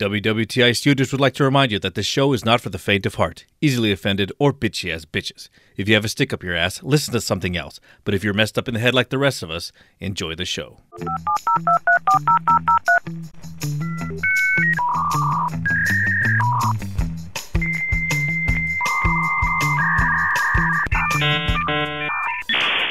WWTI 0.00 0.74
Studios 0.74 1.12
would 1.12 1.20
like 1.20 1.34
to 1.34 1.44
remind 1.44 1.70
you 1.70 1.78
that 1.78 1.94
this 1.94 2.06
show 2.06 2.32
is 2.32 2.42
not 2.42 2.62
for 2.62 2.70
the 2.70 2.78
faint 2.78 3.04
of 3.04 3.16
heart, 3.16 3.44
easily 3.60 3.92
offended, 3.92 4.32
or 4.38 4.50
bitchy 4.50 4.90
as 4.90 5.04
bitches. 5.04 5.50
If 5.76 5.90
you 5.90 5.94
have 5.94 6.06
a 6.06 6.08
stick 6.08 6.32
up 6.32 6.42
your 6.42 6.56
ass, 6.56 6.82
listen 6.82 7.12
to 7.12 7.20
something 7.20 7.54
else. 7.54 7.80
But 8.04 8.14
if 8.14 8.24
you're 8.24 8.32
messed 8.32 8.56
up 8.56 8.66
in 8.66 8.72
the 8.72 8.80
head 8.80 8.94
like 8.94 9.10
the 9.10 9.18
rest 9.18 9.42
of 9.42 9.50
us, 9.50 9.72
enjoy 9.98 10.36
the 10.36 10.46
show. 10.46 10.78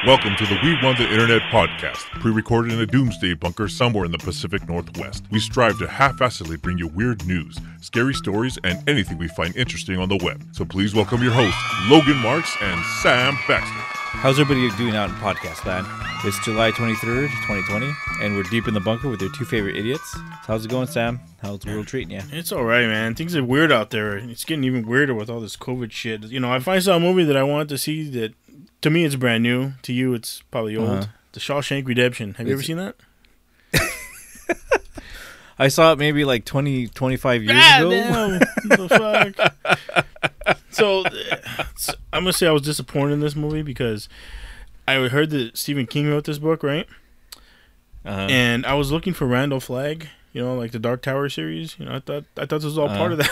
Welcome 0.09 0.35
to 0.37 0.45
the 0.47 0.57
We 0.63 0.75
Won 0.81 0.95
the 0.95 1.07
Internet 1.07 1.43
podcast, 1.51 1.99
pre 2.19 2.31
recorded 2.31 2.73
in 2.73 2.79
a 2.79 2.85
doomsday 2.87 3.35
bunker 3.35 3.67
somewhere 3.67 4.05
in 4.05 4.11
the 4.11 4.17
Pacific 4.17 4.67
Northwest. 4.67 5.23
We 5.29 5.39
strive 5.39 5.77
to 5.77 5.87
half 5.87 6.17
assedly 6.17 6.59
bring 6.59 6.79
you 6.79 6.87
weird 6.87 7.27
news, 7.27 7.59
scary 7.79 8.15
stories, 8.15 8.57
and 8.63 8.89
anything 8.89 9.19
we 9.19 9.27
find 9.27 9.55
interesting 9.55 9.99
on 9.99 10.09
the 10.09 10.17
web. 10.23 10.43
So 10.51 10.65
please 10.65 10.95
welcome 10.95 11.21
your 11.21 11.31
hosts, 11.31 11.61
Logan 11.91 12.17
Marks 12.23 12.51
and 12.59 12.83
Sam 13.03 13.37
Baxter. 13.47 13.75
How's 14.21 14.39
everybody 14.39 14.75
doing 14.77 14.95
out 14.95 15.09
in 15.09 15.15
podcast 15.17 15.63
land? 15.65 15.85
It's 16.25 16.43
July 16.43 16.71
23rd, 16.71 17.29
2020, 17.47 17.93
and 18.23 18.35
we're 18.35 18.41
deep 18.43 18.67
in 18.67 18.73
the 18.73 18.79
bunker 18.79 19.09
with 19.09 19.21
your 19.21 19.31
two 19.31 19.45
favorite 19.45 19.77
idiots. 19.77 20.11
So 20.11 20.19
how's 20.47 20.65
it 20.65 20.71
going, 20.71 20.87
Sam? 20.87 21.19
How's 21.41 21.59
the 21.59 21.71
world 21.71 21.85
treating 21.85 22.15
you? 22.15 22.21
It's 22.31 22.51
all 22.51 22.63
right, 22.63 22.87
man. 22.87 23.13
Things 23.13 23.35
are 23.35 23.43
weird 23.43 23.71
out 23.71 23.91
there. 23.91 24.17
It's 24.17 24.43
getting 24.43 24.63
even 24.63 24.87
weirder 24.87 25.13
with 25.13 25.29
all 25.29 25.39
this 25.39 25.55
COVID 25.55 25.91
shit. 25.91 26.23
You 26.23 26.39
know, 26.39 26.55
if 26.55 26.67
I 26.67 26.79
saw 26.79 26.95
a 26.95 26.99
movie 26.99 27.23
that 27.23 27.37
I 27.37 27.43
wanted 27.43 27.69
to 27.69 27.77
see 27.77 28.09
that, 28.09 28.33
to 28.81 28.89
me, 28.89 29.03
it's 29.05 29.15
brand 29.15 29.43
new. 29.43 29.73
To 29.83 29.93
you, 29.93 30.13
it's 30.13 30.41
probably 30.51 30.75
old. 30.77 30.89
Uh-huh. 30.89 31.05
The 31.33 31.39
Shawshank 31.39 31.87
Redemption. 31.87 32.33
Have 32.35 32.47
you 32.47 32.53
ever 32.53 32.61
It's- 32.61 32.67
seen 32.67 32.77
that? 32.77 32.95
I 35.61 35.67
saw 35.67 35.91
it 35.91 35.99
maybe 35.99 36.23
like 36.23 36.45
20, 36.45 36.87
25 36.87 37.43
years 37.43 37.53
God 37.57 37.81
ago. 37.81 37.89
damn. 37.91 38.39
the 38.69 39.33
fuck? 40.45 40.57
So, 40.71 41.01
uh, 41.05 41.63
so, 41.75 41.93
I'm 42.13 42.23
gonna 42.23 42.31
say 42.33 42.47
I 42.47 42.51
was 42.51 42.61
disappointed 42.61 43.13
in 43.13 43.19
this 43.19 43.35
movie 43.35 43.61
because 43.61 44.07
I 44.87 44.95
heard 45.09 45.31
that 45.31 45.57
Stephen 45.57 45.85
King 45.85 46.09
wrote 46.09 46.23
this 46.23 46.37
book, 46.37 46.63
right? 46.63 46.87
Uh-huh. 48.05 48.27
And 48.29 48.65
I 48.65 48.75
was 48.75 48.89
looking 48.91 49.13
for 49.13 49.25
Randall 49.27 49.59
Flagg. 49.59 50.07
You 50.31 50.41
know, 50.43 50.55
like 50.55 50.71
the 50.71 50.79
Dark 50.79 51.01
Tower 51.01 51.27
series. 51.27 51.75
You 51.77 51.85
know, 51.85 51.95
I 51.95 51.99
thought 51.99 52.23
I 52.37 52.41
thought 52.45 52.57
this 52.57 52.65
was 52.65 52.77
all 52.77 52.87
part 52.87 53.11
Uh-huh. 53.11 53.21
of 53.21 53.27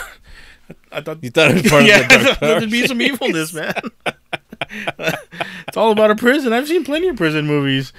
that. 0.68 0.76
I 0.92 1.00
thought 1.00 1.24
you 1.24 1.30
thought 1.30 1.50
it 1.52 1.62
was 1.62 1.70
part 1.72 1.84
yeah, 1.84 2.00
of 2.00 2.08
the 2.08 2.14
I 2.14 2.18
Dark 2.18 2.22
thought 2.26 2.40
Tower 2.46 2.58
there'd 2.60 2.70
be 2.70 2.86
some 2.86 2.98
series. 2.98 3.12
evilness, 3.14 3.54
man. 3.54 3.74
it's 5.68 5.76
all 5.76 5.92
about 5.92 6.10
a 6.10 6.16
prison. 6.16 6.52
I've 6.52 6.68
seen 6.68 6.84
plenty 6.84 7.08
of 7.08 7.16
prison 7.16 7.46
movies. 7.46 7.92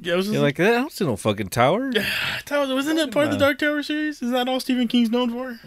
Yeah, 0.00 0.14
was 0.16 0.30
You're 0.30 0.42
like, 0.42 0.60
I 0.60 0.70
don't 0.70 0.92
see 0.92 1.04
no 1.04 1.16
fucking 1.16 1.48
tower. 1.48 1.90
Tower, 2.44 2.74
wasn't 2.74 2.98
that 2.98 3.12
part 3.12 3.26
of 3.26 3.32
the 3.32 3.38
Dark 3.38 3.58
Tower 3.58 3.82
series? 3.82 4.20
Is 4.22 4.30
that 4.30 4.48
all 4.48 4.60
Stephen 4.60 4.88
King's 4.88 5.10
known 5.10 5.30
for? 5.30 5.58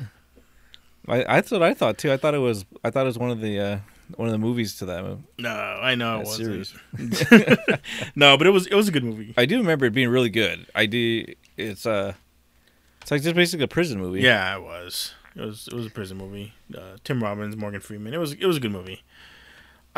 I, 1.08 1.24
that's 1.24 1.52
what 1.52 1.64
I 1.64 1.74
thought 1.74 1.98
too. 1.98 2.12
I 2.12 2.18
thought 2.18 2.36
it 2.36 2.40
was. 2.40 2.66
I 2.84 2.92
thought 2.92 3.04
it 3.04 3.06
was 3.08 3.18
one 3.18 3.32
of 3.32 3.42
the 3.42 3.60
uh, 3.60 3.80
one 4.16 4.28
of 4.28 4.32
the 4.32 4.38
movies 4.38 4.78
to 4.78 4.86
that 4.86 5.04
movie. 5.04 5.24
No, 5.40 5.50
I 5.50 5.96
know 5.96 6.20
it 6.20 6.26
wasn't. 6.26 6.68
series. 6.68 7.30
no, 8.16 8.38
but 8.38 8.46
it 8.46 8.52
was 8.52 8.68
it 8.68 8.76
was 8.76 8.88
a 8.88 8.92
good 8.92 9.04
movie. 9.04 9.34
I 9.36 9.46
do 9.46 9.58
remember 9.58 9.86
it 9.86 9.94
being 9.94 10.10
really 10.10 10.30
good. 10.30 10.68
I 10.76 10.86
do. 10.86 11.26
It's 11.58 11.86
uh, 11.86 12.14
it's 13.02 13.12
like 13.12 13.22
just 13.22 13.36
basically 13.36 13.64
a 13.64 13.68
prison 13.68 14.00
movie. 14.00 14.22
Yeah, 14.22 14.56
it 14.56 14.62
was. 14.62 15.16
It 15.36 15.42
was 15.42 15.68
it 15.68 15.74
was 15.74 15.88
a 15.88 15.90
prison 15.90 16.18
movie. 16.18 16.54
Uh, 16.76 16.98
Tim 17.04 17.24
Robbins, 17.24 17.56
Morgan 17.56 17.82
Freeman. 17.82 18.14
It 18.14 18.20
was 18.20 18.34
it 18.34 18.46
was 18.46 18.58
a 18.58 18.60
good 18.60 18.72
movie. 18.72 19.02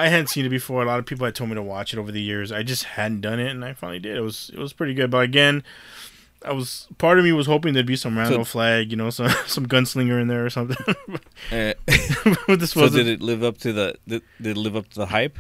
I 0.02 0.08
hadn't 0.08 0.28
seen 0.28 0.46
it 0.46 0.50
before. 0.50 0.82
A 0.82 0.86
lot 0.86 1.00
of 1.00 1.06
people 1.06 1.26
had 1.26 1.36
told 1.36 1.50
me 1.50 1.56
to 1.56 1.62
watch 1.62 1.94
it 1.94 2.00
over 2.00 2.12
the 2.12 2.22
years. 2.22 2.52
I 2.52 2.64
just 2.64 2.84
hadn't 2.84 3.22
done 3.22 3.40
it, 3.40 3.52
and 3.52 3.64
I 3.64 3.74
finally 3.74 4.00
did. 4.00 4.18
It 4.18 4.22
was 4.22 4.50
it 4.54 4.60
was 4.60 4.74
pretty 4.74 4.94
good. 4.94 5.12
But 5.12 5.20
again, 5.24 5.64
I 6.44 6.54
was 6.54 6.88
part 6.98 7.20
of 7.20 7.26
me 7.26 7.32
was 7.32 7.46
hoping 7.46 7.74
there'd 7.74 7.86
be 7.86 7.96
some 7.96 8.18
Randall 8.18 8.44
Flagg, 8.46 8.90
you 8.90 8.98
know, 8.98 9.12
some 9.12 9.30
some 9.48 9.68
gunslinger 9.68 10.20
in 10.20 10.28
there 10.28 10.46
or 10.46 10.50
something. 10.50 10.78
Uh, 11.52 11.74
but 12.48 12.60
this 12.60 12.72
so 12.72 12.82
wasn't. 12.82 13.06
did 13.06 13.08
it 13.08 13.22
live 13.22 13.44
up 13.44 13.58
to 13.58 13.74
the 13.74 13.96
did, 14.08 14.22
did 14.42 14.56
it 14.56 14.60
live 14.60 14.76
up 14.76 14.88
to 14.88 14.96
the 14.96 15.08
hype? 15.08 15.38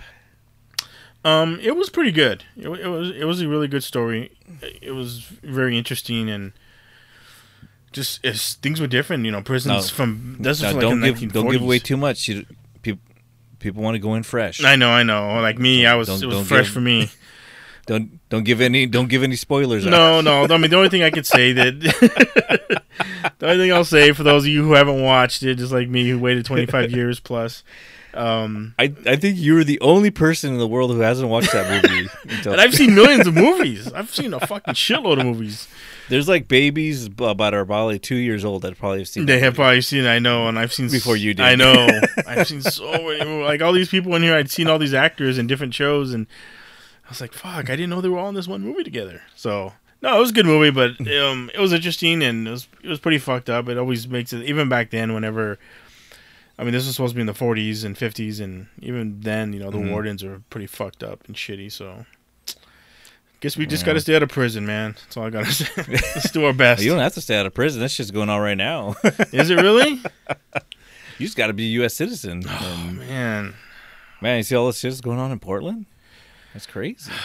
Um, 1.23 1.59
it 1.61 1.75
was 1.75 1.89
pretty 1.89 2.11
good. 2.11 2.43
It, 2.57 2.67
it 2.67 2.87
was 2.87 3.11
it 3.11 3.25
was 3.25 3.41
a 3.41 3.47
really 3.47 3.67
good 3.67 3.83
story. 3.83 4.31
It 4.81 4.91
was 4.91 5.19
very 5.19 5.77
interesting 5.77 6.29
and 6.29 6.51
just 7.91 8.21
things 8.61 8.81
were 8.81 8.87
different. 8.87 9.25
You 9.25 9.31
know, 9.31 9.41
prisons 9.41 9.87
No. 9.89 9.95
from 9.95 10.37
Now, 10.39 10.49
was 10.49 10.63
like 10.63 10.79
don't 10.79 11.01
give 11.01 11.31
don't 11.31 11.49
give 11.51 11.61
away 11.61 11.79
too 11.79 11.97
much. 11.97 12.27
You, 12.27 12.45
people 13.61 13.81
want 13.81 13.95
to 13.95 13.99
go 13.99 14.15
in 14.15 14.23
fresh. 14.23 14.63
I 14.63 14.75
know, 14.75 14.89
I 14.89 15.03
know. 15.03 15.39
Like 15.41 15.57
me, 15.57 15.85
I 15.85 15.95
was 15.95 16.07
Don't- 16.07 16.21
it 16.21 16.25
was 16.25 16.35
don't 16.37 16.45
fresh 16.45 16.65
give- 16.65 16.73
for 16.73 16.81
me. 16.81 17.09
Don't 17.87 18.19
don't 18.29 18.43
give 18.43 18.61
any 18.61 18.85
don't 18.85 19.09
give 19.09 19.23
any 19.23 19.35
spoilers. 19.35 19.87
out. 19.87 19.89
No, 19.89 20.21
no. 20.21 20.43
I 20.53 20.57
mean, 20.59 20.69
the 20.69 20.77
only 20.77 20.89
thing 20.89 21.01
I 21.01 21.09
could 21.09 21.25
say 21.25 21.51
that 21.51 21.79
the 23.39 23.45
only 23.47 23.57
thing 23.65 23.73
I'll 23.73 23.83
say 23.83 24.11
for 24.11 24.21
those 24.21 24.43
of 24.43 24.49
you 24.49 24.63
who 24.63 24.73
haven't 24.73 25.01
watched 25.01 25.41
it, 25.41 25.55
just 25.55 25.71
like 25.71 25.89
me, 25.89 26.07
who 26.07 26.19
waited 26.19 26.45
25 26.45 26.91
years 26.95 27.19
plus. 27.19 27.63
Um, 28.13 28.75
I 28.77 28.93
I 29.07 29.15
think 29.15 29.37
you're 29.39 29.63
the 29.63 29.79
only 29.81 30.11
person 30.11 30.53
in 30.53 30.59
the 30.59 30.67
world 30.67 30.91
who 30.91 30.99
hasn't 30.99 31.27
watched 31.29 31.53
that 31.53 31.83
movie. 31.83 32.07
until- 32.29 32.51
and 32.53 32.61
I've 32.61 32.75
seen 32.75 32.93
millions 32.93 33.25
of 33.25 33.33
movies. 33.33 33.91
I've 33.91 34.13
seen 34.13 34.33
a 34.35 34.39
fucking 34.45 34.75
shitload 34.75 35.19
of 35.19 35.25
movies. 35.25 35.67
There's 36.11 36.27
like 36.27 36.47
babies 36.47 37.07
about 37.07 37.53
our 37.53 37.65
probably 37.65 37.97
two 37.97 38.15
years 38.17 38.45
old 38.45 38.61
that 38.61 38.77
probably 38.77 38.99
have 38.99 39.07
seen. 39.07 39.25
They 39.25 39.39
have 39.39 39.53
movie. 39.53 39.55
probably 39.55 39.81
seen. 39.81 40.05
I 40.05 40.19
know, 40.19 40.47
and 40.47 40.59
I've 40.59 40.73
seen 40.73 40.89
Before 40.89 41.15
you 41.17 41.33
did. 41.33 41.43
I 41.45 41.55
know. 41.55 41.87
I've 42.27 42.47
seen 42.47 42.61
so 42.61 42.91
many. 42.91 43.43
Like 43.43 43.61
all 43.61 43.73
these 43.73 43.89
people 43.89 44.13
in 44.15 44.21
here, 44.21 44.35
I'd 44.35 44.51
seen 44.51 44.67
all 44.67 44.77
these 44.77 44.93
actors 44.93 45.37
in 45.37 45.47
different 45.47 45.73
shows, 45.73 46.13
and 46.13 46.27
I 47.05 47.09
was 47.09 47.21
like, 47.21 47.33
"Fuck!" 47.33 47.69
I 47.69 47.75
didn't 47.75 47.89
know 47.89 48.01
they 48.01 48.09
were 48.09 48.19
all 48.19 48.29
in 48.29 48.35
this 48.35 48.47
one 48.47 48.61
movie 48.61 48.83
together. 48.83 49.21
So 49.35 49.73
no, 50.01 50.15
it 50.17 50.19
was 50.19 50.31
a 50.31 50.33
good 50.33 50.45
movie, 50.45 50.69
but 50.71 50.99
um, 51.15 51.49
it 51.53 51.59
was 51.59 51.73
interesting 51.73 52.21
and 52.23 52.47
it 52.47 52.51
was 52.51 52.67
it 52.83 52.89
was 52.89 52.99
pretty 52.99 53.17
fucked 53.19 53.49
up. 53.49 53.69
It 53.69 53.77
always 53.77 54.07
makes 54.07 54.33
it 54.33 54.43
even 54.43 54.67
back 54.69 54.89
then. 54.91 55.13
Whenever 55.13 55.59
I 56.59 56.63
mean, 56.63 56.73
this 56.73 56.85
was 56.85 56.95
supposed 56.95 57.11
to 57.13 57.15
be 57.15 57.21
in 57.21 57.27
the 57.27 57.33
40s 57.33 57.83
and 57.85 57.95
50s, 57.95 58.39
and 58.39 58.67
even 58.81 59.21
then, 59.21 59.51
you 59.53 59.59
know, 59.59 59.71
the 59.71 59.77
Mhm. 59.79 59.89
wardens 59.91 60.23
are 60.23 60.41
pretty 60.49 60.67
fucked 60.67 61.03
up 61.03 61.23
and 61.25 61.35
shitty. 61.35 61.71
So. 61.71 62.05
Guess 63.41 63.57
we 63.57 63.65
just 63.65 63.81
Yeah. 63.83 63.87
got 63.87 63.93
to 63.93 63.99
stay 64.01 64.15
out 64.15 64.23
of 64.23 64.29
prison, 64.29 64.65
man. 64.65 64.93
That's 64.93 65.17
all 65.17 65.25
I 65.25 65.29
gotta 65.31 65.51
say. 65.51 65.67
Let's 65.77 66.31
do 66.31 66.45
our 66.45 66.53
best. 66.53 66.81
You 66.83 66.91
don't 66.91 66.99
have 66.99 67.13
to 67.15 67.21
stay 67.21 67.37
out 67.37 67.45
of 67.45 67.53
prison. 67.53 67.81
That's 67.81 67.97
just 67.97 68.13
going 68.13 68.29
on 68.29 68.39
right 68.39 68.55
now. 68.57 68.95
Is 69.33 69.49
it 69.49 69.55
really? 69.55 69.99
you 71.17 71.25
just 71.27 71.35
got 71.37 71.47
to 71.47 71.53
be 71.53 71.65
a 71.65 71.69
U.S. 71.81 71.93
citizen. 71.95 72.43
Oh 72.47 72.77
And, 72.87 72.99
man, 72.99 73.53
man, 74.21 74.37
you 74.37 74.43
see 74.43 74.55
all 74.55 74.67
this 74.67 74.79
shit 74.79 74.91
that's 74.91 75.01
going 75.01 75.19
on 75.19 75.31
in 75.31 75.39
Portland? 75.39 75.85
That's 76.53 76.65
crazy. 76.65 77.11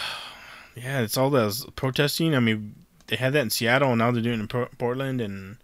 Yeah, 0.75 0.99
it's 1.01 1.17
all 1.17 1.31
those 1.31 1.65
protesting. 1.75 2.35
I 2.35 2.39
mean, 2.39 2.75
they 3.07 3.15
had 3.15 3.33
that 3.33 3.39
in 3.41 3.49
Seattle, 3.49 3.89
and 3.89 3.97
now 3.97 4.11
they're 4.11 4.21
doing 4.21 4.39
it 4.41 4.53
in 4.53 4.65
Portland. 4.77 5.19
And 5.21 5.57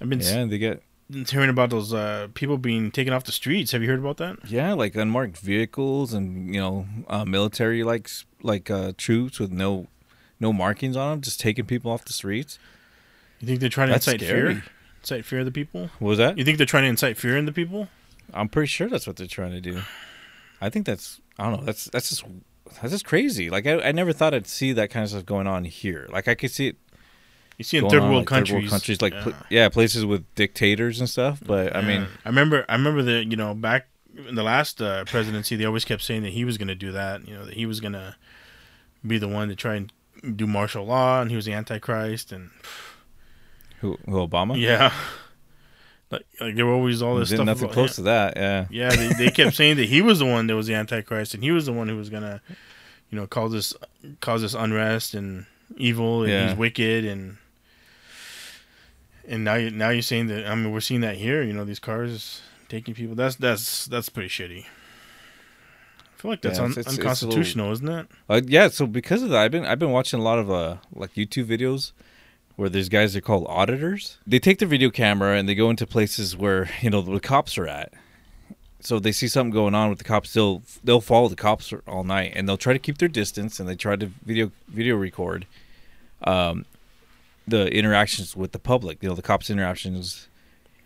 I've 0.00 0.08
been 0.08 0.20
Yeah, 0.20 0.44
they 0.44 0.58
get 0.58 0.80
hearing 1.12 1.48
about 1.50 1.70
those 1.70 1.92
uh, 1.94 2.28
people 2.34 2.58
being 2.58 2.90
taken 2.90 3.12
off 3.12 3.24
the 3.24 3.32
streets. 3.32 3.72
Have 3.72 3.82
you 3.82 3.88
heard 3.88 3.98
about 4.00 4.18
that? 4.18 4.36
yeah, 4.50 4.72
like 4.74 4.94
unmarked 4.94 5.38
vehicles 5.38 6.12
and 6.12 6.54
you 6.54 6.60
know 6.60 6.86
uh, 7.08 7.24
military 7.24 7.82
like 7.82 8.08
like 8.42 8.70
uh, 8.70 8.92
troops 8.96 9.38
with 9.40 9.50
no 9.50 9.86
no 10.40 10.52
markings 10.52 10.96
on 10.96 11.10
them, 11.12 11.20
just 11.20 11.40
taking 11.40 11.64
people 11.66 11.90
off 11.90 12.04
the 12.04 12.12
streets. 12.12 12.58
You 13.40 13.46
think 13.48 13.60
they're 13.60 13.68
trying 13.68 13.88
to 13.88 13.94
That's 13.94 14.06
incite 14.08 14.20
scary. 14.26 14.54
fear? 14.54 14.64
Incite 15.00 15.24
fear 15.24 15.38
of 15.40 15.44
the 15.44 15.52
people? 15.52 15.90
What 15.98 16.08
was 16.08 16.18
that? 16.18 16.38
You 16.38 16.44
think 16.44 16.58
they're 16.58 16.66
trying 16.66 16.84
to 16.84 16.88
incite 16.88 17.16
fear 17.16 17.36
in 17.36 17.46
the 17.46 17.52
people? 17.52 17.88
I'm 18.34 18.48
pretty 18.48 18.66
sure 18.66 18.88
that's 18.88 19.06
what 19.06 19.16
they're 19.16 19.26
trying 19.26 19.52
to 19.52 19.60
do. 19.60 19.80
I 20.60 20.70
think 20.70 20.86
that's 20.86 21.20
I 21.38 21.44
don't 21.44 21.60
know. 21.60 21.64
That's 21.66 21.84
that's 21.86 22.10
just 22.10 22.24
that's 22.82 22.92
just 22.92 23.04
crazy. 23.06 23.48
Like 23.48 23.66
I, 23.66 23.80
I 23.80 23.92
never 23.92 24.12
thought 24.12 24.34
I'd 24.34 24.46
see 24.46 24.72
that 24.74 24.90
kind 24.90 25.04
of 25.04 25.10
stuff 25.10 25.24
going 25.24 25.46
on 25.46 25.64
here. 25.64 26.06
Like 26.10 26.28
I 26.28 26.34
could 26.34 26.50
see 26.50 26.68
it 26.68 26.76
You 27.58 27.64
see 27.64 27.76
in 27.78 27.88
third 27.88 28.02
on, 28.02 28.08
world 28.10 28.20
like, 28.20 28.26
countries. 28.28 28.50
third 28.50 28.60
world 28.62 28.70
countries 28.70 29.02
like 29.02 29.12
yeah. 29.12 29.22
pla- 29.24 29.32
yeah, 29.50 29.68
places 29.68 30.04
with 30.06 30.24
dictators 30.36 31.00
and 31.00 31.08
stuff. 31.10 31.40
But 31.44 31.74
I 31.76 31.82
mean, 31.82 32.06
I 32.24 32.28
remember, 32.28 32.64
I 32.68 32.74
remember 32.76 33.02
that 33.02 33.26
you 33.30 33.36
know 33.36 33.52
back 33.54 33.88
in 34.28 34.34
the 34.36 34.42
last 34.44 34.80
uh, 34.80 35.04
presidency, 35.04 35.56
they 35.56 35.64
always 35.64 35.84
kept 35.84 36.02
saying 36.02 36.22
that 36.22 36.32
he 36.32 36.44
was 36.44 36.56
going 36.56 36.68
to 36.68 36.74
do 36.74 36.92
that. 36.92 37.26
You 37.26 37.34
know 37.34 37.44
that 37.44 37.54
he 37.54 37.66
was 37.66 37.80
going 37.80 37.92
to 37.94 38.14
be 39.06 39.18
the 39.18 39.28
one 39.28 39.48
to 39.48 39.56
try 39.56 39.74
and 39.74 39.92
do 40.36 40.46
martial 40.46 40.84
law, 40.86 41.20
and 41.20 41.30
he 41.30 41.36
was 41.36 41.44
the 41.46 41.52
antichrist, 41.52 42.30
and 42.32 42.50
who, 43.80 43.98
who 44.06 44.12
Obama? 44.26 44.58
yeah, 44.60 44.92
like 46.10 46.26
like 46.40 46.54
there 46.54 46.66
were 46.66 46.72
always 46.74 47.02
all 47.02 47.16
this 47.16 47.28
Did 47.30 47.36
stuff. 47.36 47.46
nothing 47.46 47.64
about 47.64 47.74
close 47.74 47.98
him. 47.98 48.04
to 48.04 48.10
that. 48.10 48.36
Yeah. 48.36 48.66
Yeah, 48.70 48.90
they, 48.90 49.08
they 49.24 49.30
kept 49.30 49.56
saying 49.60 49.76
that 49.76 49.88
he 49.88 50.00
was 50.02 50.20
the 50.20 50.26
one 50.26 50.46
that 50.46 50.54
was 50.56 50.66
the 50.68 50.74
Antichrist, 50.74 51.34
and 51.34 51.42
he 51.42 51.50
was 51.50 51.66
the 51.66 51.72
one 51.72 51.88
who 51.88 51.96
was 51.96 52.08
gonna, 52.08 52.40
you 53.10 53.18
know, 53.18 53.26
cause 53.26 53.52
this 53.52 53.74
cause 54.20 54.42
this 54.42 54.54
unrest 54.54 55.14
and 55.14 55.46
evil, 55.76 56.22
and 56.22 56.30
Yeah. 56.32 56.48
he's 56.50 56.56
wicked, 56.58 57.04
and 57.04 57.36
and 59.28 59.44
now 59.44 59.54
you 59.54 59.70
now 59.70 59.90
you're 59.90 60.02
saying 60.02 60.26
that. 60.28 60.46
I 60.46 60.54
mean, 60.54 60.72
we're 60.72 60.80
seeing 60.80 61.00
that 61.02 61.16
here. 61.16 61.42
You 61.42 61.52
know, 61.52 61.64
these 61.64 61.78
cars 61.78 62.42
taking 62.68 62.94
people. 62.94 63.14
That's 63.14 63.36
that's 63.36 63.86
that's 63.86 64.08
pretty 64.08 64.28
shitty. 64.28 64.64
I 64.64 66.20
feel 66.20 66.30
like 66.32 66.42
that's 66.42 66.58
Yeah, 66.58 66.64
un- 66.64 66.70
it's- 66.72 66.86
it's- 66.86 66.94
it's 66.94 66.98
unconstitutional, 66.98 67.72
isn't 67.72 67.88
it? 67.88 68.06
Uh, 68.28 68.40
yeah, 68.44 68.68
so 68.68 68.86
because 68.86 69.22
of 69.22 69.30
that, 69.30 69.40
I've 69.42 69.50
been 69.52 69.64
I've 69.64 69.78
been 69.78 69.92
watching 69.92 70.18
a 70.18 70.22
lot 70.22 70.38
of 70.38 70.50
uh 70.50 70.76
like 70.94 71.14
YouTube 71.14 71.46
videos 71.46 71.92
where 72.56 72.68
there's 72.68 72.88
guys 72.88 73.12
that 73.12 73.18
are 73.20 73.22
called 73.22 73.46
auditors. 73.48 74.18
They 74.26 74.40
take 74.40 74.58
their 74.58 74.66
video 74.68 74.90
camera 74.90 75.36
and 75.36 75.48
they 75.48 75.54
go 75.54 75.70
into 75.70 75.86
places 75.86 76.36
where 76.36 76.68
you 76.82 76.90
know 76.90 77.02
the 77.02 77.20
cops 77.20 77.56
are 77.58 77.68
at. 77.68 77.92
So 78.80 78.96
if 78.96 79.02
they 79.02 79.10
see 79.12 79.26
something 79.28 79.50
going 79.50 79.74
on 79.74 79.90
with 79.90 79.98
the 79.98 80.04
cops, 80.04 80.32
they'll 80.32 80.62
they'll 80.84 81.00
follow 81.00 81.28
the 81.28 81.36
cops 81.36 81.72
all 81.86 82.04
night 82.04 82.32
and 82.34 82.48
they'll 82.48 82.56
try 82.56 82.72
to 82.72 82.78
keep 82.78 82.98
their 82.98 83.08
distance 83.08 83.58
and 83.60 83.68
they 83.68 83.74
try 83.76 83.96
to 83.96 84.06
video 84.24 84.50
video 84.68 84.96
record, 84.96 85.46
um, 86.24 86.64
the 87.50 87.66
interactions 87.72 88.36
with 88.36 88.52
the 88.52 88.58
public. 88.58 89.02
You 89.02 89.08
know, 89.10 89.14
the 89.14 89.22
cops' 89.22 89.50
interactions 89.50 90.28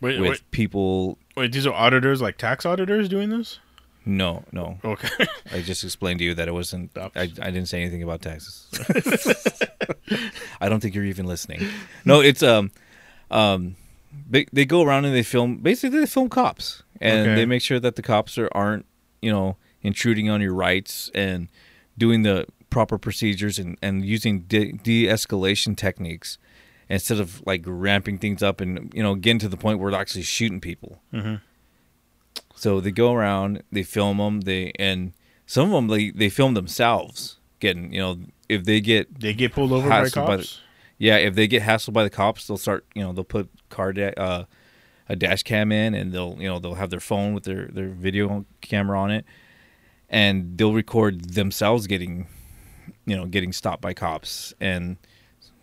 Wait, 0.00 0.18
with 0.20 0.30
wait, 0.30 0.50
people. 0.50 1.18
wait. 1.36 1.52
These 1.52 1.66
are 1.66 1.72
auditors, 1.74 2.20
like 2.20 2.36
tax 2.38 2.64
auditors, 2.66 3.08
doing 3.08 3.30
this. 3.30 3.58
No, 4.04 4.42
no. 4.50 4.78
Okay. 4.84 5.08
I 5.52 5.60
just 5.62 5.84
explained 5.84 6.18
to 6.18 6.24
you 6.24 6.34
that 6.34 6.48
it 6.48 6.52
wasn't. 6.52 6.90
I, 6.98 7.10
I 7.14 7.26
didn't 7.26 7.66
say 7.66 7.80
anything 7.80 8.02
about 8.02 8.20
taxes. 8.22 8.66
I 10.60 10.68
don't 10.68 10.80
think 10.80 10.94
you're 10.94 11.04
even 11.04 11.26
listening. 11.26 11.66
No, 12.04 12.20
it's 12.20 12.42
um, 12.42 12.70
um, 13.30 13.76
they 14.28 14.46
they 14.52 14.64
go 14.64 14.82
around 14.82 15.04
and 15.04 15.14
they 15.14 15.22
film. 15.22 15.58
Basically, 15.58 16.00
they 16.00 16.06
film 16.06 16.28
cops 16.28 16.82
and 17.00 17.28
Okay. 17.28 17.34
they 17.36 17.46
make 17.46 17.62
sure 17.62 17.78
that 17.80 17.96
the 17.96 18.02
cops 18.02 18.38
are 18.38 18.48
aren't 18.52 18.86
you 19.20 19.30
know 19.32 19.56
intruding 19.82 20.28
on 20.28 20.40
your 20.40 20.54
rights 20.54 21.10
and 21.14 21.48
doing 21.98 22.22
the 22.22 22.46
proper 22.70 22.98
procedures 22.98 23.58
and 23.58 23.76
and 23.82 24.04
using 24.04 24.40
de- 24.42 24.72
de-escalation 24.72 25.76
techniques 25.76 26.38
instead 26.92 27.18
of 27.20 27.42
like 27.46 27.62
ramping 27.66 28.18
things 28.18 28.42
up 28.42 28.60
and 28.60 28.92
you 28.94 29.02
know 29.02 29.14
getting 29.14 29.38
to 29.40 29.48
the 29.48 29.56
point 29.56 29.78
where 29.78 29.90
they're 29.90 30.00
actually 30.00 30.22
shooting 30.22 30.60
people. 30.60 31.00
hmm 31.10 31.36
So 32.54 32.80
they 32.80 32.90
go 32.90 33.12
around, 33.12 33.62
they 33.72 33.82
film 33.82 34.18
them, 34.18 34.42
they 34.42 34.72
and 34.78 35.12
some 35.46 35.66
of 35.66 35.72
them 35.72 35.88
they 35.88 36.10
they 36.10 36.28
film 36.28 36.54
themselves 36.54 37.38
getting 37.60 37.92
you 37.92 38.00
know 38.00 38.18
if 38.48 38.64
they 38.64 38.80
get 38.80 39.20
They 39.20 39.34
get 39.34 39.52
pulled 39.52 39.72
over 39.72 39.88
by 39.88 40.02
Hassled 40.02 40.26
by 40.26 40.36
the- 40.36 40.42
cops. 40.42 40.60
yeah 40.98 41.16
if 41.16 41.34
they 41.34 41.46
get 41.46 41.62
hassled 41.62 41.92
by 41.92 42.04
the 42.04 42.10
cops 42.10 42.46
they'll 42.46 42.56
start 42.58 42.84
you 42.94 43.02
know 43.02 43.12
they'll 43.12 43.24
put 43.24 43.48
car 43.70 43.92
da- 43.92 44.14
uh, 44.16 44.44
a 45.08 45.16
dash 45.16 45.42
cam 45.42 45.72
in 45.72 45.94
and 45.94 46.12
they'll 46.12 46.36
you 46.40 46.48
know 46.48 46.58
they'll 46.58 46.74
have 46.82 46.90
their 46.90 47.00
phone 47.00 47.34
with 47.34 47.44
their 47.44 47.66
their 47.68 47.88
video 47.88 48.44
camera 48.60 48.98
on 49.00 49.10
it 49.10 49.24
and 50.10 50.56
they'll 50.58 50.72
record 50.74 51.34
themselves 51.34 51.86
getting 51.86 52.26
you 53.06 53.16
know 53.16 53.26
getting 53.26 53.52
stopped 53.52 53.80
by 53.82 53.92
cops 53.94 54.52
and 54.60 54.96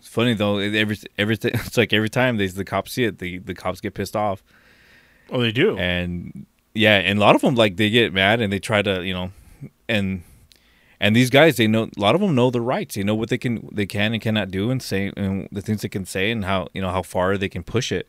funny 0.09 0.33
though 0.33 0.57
every 0.57 0.97
everything 1.17 1.51
it's 1.65 1.77
like 1.77 1.93
every 1.93 2.09
time 2.09 2.37
they 2.37 2.47
the 2.47 2.65
cops 2.65 2.91
see 2.93 3.03
it 3.05 3.19
the 3.19 3.37
the 3.39 3.53
cops 3.53 3.79
get 3.81 3.93
pissed 3.93 4.15
off. 4.15 4.43
Oh, 5.31 5.41
they 5.41 5.51
do. 5.51 5.77
and 5.77 6.45
yeah 6.73 6.97
and 6.97 7.17
a 7.19 7.21
lot 7.21 7.35
of 7.35 7.41
them 7.41 7.55
like 7.55 7.77
they 7.77 7.89
get 7.89 8.13
mad 8.13 8.41
and 8.41 8.51
they 8.53 8.59
try 8.59 8.81
to 8.81 9.03
you 9.03 9.13
know 9.13 9.31
and 9.87 10.23
and 10.99 11.15
these 11.15 11.29
guys 11.29 11.57
they 11.57 11.67
know 11.67 11.83
a 11.95 11.99
lot 11.99 12.15
of 12.15 12.21
them 12.21 12.35
know 12.35 12.49
their 12.51 12.61
rights. 12.61 12.95
They 12.95 13.03
know 13.03 13.15
what 13.15 13.29
they 13.29 13.37
can 13.37 13.69
they 13.71 13.85
can 13.85 14.13
and 14.13 14.21
cannot 14.21 14.51
do 14.51 14.69
and 14.71 14.81
say 14.81 15.11
and 15.15 15.47
the 15.51 15.61
things 15.61 15.81
they 15.81 15.89
can 15.89 16.05
say 16.05 16.31
and 16.31 16.43
how 16.45 16.67
you 16.73 16.81
know 16.81 16.89
how 16.91 17.01
far 17.03 17.37
they 17.37 17.49
can 17.49 17.63
push 17.63 17.91
it. 17.91 18.07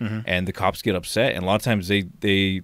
Mhm. 0.00 0.24
and 0.26 0.48
the 0.48 0.52
cops 0.52 0.80
get 0.80 0.94
upset. 0.94 1.34
And 1.34 1.44
a 1.44 1.46
lot 1.46 1.56
of 1.56 1.62
times 1.62 1.88
they 1.88 2.02
they 2.20 2.62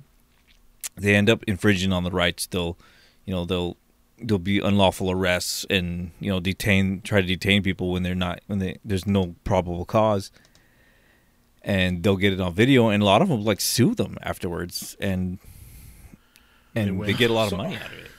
they 0.97 1.15
end 1.15 1.29
up 1.29 1.45
infringing 1.47 1.93
on 1.93 2.03
the 2.05 2.11
rights. 2.11 2.47
They'll 2.47 2.79
you 3.27 3.35
know 3.35 3.45
they'll 3.45 3.77
there'll 4.19 4.39
be 4.39 4.59
unlawful 4.61 5.11
arrests 5.11 5.67
and 5.69 6.11
you 6.21 6.31
know 6.31 6.41
detain 6.41 7.01
try 7.03 7.21
to 7.21 7.27
detain 7.27 7.63
people 7.63 7.91
when 7.91 8.03
they're 8.03 8.15
not 8.15 8.41
when 8.47 8.59
they 8.59 8.77
there's 8.85 9.07
no 9.07 9.35
probable 9.45 9.85
cause 9.85 10.31
and 11.63 12.03
they'll 12.03 12.17
get 12.17 12.33
it 12.33 12.41
on 12.41 12.55
video 12.55 12.89
and 12.89 13.03
a 13.03 13.07
lot 13.07 13.21
of 13.23 13.29
them 13.29 13.45
like 13.45 13.61
sue 13.61 13.95
them 13.95 14.17
afterwards 14.23 14.97
and 15.01 15.39
and 16.75 16.99
win. 16.99 17.07
they 17.07 17.13
get 17.13 17.31
a 17.31 17.35
lot 17.35 17.45
of 17.45 17.51
So- 17.51 17.57
money 17.59 17.77
out 17.77 17.87
of 17.87 17.99
it 17.99 18.11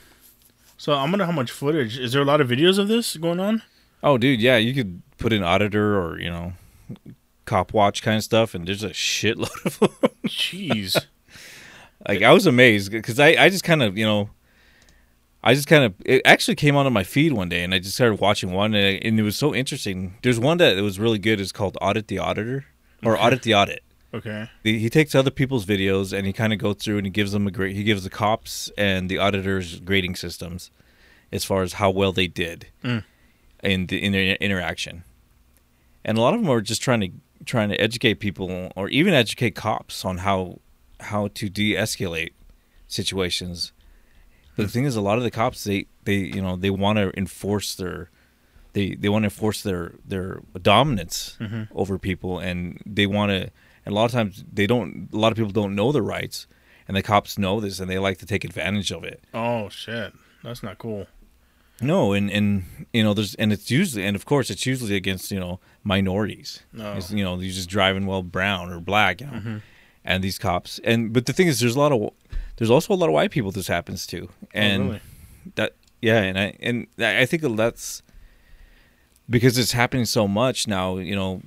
So 0.77 0.93
I'm 0.93 1.11
wonder 1.11 1.25
how 1.25 1.31
much 1.31 1.49
footage. 1.49 1.97
Is 1.97 2.11
there 2.13 2.21
a 2.21 2.25
lot 2.25 2.39
of 2.41 2.47
videos 2.47 2.77
of 2.77 2.87
this 2.87 3.17
going 3.17 3.39
on? 3.39 3.63
oh 4.03 4.17
dude 4.19 4.39
yeah 4.39 4.57
you 4.57 4.73
could 4.75 5.01
put 5.17 5.33
in 5.33 5.41
auditor 5.41 5.99
or 5.99 6.19
you 6.19 6.29
know 6.29 6.53
cop 7.45 7.73
watch 7.73 8.03
kind 8.03 8.17
of 8.17 8.23
stuff 8.23 8.53
and 8.53 8.67
there's 8.67 8.83
a 8.83 8.91
shitload 8.91 9.65
of 9.65 9.79
them 9.79 10.11
Jeez. 10.27 11.05
like 12.07 12.21
i 12.21 12.31
was 12.31 12.45
amazed 12.45 12.91
because 12.91 13.19
i 13.19 13.29
i 13.29 13.49
just 13.49 13.63
kind 13.63 13.81
of 13.81 13.97
you 13.97 14.05
know 14.05 14.29
i 15.43 15.53
just 15.53 15.67
kind 15.67 15.83
of 15.83 15.93
it 16.05 16.21
actually 16.25 16.55
came 16.55 16.75
onto 16.75 16.89
my 16.89 17.03
feed 17.03 17.33
one 17.33 17.49
day 17.49 17.63
and 17.63 17.73
i 17.73 17.79
just 17.79 17.95
started 17.95 18.19
watching 18.19 18.51
one 18.51 18.73
and 18.73 18.85
it, 18.95 19.03
and 19.05 19.19
it 19.19 19.23
was 19.23 19.35
so 19.35 19.53
interesting 19.55 20.15
there's 20.23 20.39
one 20.39 20.57
that 20.57 20.77
it 20.77 20.81
was 20.81 20.99
really 20.99 21.19
good 21.19 21.39
it's 21.39 21.51
called 21.51 21.77
audit 21.81 22.07
the 22.07 22.17
auditor 22.19 22.65
or 23.03 23.13
Okay. 23.13 23.23
audit 23.23 23.41
the 23.43 23.53
audit 23.55 23.83
okay. 24.13 24.49
the, 24.63 24.79
he 24.79 24.89
takes 24.89 25.13
other 25.15 25.31
people's 25.31 25.65
videos 25.65 26.11
and 26.17 26.25
he 26.25 26.33
kind 26.33 26.53
of 26.53 26.59
goes 26.59 26.77
through 26.77 26.97
and 26.97 27.05
he 27.05 27.11
gives 27.11 27.31
them 27.31 27.45
a 27.47 27.51
great 27.51 27.75
he 27.75 27.83
gives 27.83 28.03
the 28.03 28.09
cops 28.09 28.71
and 28.77 29.09
the 29.09 29.17
auditors 29.17 29.79
grading 29.81 30.15
systems 30.15 30.71
as 31.31 31.43
far 31.45 31.61
as 31.61 31.73
how 31.73 31.89
well 31.89 32.11
they 32.11 32.27
did 32.27 32.67
Mm. 32.83 33.03
in 33.63 33.87
the 33.87 34.03
in 34.03 34.11
their 34.13 34.35
interaction 34.35 35.03
and 36.05 36.17
a 36.17 36.21
lot 36.21 36.33
of 36.33 36.41
them 36.41 36.49
are 36.49 36.61
just 36.61 36.81
trying 36.81 37.01
to 37.01 37.09
trying 37.45 37.69
to 37.69 37.79
educate 37.79 38.15
people 38.15 38.71
or 38.75 38.89
even 38.89 39.13
educate 39.13 39.53
cops 39.55 40.03
on 40.03 40.19
how 40.19 40.59
how 40.99 41.27
to 41.27 41.47
de-escalate 41.49 42.31
situations 42.87 43.71
the 44.57 44.67
thing 44.67 44.83
is 44.85 44.95
a 44.95 45.01
lot 45.01 45.17
of 45.17 45.23
the 45.23 45.31
cops 45.31 45.63
they 45.63 45.85
they 46.03 46.15
you 46.35 46.41
know 46.41 46.55
they 46.55 46.69
want 46.69 46.97
to 46.97 47.11
enforce 47.17 47.75
their 47.75 48.09
they 48.73 48.95
they 48.95 49.09
want 49.09 49.23
to 49.23 49.27
enforce 49.27 49.61
their 49.63 49.93
their 50.05 50.41
dominance 50.61 51.37
Mhm. 51.39 51.67
over 51.73 51.97
people 51.97 52.39
and 52.39 52.81
they 52.85 53.05
want 53.07 53.29
to 53.31 53.39
and 53.85 53.93
a 53.93 53.95
lot 53.95 54.05
of 54.05 54.11
times 54.11 54.43
they 54.51 54.67
don't 54.67 55.09
a 55.13 55.17
lot 55.17 55.31
of 55.31 55.37
people 55.37 55.51
don't 55.51 55.75
know 55.75 55.91
their 55.91 56.01
rights 56.03 56.47
and 56.87 56.95
the 56.97 57.01
cops 57.03 57.37
know 57.37 57.59
this 57.59 57.79
and 57.79 57.89
they 57.89 57.97
like 57.99 58.17
to 58.19 58.25
take 58.25 58.43
advantage 58.43 58.91
of 58.91 59.03
it 59.03 59.19
Oh 59.33 59.69
shit. 59.69 60.13
That's 60.43 60.63
not 60.63 60.77
cool. 60.77 61.07
no 61.81 62.13
and 62.13 62.29
and 62.31 62.63
you 62.93 63.03
know 63.03 63.13
there's 63.13 63.35
and 63.35 63.51
it's 63.53 63.69
usually 63.71 64.05
and 64.05 64.15
of 64.15 64.25
course 64.25 64.49
it's 64.49 64.65
usually 64.65 64.95
against 64.95 65.31
you 65.31 65.39
know 65.39 65.59
minorities 65.83 66.63
No. 66.73 66.93
It's, 66.97 67.11
you 67.11 67.23
know 67.23 67.35
you're 67.39 67.53
just 67.53 67.69
driving 67.69 68.05
well 68.05 68.23
brown 68.23 68.69
or 68.71 68.79
black 68.79 69.21
you 69.21 69.27
know 69.27 69.33
Mhm. 69.33 69.61
and 70.05 70.23
these 70.23 70.37
cops 70.39 70.79
and 70.83 71.13
but 71.13 71.25
the 71.25 71.33
thing 71.33 71.47
is 71.47 71.59
there's 71.59 71.75
a 71.75 71.79
lot 71.79 71.91
of 71.91 72.11
there's 72.57 72.69
also 72.71 72.93
a 72.93 72.95
lot 72.95 73.07
of 73.07 73.13
white 73.13 73.31
people 73.31 73.51
this 73.51 73.67
happens 73.67 74.05
to 74.07 74.29
and 74.53 74.81
oh, 74.81 74.85
really? 74.87 75.01
that 75.55 75.75
yeah 76.01 76.21
and 76.21 76.37
i 76.39 76.53
and 76.59 76.87
i 76.99 77.25
think 77.25 77.41
that's 77.55 78.01
because 79.29 79.57
it's 79.57 79.71
happening 79.73 80.05
so 80.05 80.27
much 80.27 80.67
now 80.67 80.97
you 80.97 81.15
know 81.15 81.41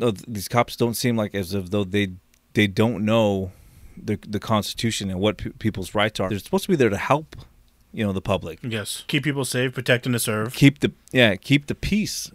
uh, 0.00 0.12
these 0.26 0.48
cops 0.48 0.76
don't 0.76 0.94
seem 0.94 1.16
like 1.16 1.34
as 1.34 1.54
if 1.54 1.70
though 1.70 1.84
they 1.84 2.08
they 2.54 2.66
don't 2.66 3.04
know 3.04 3.52
the 3.96 4.18
the 4.26 4.40
constitution 4.40 5.10
and 5.10 5.20
what 5.20 5.38
pe- 5.38 5.50
people's 5.50 5.94
rights 5.94 6.18
are 6.20 6.28
they're 6.28 6.38
supposed 6.38 6.64
to 6.64 6.70
be 6.70 6.76
there 6.76 6.90
to 6.90 6.96
help 6.96 7.36
you 7.92 8.04
know 8.04 8.12
the 8.12 8.20
public 8.20 8.58
Yes. 8.62 9.04
Keep 9.06 9.22
people 9.22 9.44
safe, 9.44 9.72
protect 9.72 10.04
and 10.06 10.14
to 10.14 10.18
serve. 10.18 10.52
keep 10.54 10.80
the 10.80 10.92
yeah 11.12 11.36
keep 11.36 11.66
the 11.66 11.74
peace 11.74 12.30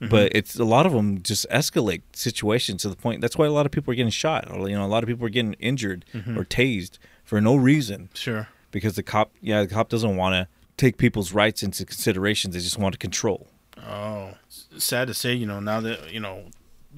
Mhm. 0.00 0.10
but 0.10 0.30
it's 0.34 0.56
a 0.58 0.64
lot 0.64 0.84
of 0.84 0.92
them 0.92 1.22
just 1.22 1.46
escalate 1.50 2.02
situations 2.12 2.82
to 2.82 2.90
the 2.90 2.96
point 2.96 3.22
that's 3.22 3.38
why 3.38 3.46
a 3.46 3.50
lot 3.50 3.64
of 3.64 3.72
people 3.72 3.90
are 3.92 3.94
getting 3.94 4.10
shot 4.10 4.50
or 4.50 4.68
you 4.68 4.74
know 4.76 4.84
a 4.84 4.92
lot 4.94 5.02
of 5.02 5.06
people 5.08 5.24
are 5.26 5.30
getting 5.30 5.54
injured 5.54 6.04
Mhm. 6.12 6.36
or 6.36 6.44
tased 6.44 6.98
for 7.26 7.40
no 7.42 7.54
reason 7.56 8.08
Sure. 8.14 8.48
because 8.70 8.94
the 8.96 9.02
cop 9.02 9.32
yeah 9.42 9.60
the 9.62 9.68
cop 9.68 9.90
doesn't 9.90 10.16
want 10.16 10.32
to 10.34 10.48
take 10.78 10.96
people's 10.96 11.32
rights 11.34 11.62
into 11.62 11.84
consideration 11.84 12.50
they 12.52 12.60
just 12.60 12.78
want 12.78 12.92
to 12.94 12.98
control 12.98 13.48
Oh, 13.88 14.32
sad 14.78 15.06
to 15.08 15.14
say, 15.14 15.34
you 15.34 15.44
know, 15.46 15.60
now 15.60 15.80
that 15.80 16.10
you 16.12 16.18
know 16.18 16.46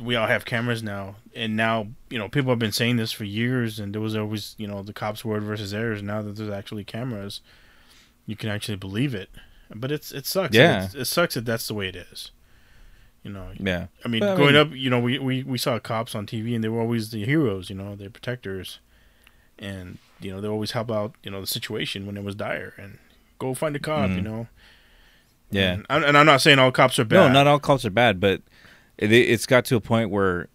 we 0.00 0.14
all 0.14 0.28
have 0.28 0.44
cameras 0.44 0.80
now, 0.82 1.16
and 1.34 1.56
now 1.56 1.88
you 2.08 2.16
know 2.18 2.28
people 2.28 2.50
have 2.50 2.58
been 2.60 2.72
saying 2.72 2.96
this 2.96 3.10
for 3.10 3.24
years, 3.24 3.80
and 3.80 3.92
there 3.92 4.00
was 4.00 4.16
always 4.16 4.54
you 4.58 4.66
know 4.68 4.82
the 4.84 4.92
cops' 4.92 5.24
word 5.24 5.42
versus 5.42 5.72
theirs. 5.72 6.02
Now 6.04 6.22
that 6.22 6.36
there's 6.36 6.48
actually 6.50 6.84
cameras, 6.84 7.40
you 8.26 8.36
can 8.36 8.48
actually 8.48 8.76
believe 8.76 9.12
it. 9.12 9.28
But 9.74 9.90
it's 9.90 10.12
it 10.12 10.24
sucks. 10.24 10.54
Yeah. 10.54 10.84
It's- 10.84 10.94
it 10.94 11.04
sucks 11.06 11.34
that 11.34 11.44
that's 11.44 11.66
the 11.66 11.74
way 11.74 11.88
it 11.88 11.96
is. 11.96 12.30
You 13.24 13.32
know, 13.32 13.48
yeah 13.58 13.88
I 14.04 14.08
mean, 14.08 14.20
But, 14.20 14.30
I 14.30 14.36
growing 14.36 14.52
mean- 14.54 14.60
up, 14.62 14.70
you 14.72 14.88
know, 14.88 15.00
we, 15.00 15.18
we, 15.18 15.42
we 15.42 15.58
saw 15.58 15.78
cops 15.80 16.14
on 16.14 16.26
TV, 16.26 16.54
and 16.54 16.62
they 16.62 16.68
were 16.68 16.80
always 16.80 17.10
the 17.10 17.24
heroes. 17.24 17.68
You 17.68 17.76
know, 17.76 17.96
they're 17.96 18.08
protectors, 18.08 18.78
and 19.58 19.98
you 20.20 20.30
know 20.32 20.40
they 20.40 20.48
always 20.48 20.72
help 20.72 20.90
out. 20.90 21.14
You 21.22 21.30
know, 21.30 21.40
the 21.40 21.46
situation 21.46 22.06
when 22.06 22.16
it 22.16 22.24
was 22.24 22.34
dire, 22.34 22.74
and 22.78 22.98
go 23.38 23.54
find 23.54 23.74
a 23.76 23.78
cop. 23.78 24.10
You 24.10 24.16
Mhm. 24.16 24.24
know, 24.24 24.48
yeah 25.50 25.72
And, 25.74 25.86
I'm- 25.88 26.04
and 26.04 26.18
I'm 26.18 26.26
not 26.26 26.40
saying 26.40 26.58
all 26.58 26.70
cops 26.72 26.98
are 26.98 27.04
bad. 27.04 27.28
no 27.28 27.32
not 27.32 27.46
all 27.46 27.58
cops 27.58 27.84
are 27.84 27.90
bad 27.90 28.20
but 28.20 28.42
it, 28.98 29.10
it's 29.12 29.46
got 29.46 29.64
to 29.66 29.76
a 29.76 29.80
point 29.80 30.10
where 30.10 30.48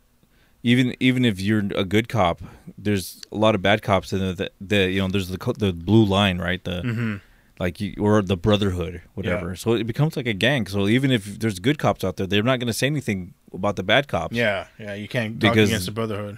even 0.62 0.96
even 1.00 1.26
if 1.26 1.40
you're 1.42 1.64
a 1.76 1.84
good 1.84 2.08
cop 2.10 2.42
there's 2.78 3.22
a 3.32 3.38
lot 3.38 3.56
of 3.56 3.62
bad 3.62 3.82
cops 3.82 4.12
and 4.14 4.38
the, 4.38 4.52
the 4.62 4.92
you 4.92 5.02
know 5.02 5.08
there's 5.08 5.30
the 5.30 5.54
the 5.58 5.74
blue 5.74 6.06
line 6.06 6.38
right 6.38 6.64
the 6.64 6.82
hmm 6.82 7.16
like 7.60 7.80
you, 7.80 7.94
or 8.00 8.22
the 8.22 8.36
brotherhood 8.38 9.02
whatever 9.14 9.56
so 9.56 9.74
it 9.74 9.86
becomes 9.86 10.16
like 10.18 10.28
a 10.28 10.34
gang 10.34 10.66
so 10.68 10.88
even 10.88 11.12
if 11.12 11.40
there's 11.40 11.60
good 11.60 11.78
cops 11.80 12.04
out 12.04 12.18
there 12.18 12.28
they're 12.28 12.44
not 12.44 12.60
going 12.60 12.68
to 12.68 12.74
say 12.74 12.88
anything 12.88 13.34
about 13.54 13.76
the 13.76 13.84
bad 13.84 14.08
cops 14.08 14.36
Yeah, 14.36 14.68
yeah, 14.80 14.94
you 14.96 15.08
can't 15.08 15.40
talk 15.40 15.54
Because- 15.54 15.70
against 15.70 15.86
the 15.86 15.92
brotherhood. 15.92 16.38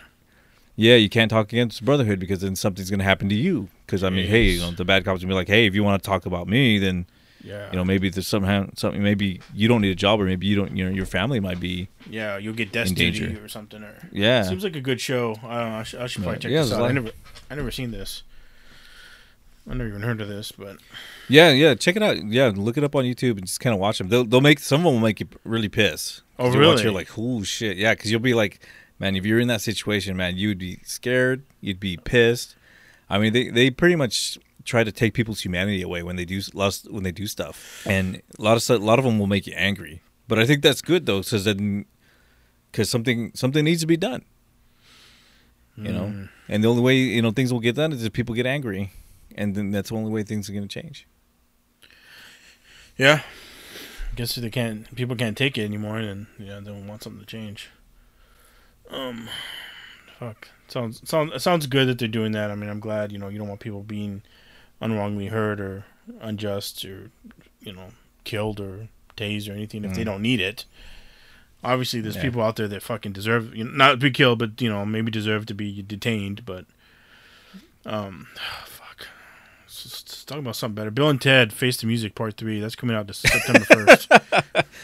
Yeah, 0.77 0.96
you 0.96 1.10
can't 1.10 1.29
talk 1.32 1.53
against 1.53 1.86
brotherhood 1.86 2.20
because 2.20 2.41
then 2.41 2.55
something's 2.55 2.89
going 2.89 3.00
to 3.00 3.05
happen 3.05 3.29
to 3.29 3.36
you. 3.36 3.70
Because 3.86 4.03
I 4.03 4.10
mean, 4.10 4.27
hey, 4.27 4.50
you 4.50 4.60
know, 4.60 4.72
the 4.72 4.84
bad 4.86 5.05
cops 5.05 5.22
will 5.22 5.29
be 5.29 5.34
like, 5.34 5.48
hey, 5.48 5.65
if 5.65 5.74
you 5.75 5.84
want 5.84 6.01
to 6.03 6.05
talk 6.05 6.25
about 6.25 6.48
me, 6.50 6.79
then 6.79 7.05
Yeah, 7.44 7.70
you 7.72 7.77
know 7.77 7.86
maybe 7.86 8.10
there's 8.10 8.27
somehow 8.27 8.67
something. 8.75 9.01
Maybe 9.01 9.39
you 9.53 9.67
don't 9.70 9.82
need 9.82 9.91
a 9.91 9.96
job, 9.96 10.20
or 10.20 10.25
maybe 10.25 10.48
you 10.48 10.55
don't. 10.55 10.75
You 10.75 10.86
know, 10.86 10.91
your 10.91 11.05
family 11.05 11.39
might 11.39 11.60
be. 11.60 11.88
yeah, 12.10 12.38
you'll 12.38 12.55
get 12.55 12.72
death 12.74 12.94
duty 12.94 13.36
or 13.38 13.48
something. 13.48 13.84
Or 13.84 13.94
Yeah, 14.12 14.44
seems 14.44 14.63
like 14.63 14.75
a 14.75 14.82
good 14.82 15.00
show. 15.00 15.36
I 15.44 15.60
don't 15.62 15.72
know. 15.72 15.77
I 15.77 15.84
should, 15.84 16.01
I 16.01 16.08
should 16.08 16.24
probably 16.24 16.38
Yeah, 16.38 16.39
check 16.41 16.51
yeah, 16.51 16.62
this 16.63 16.72
out. 16.74 16.82
a 16.82 16.86
I 16.86 16.91
never, 16.91 17.12
I 17.51 17.55
never 17.55 17.72
seen 17.72 17.91
this. 17.91 18.24
I 19.70 19.74
never 19.74 19.89
even 19.89 20.01
heard 20.03 20.22
of 20.22 20.27
this, 20.27 20.51
but 20.51 20.77
yeah, 21.29 21.51
yeah. 21.51 21.74
Check 21.74 21.96
it 21.96 22.03
out. 22.03 22.17
Yeah, 22.24 22.51
look 22.55 22.77
it 22.77 22.84
up 22.84 22.96
on 22.96 23.03
YouTube 23.03 23.38
and 23.38 23.48
just 23.48 23.60
kind 23.60 23.74
of 23.74 23.79
watch 23.79 23.98
them. 23.98 24.10
They'll 24.10 24.24
they'll 24.25 24.41
make 24.41 24.60
some 24.60 24.82
of 24.82 24.86
them 24.86 24.94
will 24.96 25.08
make 25.08 25.20
you 25.20 25.27
really 25.44 25.70
piss. 25.70 26.22
Oh, 26.38 26.48
watch, 26.50 26.55
really? 26.55 26.84
You're 26.84 26.91
like, 26.91 27.10
oh 27.17 27.41
shit, 27.44 27.77
yeah. 27.77 27.94
Because 27.96 28.12
you'll 28.12 28.20
be 28.20 28.34
like, 28.36 28.60
man, 28.99 29.15
if 29.15 29.25
you're 29.25 29.39
in 29.39 29.47
that 29.47 29.61
situation, 29.61 30.15
man, 30.17 30.37
you'd 30.37 30.57
be 30.59 30.79
scared. 30.83 31.43
You'd 31.61 31.79
be 31.79 31.97
pissed. 31.97 32.55
I 33.09 33.19
mean, 33.19 33.33
they 33.33 33.49
they 33.49 33.69
pretty 33.69 33.95
much 33.95 34.37
try 34.63 34.83
to 34.83 34.91
take 34.91 35.13
people's 35.13 35.41
humanity 35.41 35.81
away 35.83 36.01
when 36.01 36.15
they 36.15 36.25
do 36.25 36.41
lots 36.53 36.85
when 36.89 37.03
they 37.03 37.11
do 37.11 37.27
stuff, 37.27 37.85
and 37.85 38.21
a 38.37 38.41
lot 38.41 38.55
of 38.57 38.63
stuff, 38.63 38.81
a 38.81 38.83
lot 38.83 38.97
of 38.99 39.05
them 39.05 39.19
will 39.19 39.27
make 39.27 39.45
you 39.47 39.53
angry. 39.55 40.01
But 40.27 40.39
I 40.39 40.45
think 40.45 40.63
that's 40.63 40.81
good 40.81 41.05
though, 41.05 41.21
because 41.21 41.43
then 41.45 41.85
because 42.71 42.89
something 42.89 43.31
something 43.35 43.63
needs 43.63 43.81
to 43.81 43.87
be 43.87 43.97
done. 43.97 44.23
You 45.77 45.91
know, 45.91 46.05
Mm. 46.05 46.29
and 46.47 46.63
the 46.63 46.69
only 46.69 46.81
way 46.81 46.95
you 46.97 47.21
know 47.21 47.31
things 47.31 47.51
will 47.51 47.59
get 47.59 47.75
done 47.75 47.91
is 47.91 48.03
if 48.03 48.13
people 48.13 48.33
get 48.33 48.45
angry, 48.45 48.91
and 49.35 49.55
then 49.55 49.71
that's 49.71 49.89
the 49.89 49.95
only 49.95 50.09
way 50.11 50.23
things 50.23 50.49
are 50.49 50.53
going 50.53 50.67
to 50.67 50.81
change. 50.81 51.05
Yeah. 52.97 53.21
I 54.11 54.15
guess 54.15 54.37
if 54.37 54.43
they 54.43 54.49
can't, 54.49 54.93
people 54.95 55.17
can't 55.17 55.37
take 55.37 55.57
it 55.57 55.65
anymore, 55.65 56.01
then 56.01 56.27
yeah, 56.39 56.61
they 56.61 56.71
want 56.71 57.03
something 57.03 57.19
to 57.19 57.25
change. 57.25 57.69
Um, 58.89 59.30
fuck. 60.20 60.50
Sounds 60.68 61.08
sounds 61.08 61.42
sounds 61.44 61.68
good 61.68 61.88
that 61.88 62.00
they're 62.00 62.08
doing 62.08 62.32
that. 62.32 62.51
I 62.51 62.56
mean, 62.56 62.70
I'm 62.70 62.80
glad. 62.80 63.12
You 63.12 63.18
know, 63.20 63.27
you 63.30 63.38
don't 63.38 63.48
want 63.48 63.60
people 63.60 63.84
being 63.84 64.24
unwrongly 64.82 65.27
hurt 65.27 65.60
or 65.60 65.86
unjust 66.22 66.84
or 66.86 67.10
you 67.62 67.74
know 67.74 67.89
killed 68.24 68.60
or 68.60 68.88
tased 69.18 69.50
or 69.50 69.54
anything 69.54 69.86
if 69.86 69.94
they 69.94 70.01
Mm. 70.01 70.06
don't 70.06 70.22
need 70.22 70.39
it. 70.42 70.65
Obviously, 71.63 72.01
there's 72.01 72.15
Yeah. 72.15 72.22
people 72.24 72.42
out 72.42 72.56
there 72.58 72.68
that 72.68 72.84
fucking 72.84 73.13
deserve 73.13 73.56
you 73.56 73.63
know, 73.63 73.72
not 73.72 73.92
to 73.92 73.98
be 73.98 74.12
killed, 74.12 74.39
but 74.39 74.60
you 74.62 74.70
know 74.70 74.86
maybe 74.86 75.12
deserve 75.12 75.46
to 75.48 75.54
be 75.54 75.82
detained. 75.82 76.46
But 76.46 76.65
um. 77.86 78.27
Let's, 79.86 80.25
talk 80.25 80.39
about 80.39 80.56
something 80.56 80.75
better. 80.75 80.92
Bill 80.92 81.10
and 81.10 81.22
Ted 81.22 81.54
Face 81.54 81.77
the 81.77 81.88
Music 81.88 82.15
Part 82.15 82.38
Three. 82.38 82.60
That's 82.60 82.75
coming 82.75 82.96
out 82.96 83.08
this 83.08 83.20
September 83.20 83.62
first. 83.62 84.12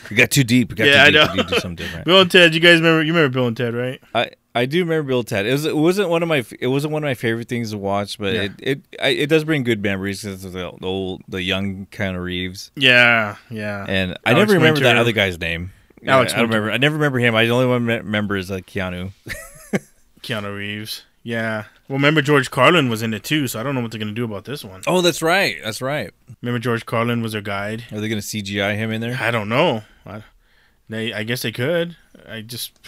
We 0.09 0.15
got 0.15 0.31
too 0.31 0.43
deep. 0.43 0.69
We 0.69 0.75
got 0.75 0.87
Yeah, 0.87 1.03
I 1.03 1.05
too 1.05 1.11
deep. 1.11 1.21
know. 1.27 1.31
We 1.31 1.37
need 1.37 1.47
to 1.47 1.53
do 1.55 1.59
something 1.59 1.75
different. 1.85 2.05
Bill 2.05 2.21
and 2.21 2.31
Ted. 2.31 2.53
You 2.53 2.59
guys 2.59 2.79
remember? 2.79 3.03
You 3.03 3.13
remember 3.13 3.33
Bill 3.33 3.47
and 3.47 3.55
Ted, 3.57 3.73
right? 3.73 4.01
I 4.15 4.31
I 4.55 4.65
do 4.65 4.79
remember 4.83 5.07
Bill 5.09 5.19
and 5.19 5.27
Ted. 5.27 5.45
It 5.45 5.51
was 5.51 5.65
it 5.65 5.75
wasn't 5.75 6.09
one 6.09 6.21
of 6.23 6.29
my 6.29 6.45
it 6.59 6.67
wasn't 6.67 6.93
one 6.93 7.03
of 7.03 7.07
my 7.07 7.13
favorite 7.13 7.47
things 7.49 7.71
to 7.71 7.77
watch, 7.77 8.17
but 8.17 8.33
Yeah. 8.33 8.41
it 8.43 8.51
it 8.59 8.81
I, 9.01 9.07
it 9.09 9.27
does 9.29 9.43
bring 9.43 9.63
good 9.63 9.81
memories 9.81 10.21
because 10.23 10.43
of 10.45 10.53
the, 10.53 10.71
the 10.79 10.85
old 10.87 11.21
the 11.27 11.41
young 11.41 11.87
kind 11.91 12.15
of 12.17 12.23
Reeves, 12.23 12.71
Yeah, 12.75 13.35
yeah. 13.49 13.85
and 13.87 14.17
I 14.25 14.33
never 14.33 14.53
remember 14.53 14.79
that 14.81 14.97
other 14.97 15.11
guy's 15.13 15.39
name. 15.39 15.71
Yeah, 16.01 16.15
Alex 16.15 16.33
I 16.33 16.37
don't 16.37 16.47
remember. 16.49 16.71
I 16.71 16.77
never 16.77 16.95
remember 16.95 17.19
him. 17.19 17.35
I 17.35 17.45
the 17.45 17.51
only 17.51 17.67
one 17.67 17.85
me- 17.85 17.95
remember 17.97 18.35
is 18.37 18.49
like 18.49 18.65
Keanu. 18.65 19.11
Keanu 20.23 20.55
Reeves. 20.55 21.03
Yeah. 21.23 21.65
Well, 21.91 21.97
remember 21.97 22.21
George 22.21 22.49
Carlin 22.49 22.87
was 22.87 23.01
in 23.01 23.13
it 23.13 23.21
too, 23.25 23.49
so 23.49 23.59
I 23.59 23.63
don't 23.63 23.75
know 23.75 23.81
what 23.81 23.91
they're 23.91 23.99
gonna 23.99 24.13
do 24.13 24.23
about 24.23 24.45
this 24.45 24.63
one. 24.63 24.81
Oh, 24.87 25.01
that's 25.01 25.21
right. 25.21 25.57
That's 25.61 25.81
right. 25.81 26.09
Remember 26.41 26.57
George 26.57 26.85
Carlin 26.85 27.21
was 27.21 27.33
their 27.33 27.41
guide. 27.41 27.83
Are 27.91 27.99
they 27.99 28.07
going 28.07 28.21
to 28.21 28.25
CGI 28.25 28.77
him 28.77 28.91
in 28.93 29.01
there? 29.01 29.17
I 29.19 29.29
don't 29.29 29.49
know. 29.49 29.83
I, 30.05 30.23
they, 30.87 31.11
I 31.11 31.23
guess 31.23 31.41
they 31.41 31.51
could. 31.51 31.97
I 32.25 32.39
just, 32.43 32.79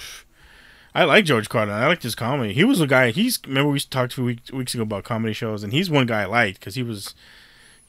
I 0.96 1.04
like 1.04 1.26
George 1.26 1.50
Carlin. 1.50 1.76
I 1.76 1.86
liked 1.88 2.04
his 2.04 2.16
comedy. 2.16 2.54
He 2.54 2.64
was 2.64 2.80
a 2.80 2.88
guy. 2.88 3.12
He's 3.12 3.40
remember 3.46 3.72
we 3.72 3.82
talked 3.82 4.14
a 4.14 4.16
few 4.16 4.24
weeks, 4.24 4.52
weeks 4.54 4.74
ago 4.74 4.84
about 4.84 5.04
comedy 5.04 5.34
shows, 5.34 5.64
and 5.66 5.74
he's 5.74 5.90
one 5.90 6.06
guy 6.06 6.22
I 6.22 6.26
liked 6.26 6.62
because 6.62 6.76
he 6.76 6.84
was, 6.84 7.14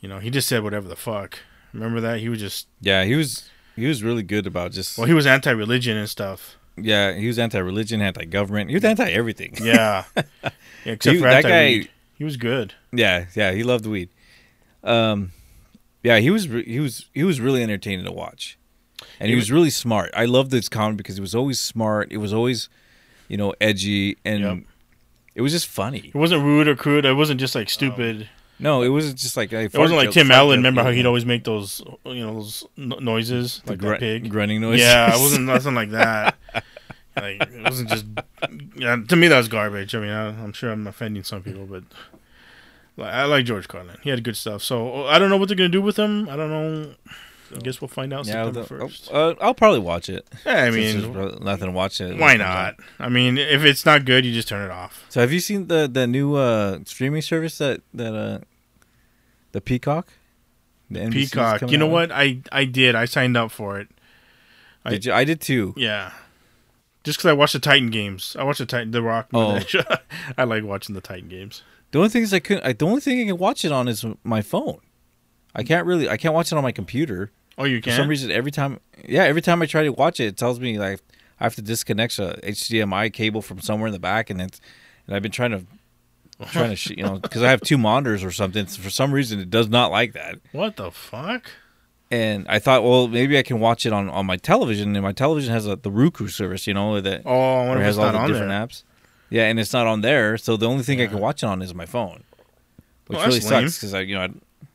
you 0.00 0.08
know, 0.08 0.18
he 0.18 0.30
just 0.30 0.48
said 0.48 0.64
whatever 0.64 0.88
the 0.88 0.96
fuck. 0.96 1.38
Remember 1.72 2.00
that 2.00 2.18
he 2.18 2.28
was 2.28 2.40
just 2.40 2.66
Yeah, 2.80 3.04
he 3.04 3.14
was 3.14 3.48
he 3.76 3.86
was 3.86 4.02
really 4.02 4.24
good 4.24 4.48
about 4.48 4.72
just 4.72 4.98
well, 4.98 5.06
he 5.06 5.14
was 5.14 5.26
anti-religion 5.28 5.96
and 5.96 6.10
stuff. 6.10 6.58
yeah 6.76 7.12
he 7.12 7.28
was 7.28 7.38
anti-religion, 7.38 8.02
anti-government. 8.02 8.68
He 8.70 8.74
was 8.74 8.84
anti-everything. 8.84 9.58
Yeah, 9.62 10.04
yeah 10.84 10.92
except 10.92 11.14
He- 11.14 11.20
for 11.20 11.28
that 11.28 11.42
guy- 11.42 11.50
anti-weed. 11.50 11.90
He 12.16 12.24
was 12.24 12.36
good. 12.36 12.74
Yeah, 12.92 13.26
yeah, 13.34 13.52
he 13.52 13.62
loved 13.64 13.86
weed. 13.86 14.08
Um, 14.82 15.32
yeah, 16.02 16.18
he 16.18 16.30
was 16.30 16.48
re- 16.48 16.64
he 16.64 16.78
was 16.80 17.06
he 17.12 17.24
was 17.24 17.40
really 17.40 17.62
entertaining 17.62 18.04
to 18.04 18.12
watch, 18.12 18.56
and 19.18 19.26
he, 19.28 19.32
He 19.32 19.36
was 19.36 19.50
really 19.50 19.70
smart. 19.70 20.10
I 20.16 20.24
loved 20.26 20.50
this 20.50 20.68
comedy 20.68 20.96
because 20.98 21.16
he 21.16 21.20
was 21.20 21.34
always 21.34 21.58
smart. 21.58 22.12
It 22.12 22.18
was 22.18 22.32
always, 22.32 22.68
you 23.28 23.36
know, 23.36 23.54
edgy, 23.60 24.16
and 24.24 24.40
Yep. 24.42 24.58
it 25.34 25.40
was 25.40 25.52
just 25.52 25.66
funny. 25.66 26.08
It 26.08 26.14
wasn't 26.14 26.44
rude 26.44 26.68
or 26.68 26.76
crude. 26.76 27.04
It 27.04 27.14
wasn't 27.14 27.40
just 27.40 27.54
like 27.54 27.68
stupid. 27.70 28.28
No, 28.60 28.82
it 28.82 28.90
wasn't 28.90 29.16
just 29.18 29.36
like 29.36 29.52
It 29.52 29.74
wasn't 29.76 29.96
like 29.98 30.12
Tim 30.12 30.30
Allen. 30.30 30.60
Remember 30.60 30.84
how 30.84 30.90
he'd 30.92 31.06
always 31.06 31.26
make 31.26 31.42
those, 31.42 31.82
you 32.04 32.24
know, 32.24 32.34
those 32.34 32.64
no- 32.76 32.98
noises 33.00 33.60
the 33.64 33.72
like 33.72 33.80
gr- 33.80 33.96
pig. 33.96 34.28
grunting 34.30 34.60
noise. 34.60 34.78
Yeah, 34.78 35.12
it 35.12 35.20
wasn't 35.20 35.46
nothing 35.46 35.74
like 35.74 35.90
that. 35.90 36.36
Like 37.16 37.42
it 37.42 37.62
wasn't 37.62 37.88
just. 37.90 38.04
Yeah, 38.76 38.96
to 39.08 39.16
me 39.16 39.28
that 39.28 39.38
was 39.38 39.48
garbage. 39.48 39.94
I 39.94 40.00
mean, 40.00 40.10
I, 40.10 40.28
I'm 40.42 40.52
sure 40.52 40.70
I'm 40.70 40.86
offending 40.86 41.22
some 41.22 41.42
people, 41.42 41.64
but 41.66 41.84
like, 42.96 43.12
I 43.12 43.24
like 43.24 43.44
George 43.44 43.68
Carlin. 43.68 43.96
He 44.02 44.10
had 44.10 44.22
good 44.24 44.36
stuff. 44.36 44.62
So 44.62 45.06
I 45.06 45.18
don't 45.18 45.30
know 45.30 45.36
what 45.36 45.48
they're 45.48 45.56
gonna 45.56 45.68
do 45.68 45.82
with 45.82 45.96
him. 45.96 46.28
I 46.28 46.36
don't 46.36 46.50
know. 46.50 46.94
I 47.54 47.58
guess 47.58 47.80
we'll 47.80 47.88
find 47.88 48.12
out 48.12 48.26
yeah. 48.26 48.44
September 48.44 48.60
the- 48.60 48.66
first. 48.66 49.10
uh, 49.12 49.34
I'll 49.40 49.54
probably 49.54 49.78
watch 49.78 50.08
it. 50.08 50.26
yeah, 50.44 50.64
I 50.64 50.70
mean, 50.70 51.12
nothing 51.44 51.66
to 51.66 51.72
watch 51.72 52.00
it. 52.00 52.18
why 52.18 52.36
not? 52.36 52.76
I 52.98 53.08
mean, 53.08 53.38
if 53.38 53.64
it's 53.64 53.86
not 53.86 54.04
good, 54.04 54.24
you 54.24 54.32
just 54.32 54.48
turn 54.48 54.64
it 54.64 54.72
off. 54.72 55.04
So 55.08 55.20
have 55.20 55.32
you 55.32 55.40
seen 55.40 55.68
the 55.68 55.88
the 55.90 56.06
new 56.06 56.34
uh, 56.34 56.80
streaming 56.84 57.22
service 57.22 57.58
that 57.58 57.82
that 57.92 58.14
uh, 58.14 58.38
the 59.52 59.60
Peacock? 59.60 60.08
The 60.90 61.08
Peacock. 61.10 61.70
You 61.70 61.78
know 61.78 61.86
with? 61.86 62.10
what? 62.10 62.12
I 62.12 62.40
I 62.50 62.64
did. 62.64 62.94
I 62.94 63.04
signed 63.04 63.36
up 63.36 63.50
for 63.52 63.78
it. 63.78 63.88
I- 64.84 64.92
you? 64.94 65.12
I 65.12 65.24
did 65.24 65.40
too. 65.40 65.74
Yeah. 65.76 66.10
Just 67.04 67.18
because 67.18 67.28
I 67.28 67.32
watched 67.34 67.52
the 67.52 67.58
Titan 67.60 67.90
games, 67.90 68.34
I 68.38 68.44
watched 68.44 68.58
the 68.58 68.66
Titan, 68.66 68.90
the 68.90 69.02
Rock. 69.02 69.28
Oh. 69.32 69.60
I 70.38 70.44
like 70.44 70.64
watching 70.64 70.94
the 70.94 71.00
Titan 71.02 71.28
games. 71.28 71.62
The 71.90 71.98
only 71.98 72.08
thing 72.10 72.22
is 72.22 72.32
I 72.34 72.40
couldn't. 72.40 72.64
I, 72.64 72.72
the 72.72 72.86
only 72.86 73.00
thing 73.00 73.20
I 73.20 73.26
can 73.26 73.38
watch 73.38 73.64
it 73.64 73.70
on 73.70 73.86
is 73.88 74.04
my 74.24 74.42
phone. 74.42 74.80
I 75.54 75.62
can't 75.62 75.86
really. 75.86 76.08
I 76.08 76.16
can't 76.16 76.34
watch 76.34 76.50
it 76.50 76.56
on 76.56 76.62
my 76.64 76.72
computer 76.72 77.30
Oh, 77.56 77.64
you 77.64 77.80
can. 77.80 77.92
for 77.92 77.96
some 77.98 78.08
reason. 78.08 78.30
Every 78.30 78.50
time, 78.50 78.80
yeah, 79.06 79.24
every 79.24 79.42
time 79.42 79.62
I 79.62 79.66
try 79.66 79.84
to 79.84 79.90
watch 79.90 80.18
it, 80.18 80.24
it 80.24 80.36
tells 80.36 80.58
me 80.58 80.78
like 80.78 81.00
I 81.38 81.44
have 81.44 81.54
to 81.56 81.62
disconnect 81.62 82.18
a 82.18 82.38
HDMI 82.42 83.12
cable 83.12 83.42
from 83.42 83.60
somewhere 83.60 83.86
in 83.86 83.92
the 83.92 84.00
back, 84.00 84.30
and 84.30 84.40
it's 84.40 84.60
and 85.06 85.14
I've 85.14 85.22
been 85.22 85.30
trying 85.30 85.50
to 85.52 85.64
trying 86.50 86.74
to 86.74 86.96
you 86.96 87.04
know 87.04 87.18
because 87.18 87.42
I 87.42 87.50
have 87.50 87.60
two 87.60 87.78
monitors 87.78 88.24
or 88.24 88.32
something. 88.32 88.66
For 88.66 88.90
some 88.90 89.12
reason, 89.12 89.38
it 89.38 89.50
does 89.50 89.68
not 89.68 89.90
like 89.90 90.14
that. 90.14 90.40
What 90.52 90.76
the 90.76 90.90
fuck? 90.90 91.50
And 92.14 92.46
I 92.48 92.58
thought, 92.58 92.82
well, 92.84 93.08
maybe 93.08 93.36
I 93.38 93.42
can 93.42 93.58
watch 93.60 93.86
it 93.86 93.92
on, 93.92 94.08
on 94.10 94.24
my 94.26 94.36
television, 94.36 94.94
and 94.94 95.02
my 95.02 95.12
television 95.12 95.52
has 95.52 95.66
a, 95.66 95.76
the 95.76 95.90
Roku 95.90 96.28
service, 96.28 96.66
you 96.66 96.74
know, 96.74 97.00
that 97.00 97.22
Oh, 97.24 97.62
I 97.62 97.68
wonder 97.68 97.82
has 97.84 97.98
all 97.98 98.04
not 98.06 98.12
the 98.12 98.18
on 98.18 98.28
different 98.30 98.50
there. 98.50 98.66
apps. 98.66 98.82
Yeah, 99.30 99.44
and 99.48 99.58
it's 99.58 99.72
not 99.72 99.86
on 99.86 100.00
there, 100.02 100.36
so 100.38 100.56
the 100.56 100.68
only 100.68 100.82
thing 100.84 101.00
I 101.00 101.06
can 101.06 101.18
watch 101.18 101.42
it 101.42 101.46
on 101.46 101.60
is 101.62 101.74
my 101.74 101.86
phone, 101.86 102.22
which 103.06 103.16
Well, 103.18 103.26
really 103.26 103.40
sucks 103.40 103.78
because 103.78 103.94
I, 103.94 104.00
you 104.00 104.14
know, 104.14 104.22
I, 104.22 104.28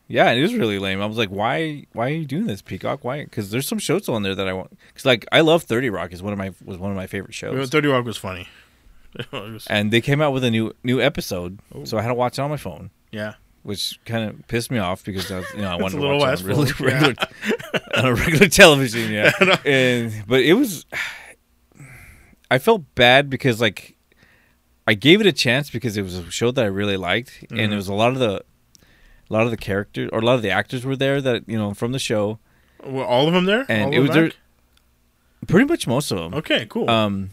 yeah, 0.08 0.32
it 0.32 0.40
is 0.42 0.54
really 0.56 0.80
lame. 0.80 1.02
I 1.02 1.06
was 1.06 1.18
like, 1.18 1.30
why, 1.30 1.86
why 1.94 2.08
are 2.10 2.14
you 2.14 2.26
doing 2.26 2.48
this, 2.48 2.62
Peacock? 2.62 3.04
Why? 3.04 3.24
Because 3.24 3.52
there's 3.52 3.68
some 3.68 3.80
shows 3.80 4.10
on 4.10 4.24
there 4.24 4.34
that 4.36 4.48
I 4.48 4.54
want. 4.54 4.72
Because 4.88 5.06
like 5.06 5.26
I 5.32 5.42
love 5.42 5.64
Thirty 5.64 5.90
Rock 5.92 6.12
is 6.14 6.22
one 6.24 6.34
of 6.34 6.40
my 6.40 6.52
was 6.66 6.78
one 6.80 6.90
of 6.92 6.98
my 6.98 7.06
favorite 7.08 7.36
Well, 7.44 7.54
shows, 7.54 7.70
Thirty 7.70 7.88
Rock 7.88 8.06
was 8.06 8.18
funny. 8.18 8.48
And 9.68 9.92
they 9.92 10.02
came 10.02 10.22
out 10.22 10.34
with 10.34 10.44
a 10.44 10.52
new 10.52 10.74
new 10.84 11.00
episode, 11.02 11.60
Oh. 11.74 11.86
so 11.86 11.98
I 11.98 12.02
had 12.02 12.10
to 12.10 12.14
watch 12.16 12.38
it 12.38 12.42
on 12.42 12.50
my 12.50 12.58
phone. 12.58 12.90
yeah, 13.12 13.36
Which 13.64 14.00
kind 14.06 14.30
of 14.30 14.48
pissed 14.48 14.72
me 14.72 14.78
off 14.80 15.04
because 15.04 15.30
I 15.32 15.40
was, 15.40 15.46
you 15.54 15.62
know 15.62 15.70
I 15.70 15.76
wanted 15.82 16.00
to 16.00 16.08
watch 16.18 16.40
it 16.42 16.44
on, 16.44 16.48
really, 16.48 16.72
yeah. 16.80 16.86
regular, 16.86 17.16
on 17.96 18.06
a 18.06 18.14
regular 18.16 18.48
television, 18.48 19.12
yeah. 19.12 19.32
and 19.66 20.24
but 20.28 20.42
it 20.42 20.54
was, 20.54 20.86
I 22.50 22.58
felt 22.58 22.84
bad 22.96 23.30
because 23.30 23.60
like, 23.62 23.96
I 24.88 24.94
gave 24.94 25.22
it 25.22 25.28
a 25.28 25.32
chance 25.34 25.70
because 25.70 25.98
it 25.98 26.02
was 26.04 26.16
a 26.16 26.32
show 26.32 26.52
that 26.52 26.64
I 26.64 26.68
really 26.68 26.98
liked, 26.98 27.46
and 27.52 27.60
Mhm. 27.60 27.72
it 27.74 27.76
was 27.76 27.88
a 27.88 27.94
lot 27.94 28.12
of 28.14 28.20
the, 28.20 28.44
a 29.30 29.34
lot 29.34 29.44
of 29.44 29.52
the 29.52 29.58
characters 29.58 30.10
or 30.12 30.20
a 30.20 30.26
lot 30.26 30.36
of 30.36 30.42
the 30.42 30.50
actors 30.52 30.86
were 30.86 30.96
there 30.96 31.22
that 31.22 31.44
you 31.48 31.58
know 31.58 31.74
from 31.74 31.92
the 31.92 32.00
show, 32.00 32.40
were 32.84 33.06
all 33.06 33.28
of 33.28 33.34
them 33.34 33.46
there? 33.46 33.66
and 33.70 33.88
All 33.88 33.94
it 33.94 34.00
was 34.00 34.12
there, 34.12 34.32
pretty 35.48 35.68
much 35.68 35.86
most 35.86 36.12
of 36.12 36.18
them. 36.18 36.34
Okay, 36.34 36.66
cool. 36.70 36.90
Um, 36.90 37.32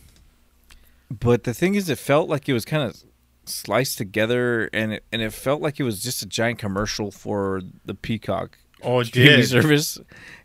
but 1.08 1.44
the 1.44 1.54
thing 1.54 1.76
is, 1.76 1.88
it 1.88 1.98
felt 1.98 2.28
like 2.28 2.48
it 2.48 2.52
was 2.52 2.64
kind 2.64 2.82
of 2.82 3.00
sliced 3.48 3.98
together, 3.98 4.68
and 4.72 4.94
it 4.94 5.04
and 5.12 5.22
it 5.22 5.32
felt 5.32 5.60
like 5.62 5.78
it 5.80 5.84
was 5.84 6.02
just 6.02 6.22
a 6.22 6.26
giant 6.26 6.58
commercial 6.58 7.10
for 7.10 7.62
the 7.84 7.94
Peacock 7.94 8.58
oh, 8.82 9.00
it 9.00 9.06
streaming 9.06 9.36
did. 9.40 9.48
service, 9.48 9.98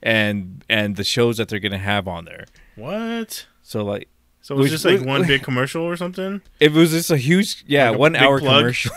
and 0.03 0.63
and 0.69 0.95
the 0.95 1.03
shows 1.03 1.37
that 1.37 1.49
they're 1.49 1.59
gonna 1.59 1.77
have 1.77 2.07
on 2.07 2.25
there. 2.25 2.45
What? 2.75 3.45
So 3.63 3.83
like, 3.83 4.07
So 4.41 4.55
it 4.55 4.57
was 4.57 4.65
Which- 4.65 4.71
just 4.71 4.85
like 4.85 4.99
which- 4.99 5.07
one 5.07 5.27
big 5.27 5.43
commercial 5.43 5.83
or 5.83 5.95
something? 5.97 6.41
it 6.59 6.71
was 6.73 6.91
just 6.91 7.11
a 7.11 7.17
huge, 7.17 7.63
yeah, 7.67 7.89
Like 7.89 7.95
a 7.95 7.99
one 7.99 8.15
hour 8.15 8.39
plug? 8.39 8.59
commercial. 8.61 8.93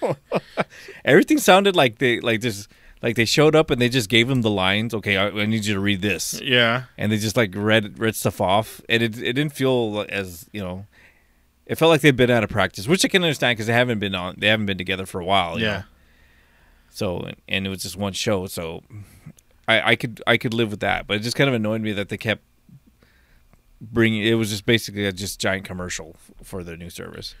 Everything 1.04 1.38
sounded 1.38 1.76
like 1.76 1.98
they 1.98 2.20
like 2.20 2.40
just 2.40 2.68
like 3.02 3.16
they 3.16 3.24
showed 3.26 3.54
up 3.54 3.70
and 3.70 3.80
they 3.80 3.88
just 3.88 4.08
gave 4.08 4.28
them 4.28 4.42
the 4.42 4.50
lines. 4.50 4.94
Okay, 4.94 5.16
I, 5.16 5.28
I 5.28 5.46
need 5.46 5.64
you 5.66 5.74
to 5.74 5.80
read 5.80 6.00
this. 6.00 6.40
Yeah. 6.40 6.84
and 6.96 7.12
they 7.12 7.18
just 7.18 7.36
like 7.36 7.52
read 7.54 7.98
read 7.98 8.14
stuff 8.16 8.40
off, 8.40 8.80
and 8.88 9.02
it 9.02 9.16
it 9.18 9.34
didn't 9.34 9.52
feel 9.52 10.06
as 10.08 10.46
you 10.52 10.62
know, 10.62 10.86
it 11.66 11.76
felt 11.76 11.90
like 11.90 12.00
they'd 12.00 12.16
been 12.16 12.30
out 12.30 12.44
of 12.44 12.50
practice, 12.50 12.86
which 12.86 13.04
I 13.04 13.08
can 13.08 13.22
understand 13.22 13.56
because 13.56 13.66
they 13.66 13.72
haven't 13.72 13.98
been 13.98 14.14
on, 14.14 14.36
they 14.38 14.48
haven't 14.48 14.66
been 14.66 14.78
together 14.78 15.06
for 15.06 15.20
a 15.20 15.24
while. 15.24 15.58
Yeah. 15.58 15.66
know? 15.66 15.82
So 16.90 17.30
and 17.48 17.66
it 17.66 17.70
was 17.70 17.82
just 17.82 17.96
one 17.96 18.12
show, 18.12 18.46
so 18.46 18.82
I 19.66 19.92
I 19.92 19.96
could 19.96 20.22
I 20.26 20.36
could 20.36 20.54
live 20.54 20.70
with 20.70 20.80
that, 20.80 21.06
but 21.06 21.16
it 21.16 21.20
just 21.20 21.36
kind 21.36 21.48
of 21.48 21.54
annoyed 21.54 21.80
me 21.80 21.92
that 21.92 22.08
they 22.08 22.16
kept 22.16 22.42
bringing. 23.80 24.22
It 24.22 24.34
was 24.34 24.50
just 24.50 24.66
basically 24.66 25.04
a 25.04 25.12
just 25.12 25.40
giant 25.40 25.64
commercial 25.64 26.16
for 26.42 26.62
their 26.62 26.76
new 26.76 26.90
service. 26.90 27.34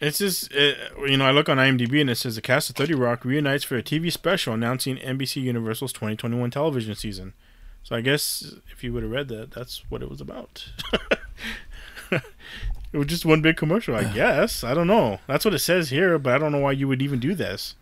It's 0.00 0.16
just, 0.16 0.54
uh, 0.54 0.72
you 1.06 1.18
know, 1.18 1.26
I 1.26 1.30
look 1.30 1.50
on 1.50 1.58
IMDb 1.58 2.00
and 2.00 2.08
it 2.08 2.14
says 2.14 2.34
the 2.34 2.40
cast 2.40 2.70
of 2.70 2.76
30 2.76 2.94
Rock 2.94 3.22
reunites 3.22 3.64
for 3.64 3.76
a 3.76 3.82
TV 3.82 4.10
special 4.10 4.54
announcing 4.54 4.96
NBC 4.96 5.42
Universal's 5.42 5.92
2021 5.92 6.50
television 6.50 6.94
season. 6.94 7.34
So 7.82 7.94
I 7.94 8.00
guess 8.00 8.54
if 8.72 8.82
you 8.82 8.94
would 8.94 9.02
have 9.02 9.12
read 9.12 9.28
that, 9.28 9.50
that's 9.50 9.84
what 9.90 10.02
it 10.02 10.08
was 10.08 10.22
about. 10.22 10.72
it 12.92 12.98
was 12.98 13.06
just 13.06 13.24
one 13.24 13.40
big 13.42 13.56
commercial, 13.56 13.94
I 13.94 14.04
guess. 14.04 14.64
I 14.64 14.74
don't 14.74 14.86
know. 14.86 15.20
That's 15.26 15.44
what 15.44 15.54
it 15.54 15.58
says 15.60 15.90
here, 15.90 16.18
but 16.18 16.32
I 16.34 16.38
don't 16.38 16.52
know 16.52 16.58
why 16.58 16.72
you 16.72 16.88
would 16.88 17.02
even 17.02 17.18
do 17.20 17.34
this. 17.34 17.74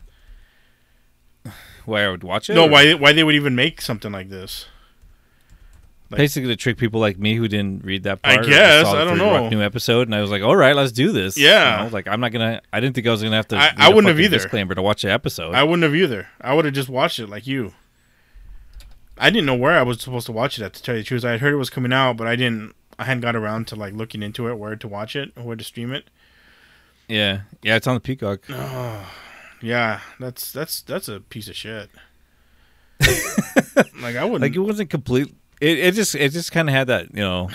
Why 1.85 2.05
I 2.05 2.09
would 2.09 2.23
watch 2.25 2.50
it? 2.50 2.55
No, 2.55 2.67
or- 2.67 2.71
why 2.71 2.93
why 2.95 3.12
they 3.12 3.25
would 3.25 3.35
even 3.35 3.55
make 3.55 3.81
something 3.81 4.12
like 4.12 4.29
this? 4.29 4.67
Like- 6.11 6.19
Basically, 6.19 6.49
to 6.49 6.57
trick 6.57 6.79
people 6.79 7.00
like 7.00 7.19
me 7.19 7.35
who 7.37 7.49
didn't 7.49 7.85
read 7.85 8.03
that 8.05 8.23
part. 8.23 8.41
I 8.41 8.49
guess, 8.49 8.87
I 8.87 9.05
don't 9.05 9.19
30 9.19 9.21
Rock 9.31 9.43
know. 9.45 9.49
New 9.50 9.62
episode, 9.62 10.09
and 10.09 10.15
I 10.15 10.21
was 10.23 10.31
like, 10.31 10.43
"All 10.43 10.57
right, 10.57 10.75
let's 10.75 10.93
do 10.93 11.12
this." 11.12 11.37
Yeah. 11.38 11.79
You 11.79 11.85
know, 11.85 11.93
like 11.95 12.07
I'm 12.09 12.21
not 12.21 12.33
gonna. 12.33 12.61
I 12.73 12.81
didn't 12.81 12.95
think 12.95 13.07
I 13.07 13.11
was 13.11 13.23
gonna 13.23 13.37
have 13.37 13.49
to. 13.49 13.57
I- 13.57 13.75
I 13.77 13.88
wouldn't 13.88 14.09
have 14.09 14.21
either. 14.21 14.37
Disclaimer 14.38 14.75
to 14.75 14.83
watch 14.83 15.03
the 15.03 15.11
episode. 15.12 15.55
I 15.55 15.65
wouldn't 15.65 15.83
have 15.83 15.95
either. 15.95 16.29
I 16.41 16.55
would 16.55 16.65
have 16.65 16.75
just 16.75 16.88
watched 16.88 17.19
it 17.19 17.29
like 17.29 17.47
you. 17.47 17.73
I 19.19 19.31
didn't 19.31 19.47
know 19.47 19.55
where 19.55 19.77
I 19.79 19.83
was 19.83 20.00
supposed 20.00 20.27
to 20.27 20.33
watch 20.33 20.59
it 20.59 20.65
at. 20.65 20.75
To 20.75 20.83
tell 20.83 20.95
you 20.95 21.03
the 21.03 21.07
truth, 21.07 21.25
I 21.25 21.33
had 21.33 21.41
heard 21.41 21.53
it 21.53 21.57
was 21.57 21.71
coming 21.71 21.93
out, 21.93 22.17
but 22.17 22.27
I 22.27 22.37
didn't. 22.37 22.75
I 22.99 23.05
hadn't 23.05 23.21
got 23.21 23.37
around 23.37 23.67
to 23.69 23.76
like 23.76 23.95
looking 23.95 24.23
into 24.23 24.49
it, 24.49 24.59
where 24.59 24.75
to 24.76 24.88
watch 24.88 25.14
it, 25.17 25.33
or 25.37 25.43
where 25.45 25.57
to 25.57 25.64
stream 25.64 25.93
it. 25.93 26.11
yeah, 27.09 27.43
yeah, 27.62 27.76
it's 27.76 27.87
on 27.87 27.95
the 27.95 28.00
Peacock. 28.00 28.40
Oh, 28.50 29.07
Yeah, 29.62 30.00
that's 30.21 30.52
that's 30.52 30.83
that's 30.83 31.09
a 31.09 31.19
piece 31.21 31.49
of 31.49 31.57
shit. 31.57 31.90
like 34.00 34.17
I 34.17 34.25
wouldn't. 34.25 34.43
Like 34.43 34.55
it 34.55 34.61
wasn't 34.61 34.90
complete. 34.90 35.35
It, 35.61 35.78
it 35.78 35.95
just 35.95 36.14
it 36.14 36.33
just 36.33 36.52
kind 36.52 36.69
of 36.69 36.75
had 36.75 36.87
that 36.88 37.07
you 37.14 37.21
know, 37.21 37.50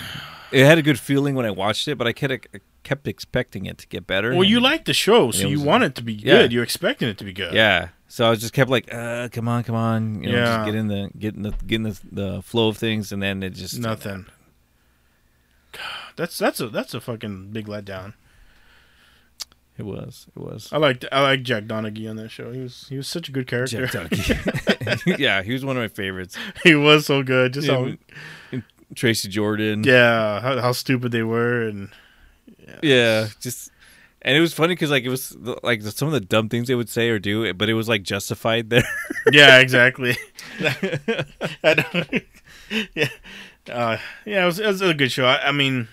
it 0.52 0.64
had 0.64 0.78
a 0.78 0.82
good 0.82 0.98
feeling 0.98 1.34
when 1.34 1.46
I 1.46 1.50
watched 1.50 1.88
it, 1.88 1.96
but 1.96 2.06
I 2.06 2.12
kept 2.12 2.46
kept 2.82 3.08
expecting 3.08 3.64
it 3.66 3.78
to 3.78 3.86
get 3.88 4.06
better. 4.06 4.34
well, 4.34 4.44
you 4.44 4.60
like 4.60 4.84
the 4.84 4.92
show, 4.92 5.30
so 5.30 5.48
you 5.48 5.60
want 5.60 5.84
it 5.84 5.94
to 5.94 6.02
be 6.02 6.12
Yeah. 6.12 6.42
good. 6.42 6.52
You're 6.52 6.62
expecting 6.62 7.08
it 7.08 7.16
to 7.18 7.24
be 7.24 7.32
good. 7.32 7.54
Yeah. 7.54 7.88
So 8.08 8.30
I 8.30 8.34
just 8.36 8.52
kept 8.52 8.68
like, 8.70 8.92
uh, 8.92 9.28
come 9.32 9.48
on, 9.48 9.64
come 9.64 9.74
on, 9.74 10.22
you 10.22 10.30
know, 10.30 10.36
Yeah. 10.38 10.56
just 10.56 10.66
get 10.66 10.74
in 10.74 10.88
the 10.88 11.10
get 11.18 11.34
in 11.34 11.42
the 11.42 11.50
get 11.66 11.76
in 11.76 11.82
the, 11.84 12.00
the 12.12 12.42
flow 12.42 12.68
of 12.68 12.76
things, 12.76 13.12
and 13.12 13.22
then 13.22 13.42
it 13.42 13.50
just 13.54 13.78
Nothing. 13.78 14.26
God, 15.76 15.80
That's 16.16 16.38
that's 16.38 16.60
a 16.60 16.68
that's 16.68 16.94
a 16.94 17.00
fucking 17.00 17.50
big 17.50 17.66
letdown. 17.66 18.14
It 19.76 19.82
was. 19.84 20.26
It 20.36 20.40
was. 20.40 20.68
I 20.72 20.76
liked 20.78 21.04
I 21.10 21.20
like 21.22 21.42
Jack 21.42 21.64
Donaghy 21.64 22.08
on 22.08 22.14
that 22.16 22.28
show. 22.30 22.52
He 22.52 22.60
was 22.60 22.86
he 22.88 22.96
was 22.96 23.08
such 23.08 23.28
a 23.28 23.32
good 23.32 23.48
character. 23.48 23.86
Jack 23.86 24.10
Ducky. 24.10 25.14
yeah, 25.22 25.42
he 25.42 25.52
was 25.52 25.64
one 25.64 25.76
of 25.76 25.82
my 25.82 25.88
favorites. 25.88 26.36
he 26.62 26.76
was 26.76 27.06
so 27.06 27.22
good. 27.24 27.54
Just 27.54 27.68
how 27.68 27.90
Tracy 28.94 29.28
Jordan. 29.28 29.82
yeah, 29.82 30.40
how, 30.40 30.60
how 30.60 30.70
stupid 30.72 31.10
they 31.10 31.24
were, 31.24 31.62
and 31.66 31.88
Yeah, 32.82 33.26
just 33.40 33.72
and 34.22 34.36
it 34.36 34.40
was 34.40 34.54
funny 34.54 34.74
because 34.74 34.92
like 34.92 35.02
it 35.02 35.08
was 35.08 35.36
like 35.64 35.82
some 35.82 36.06
of 36.06 36.12
the 36.14 36.20
dumb 36.20 36.48
things 36.48 36.68
they 36.68 36.76
would 36.76 36.88
say 36.88 37.08
or 37.10 37.18
do, 37.18 37.52
but 37.54 37.68
it 37.68 37.74
was 37.74 37.88
like 37.88 38.04
justified 38.04 38.70
there. 38.70 38.84
yeah, 39.32 39.58
exactly. 39.58 40.16
Yeah, 42.94 43.08
uh, 43.70 43.98
yeah, 44.24 44.42
it 44.42 44.46
was, 44.46 44.58
it 44.60 44.66
was 44.66 44.80
a 44.82 44.94
good 44.94 45.10
show. 45.12 45.26
I, 45.26 45.48
I 45.48 45.52
mean, 45.52 45.88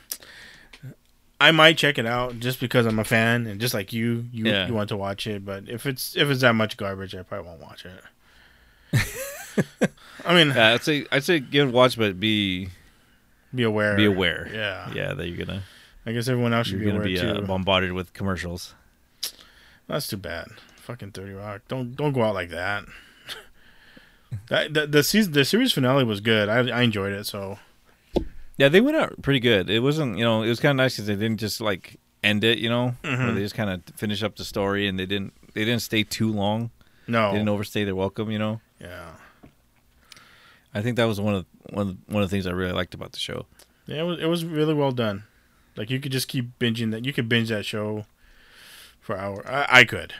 I 1.40 1.52
might 1.52 1.78
check 1.78 1.98
it 1.98 2.06
out 2.06 2.40
just 2.40 2.60
because 2.60 2.86
I'm 2.86 3.00
a 3.00 3.04
fan, 3.04 3.48
and 3.48 3.60
just 3.62 3.74
like 3.74 3.92
you, 3.94 4.26
you 4.32 4.46
Yeah. 4.46 4.68
you 4.68 4.74
want 4.74 4.90
to 4.90 4.98
watch 4.98 5.26
it. 5.28 5.44
But 5.46 5.68
if 5.70 5.86
it's 5.86 6.16
if 6.16 6.30
it's 6.30 6.42
that 6.42 6.54
much 6.54 6.78
garbage, 6.78 7.16
I 7.16 7.24
probably 7.24 7.48
won't 7.50 7.62
watch 7.62 7.86
it. 7.86 8.04
I 10.26 10.36
mean, 10.36 10.52
Uh, 10.56 10.74
I'd 10.76 10.84
say 10.84 11.06
I'd 11.12 11.24
say 11.24 11.40
give 11.40 11.68
it 11.68 11.72
a 11.72 11.74
watch, 11.74 11.98
but 11.98 12.20
be 12.20 12.70
be 13.54 13.64
aware. 13.64 13.96
be 13.96 14.06
aware. 14.06 14.50
Yeah. 14.54 14.92
yeah, 14.94 15.14
that 15.14 15.28
you're 15.28 15.46
gonna 15.46 15.64
I 16.06 16.12
guess 16.14 16.28
everyone 16.28 16.54
else 16.54 16.68
should 16.68 16.80
you're 16.80 16.92
be 16.94 16.98
gonna 17.00 17.22
aware 17.24 17.36
be 17.36 17.44
uh, 17.44 17.46
bombarded 17.48 17.94
with 17.94 18.14
commercials. 18.14 18.74
That's 19.88 20.08
too 20.08 20.18
bad. 20.18 20.48
Fucking 20.78 21.12
Thirty 21.12 21.34
Rock. 21.34 21.62
Don't 21.68 21.96
don't 21.96 22.14
go 22.14 22.24
out 22.24 22.34
like 22.36 22.50
that. 22.50 22.86
That 24.50 24.74
the, 24.74 24.88
the 24.88 25.04
season 25.04 25.34
the 25.34 25.46
series 25.46 25.74
finale 25.74 26.04
was 26.04 26.20
good. 26.22 26.50
I 26.50 26.60
I 26.70 26.82
enjoyed 26.82 27.14
it. 27.14 27.26
So 27.26 27.60
Yeah, 28.58 28.70
they 28.70 28.82
went 28.82 28.98
out 28.98 29.22
pretty 29.22 29.40
good. 29.40 29.70
It 29.70 29.80
wasn't, 29.80 30.18
you 30.18 30.24
know, 30.24 30.44
it 30.44 30.50
was 30.50 30.60
kind 30.60 30.72
of 30.72 30.78
nice 30.84 30.96
because 30.96 31.08
they 31.08 31.16
didn't 31.16 31.40
just 31.40 31.62
like 31.62 31.98
end 32.24 32.44
it, 32.44 32.60
you 32.60 32.70
know, 32.70 32.96
Mhm. 33.04 33.30
or 33.30 33.34
they 33.34 33.42
just 33.42 33.56
kind 33.56 33.70
of 33.70 33.82
finish 33.96 34.22
up 34.24 34.36
the 34.36 34.44
story 34.46 34.88
and 34.88 35.00
they 35.00 35.06
didn't 35.06 35.34
they 35.54 35.66
didn't 35.66 35.82
stay 35.82 36.04
too 36.04 36.32
long. 36.32 36.70
no. 37.08 37.32
They 37.32 37.38
didn't 37.40 37.50
overstay 37.50 37.84
their 37.84 37.96
welcome, 37.96 38.30
you 38.32 38.40
know. 38.40 38.62
yeah. 38.80 39.12
I 40.74 40.82
think 40.82 40.96
that 40.98 41.06
was 41.06 41.20
one 41.20 41.36
of 41.36 41.46
one 41.70 41.88
of, 41.90 41.98
one 42.08 42.24
of 42.24 42.30
the 42.30 42.34
things 42.34 42.48
I 42.48 42.52
really 42.52 42.72
liked 42.72 42.94
about 42.94 43.12
the 43.12 43.20
show. 43.20 43.46
Yeah, 43.88 44.02
it 44.02 44.04
was 44.04 44.20
it 44.20 44.26
was 44.28 44.46
really 44.46 44.74
well 44.74 44.92
done. 44.92 45.24
Like 45.76 45.90
you 45.90 46.00
could 46.00 46.12
just 46.12 46.28
keep 46.28 46.58
binging 46.60 46.92
that. 46.92 47.06
You 47.06 47.12
could 47.14 47.28
binge 47.28 47.50
that 47.50 47.66
show 47.66 48.06
for 49.02 49.18
hour. 49.18 49.44
I, 49.48 49.80
I 49.80 49.84
could. 49.86 50.14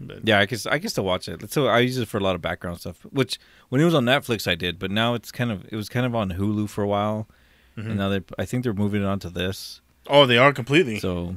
But 0.00 0.26
Yeah, 0.26 0.38
I 0.38 0.46
guess 0.46 0.64
I 0.66 0.78
can 0.78 0.88
still 0.88 1.04
watch 1.04 1.28
it. 1.28 1.50
So 1.52 1.66
I 1.66 1.80
use 1.80 1.98
it 1.98 2.08
for 2.08 2.18
a 2.18 2.22
lot 2.22 2.34
of 2.34 2.40
background 2.42 2.80
stuff. 2.80 3.04
Which 3.10 3.38
when 3.68 3.80
it 3.80 3.84
was 3.84 3.94
on 3.94 4.04
Netflix, 4.04 4.46
I 4.50 4.54
did, 4.54 4.78
but 4.78 4.90
now 4.90 5.14
it's 5.14 5.30
kind 5.30 5.50
of 5.52 5.66
it 5.70 5.76
was 5.76 5.88
kind 5.88 6.06
of 6.06 6.14
on 6.14 6.30
Hulu 6.32 6.68
for 6.68 6.82
a 6.82 6.88
while, 6.88 7.28
Mhm. 7.76 7.86
and 7.86 7.96
now 7.96 8.08
they 8.08 8.20
I 8.38 8.44
think 8.46 8.64
they're 8.64 8.72
moving 8.74 9.02
it 9.02 9.06
on 9.06 9.18
to 9.20 9.30
this. 9.30 9.80
oh, 10.08 10.24
they 10.26 10.38
are 10.38 10.52
completely. 10.52 10.98
So 10.98 11.36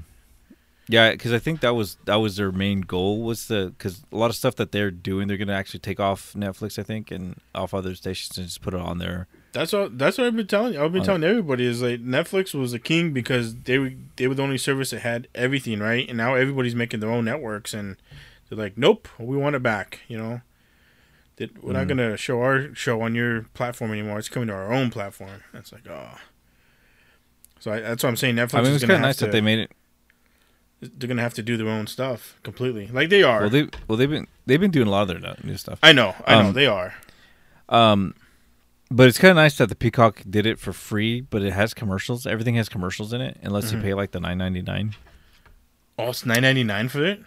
yeah, 0.90 1.12
because 1.12 1.32
I 1.32 1.40
think 1.40 1.62
that 1.62 1.76
was 1.76 1.98
that 2.06 2.16
was 2.16 2.36
their 2.38 2.52
main 2.52 2.82
goal 2.82 3.22
was 3.24 3.48
the 3.48 3.74
because 3.78 4.04
a 4.12 4.18
lot 4.18 4.30
of 4.30 4.36
stuff 4.36 4.56
that 4.56 4.72
they're 4.72 4.92
doing 4.92 5.28
they're 5.28 5.38
gonna 5.38 5.54
actually 5.54 5.80
take 5.80 6.00
off 6.00 6.34
Netflix 6.34 6.78
I 6.80 6.84
think 6.84 7.12
and 7.12 7.40
off 7.56 7.74
other 7.74 7.96
stations 7.96 8.38
and 8.38 8.48
just 8.48 8.62
put 8.62 8.74
it 8.74 8.80
on 8.82 8.98
there. 8.98 9.28
That's 9.54 9.72
what 9.72 9.98
that's 10.00 10.18
what 10.18 10.28
I've 10.28 10.36
been 10.36 10.48
telling 10.48 10.74
you. 10.74 10.84
I've 10.84 10.92
been 10.92 11.04
telling 11.04 11.24
everybody 11.24 11.66
is 11.66 11.82
like 11.82 12.04
Netflix 12.04 12.54
was 12.54 12.72
the 12.72 12.80
king 12.80 13.14
because 13.14 13.56
they 13.56 13.78
were 13.78 13.92
they 14.16 14.28
were 14.28 14.36
the 14.36 14.44
only 14.44 14.58
service 14.58 14.90
that 14.90 15.02
had 15.02 15.28
everything 15.36 15.80
right, 15.80 16.08
and 16.10 16.18
now 16.18 16.34
everybody's 16.36 16.76
making 16.76 17.00
their 17.02 17.12
own 17.12 17.26
networks, 17.26 17.74
and 17.74 17.96
they're 18.56 18.66
like, 18.66 18.78
nope, 18.78 19.08
we 19.20 19.38
want 19.38 19.56
it 19.56 19.64
back. 19.64 20.02
You 20.08 20.18
know, 20.18 20.42
that 21.38 21.64
we're 21.64 21.74
not 21.74 21.86
Mhm. 21.86 21.90
gonna 21.90 22.18
show 22.18 22.42
our 22.42 22.74
show 22.76 23.02
on 23.02 23.16
your 23.16 23.44
platform 23.54 23.92
anymore. 23.92 24.20
It's 24.20 24.30
coming 24.30 24.48
to 24.48 24.54
our 24.54 24.72
own 24.72 24.90
platform. 24.90 25.44
That's 25.54 25.72
like, 25.72 25.88
oh. 25.90 26.18
So 27.60 27.72
I, 27.72 27.80
that's 27.80 28.04
what 28.04 28.10
I'm 28.10 28.16
saying. 28.18 28.36
Netflix 28.36 28.56
I 28.56 28.62
mean, 28.62 28.72
it 28.72 28.76
is 28.76 28.82
kind 28.82 28.92
of 28.94 29.02
nice 29.02 29.16
to, 29.18 29.26
that 29.26 29.32
they 29.32 29.42
made 29.42 29.60
it. 29.60 29.72
they're 30.82 31.08
gonna 31.08 31.22
have 31.22 31.34
to 31.36 31.44
do 31.44 31.56
their 31.56 31.70
own 31.70 31.88
stuff 31.88 32.38
completely, 32.44 32.88
like 32.88 33.10
they 33.10 33.24
are. 33.24 33.42
Well, 33.42 33.50
they 33.50 33.70
well 33.88 33.98
they've 33.98 34.10
been 34.10 34.28
they've 34.46 34.60
been 34.60 34.72
doing 34.72 34.88
a 34.88 34.92
lot 34.92 35.10
of 35.10 35.22
their 35.22 35.36
new 35.44 35.56
stuff. 35.58 35.80
I 35.82 35.94
know, 35.94 36.14
I 36.28 36.42
know, 36.42 36.48
Um, 36.50 36.54
they 36.54 36.66
are. 36.68 36.94
Um, 37.70 38.16
but 38.92 39.08
it's 39.08 39.18
kind 39.18 39.32
of 39.32 39.38
nice 39.38 39.58
that 39.58 39.70
the 39.70 39.76
Peacock 39.76 40.22
did 40.30 40.46
it 40.46 40.60
for 40.60 40.74
free, 40.74 41.22
but 41.22 41.42
it 41.42 41.54
has 41.54 41.74
commercials. 41.74 42.28
Everything 42.28 42.56
has 42.56 42.68
commercials 42.70 43.14
in 43.14 43.22
it, 43.22 43.38
unless 43.42 43.72
Mhm. 43.72 43.78
you 43.78 43.82
pay 43.82 43.94
like 43.94 44.12
the 44.12 44.20
nine 44.20 44.38
ninety 44.38 44.62
nine. 44.62 44.94
Oh, 45.98 46.10
it's 46.10 46.26
nine 46.26 46.42
ninety 46.42 46.64
nine 46.66 46.90
for 46.90 47.04
it. 47.06 47.24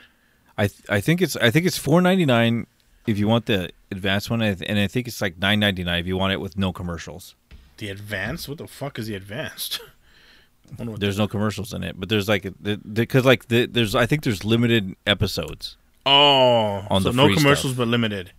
I 0.58 0.68
th- 0.68 0.82
I 0.88 1.00
think 1.00 1.20
it's 1.22 1.36
I 1.36 1.50
think 1.50 1.66
it's 1.66 1.76
four 1.78 2.00
ninety 2.00 2.24
nine 2.24 2.66
if 3.06 3.18
you 3.18 3.28
want 3.28 3.46
the 3.46 3.70
advanced 3.90 4.30
one, 4.30 4.40
and 4.42 4.50
I 4.50 4.54
th- 4.54 4.70
and 4.70 4.78
I 4.78 4.86
think 4.86 5.06
it's 5.08 5.20
like 5.20 5.38
nine 5.38 5.60
ninety 5.60 5.84
nine 5.84 6.00
if 6.00 6.06
you 6.06 6.16
want 6.16 6.32
it 6.32 6.40
with 6.40 6.56
no 6.56 6.72
commercials. 6.72 7.34
The 7.78 7.90
advanced? 7.90 8.48
What 8.48 8.58
the 8.58 8.66
fuck 8.66 8.98
is 8.98 9.06
the 9.06 9.14
advanced? 9.14 9.80
There's 10.78 11.16
no 11.18 11.28
commercials 11.28 11.72
in 11.72 11.84
it, 11.84 11.94
but 11.98 12.08
there's 12.08 12.28
like 12.28 12.44
because 12.92 13.24
like 13.24 13.46
the, 13.46 13.66
there's 13.66 13.94
I 13.94 14.04
think 14.06 14.24
there's 14.24 14.44
limited 14.44 14.96
episodes. 15.06 15.76
Oh, 16.04 16.84
on 16.90 17.02
so 17.02 17.10
the 17.10 17.16
no 17.16 17.32
commercials 17.32 17.72
stuff. 17.74 17.76
but 17.76 17.88
limited. 17.88 18.32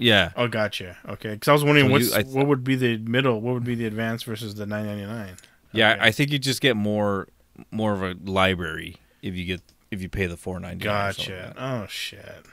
Yeah, 0.00 0.30
Oh, 0.36 0.46
gotcha. 0.46 0.96
Okay, 1.08 1.30
because 1.30 1.48
I 1.48 1.52
was 1.52 1.64
wondering 1.64 1.86
So 1.88 1.92
what's 1.92 2.16
you- 2.16 2.22
th- 2.22 2.26
what 2.34 2.46
would 2.46 2.62
be 2.62 2.76
the 2.76 2.98
middle, 2.98 3.40
what 3.40 3.54
would 3.54 3.64
be 3.64 3.74
the 3.74 3.86
advanced 3.86 4.24
versus 4.26 4.54
the 4.54 4.66
nine 4.66 4.86
ninety 4.86 5.04
nine. 5.06 5.34
yeah. 5.72 5.94
Okay. 5.94 6.00
I 6.02 6.10
think 6.12 6.30
you 6.30 6.38
just 6.38 6.60
get 6.60 6.76
more 6.76 7.26
more 7.72 7.92
of 7.92 8.02
a 8.04 8.14
library 8.24 8.98
if 9.22 9.34
you 9.34 9.44
get 9.44 9.60
if 9.90 10.02
you 10.02 10.08
pay 10.08 10.26
the 10.26 10.36
four 10.36 10.60
ninety 10.60 10.86
nine. 10.86 11.14
Gotcha. 11.14 11.54
Oh 11.56 11.86
shit, 11.86 12.44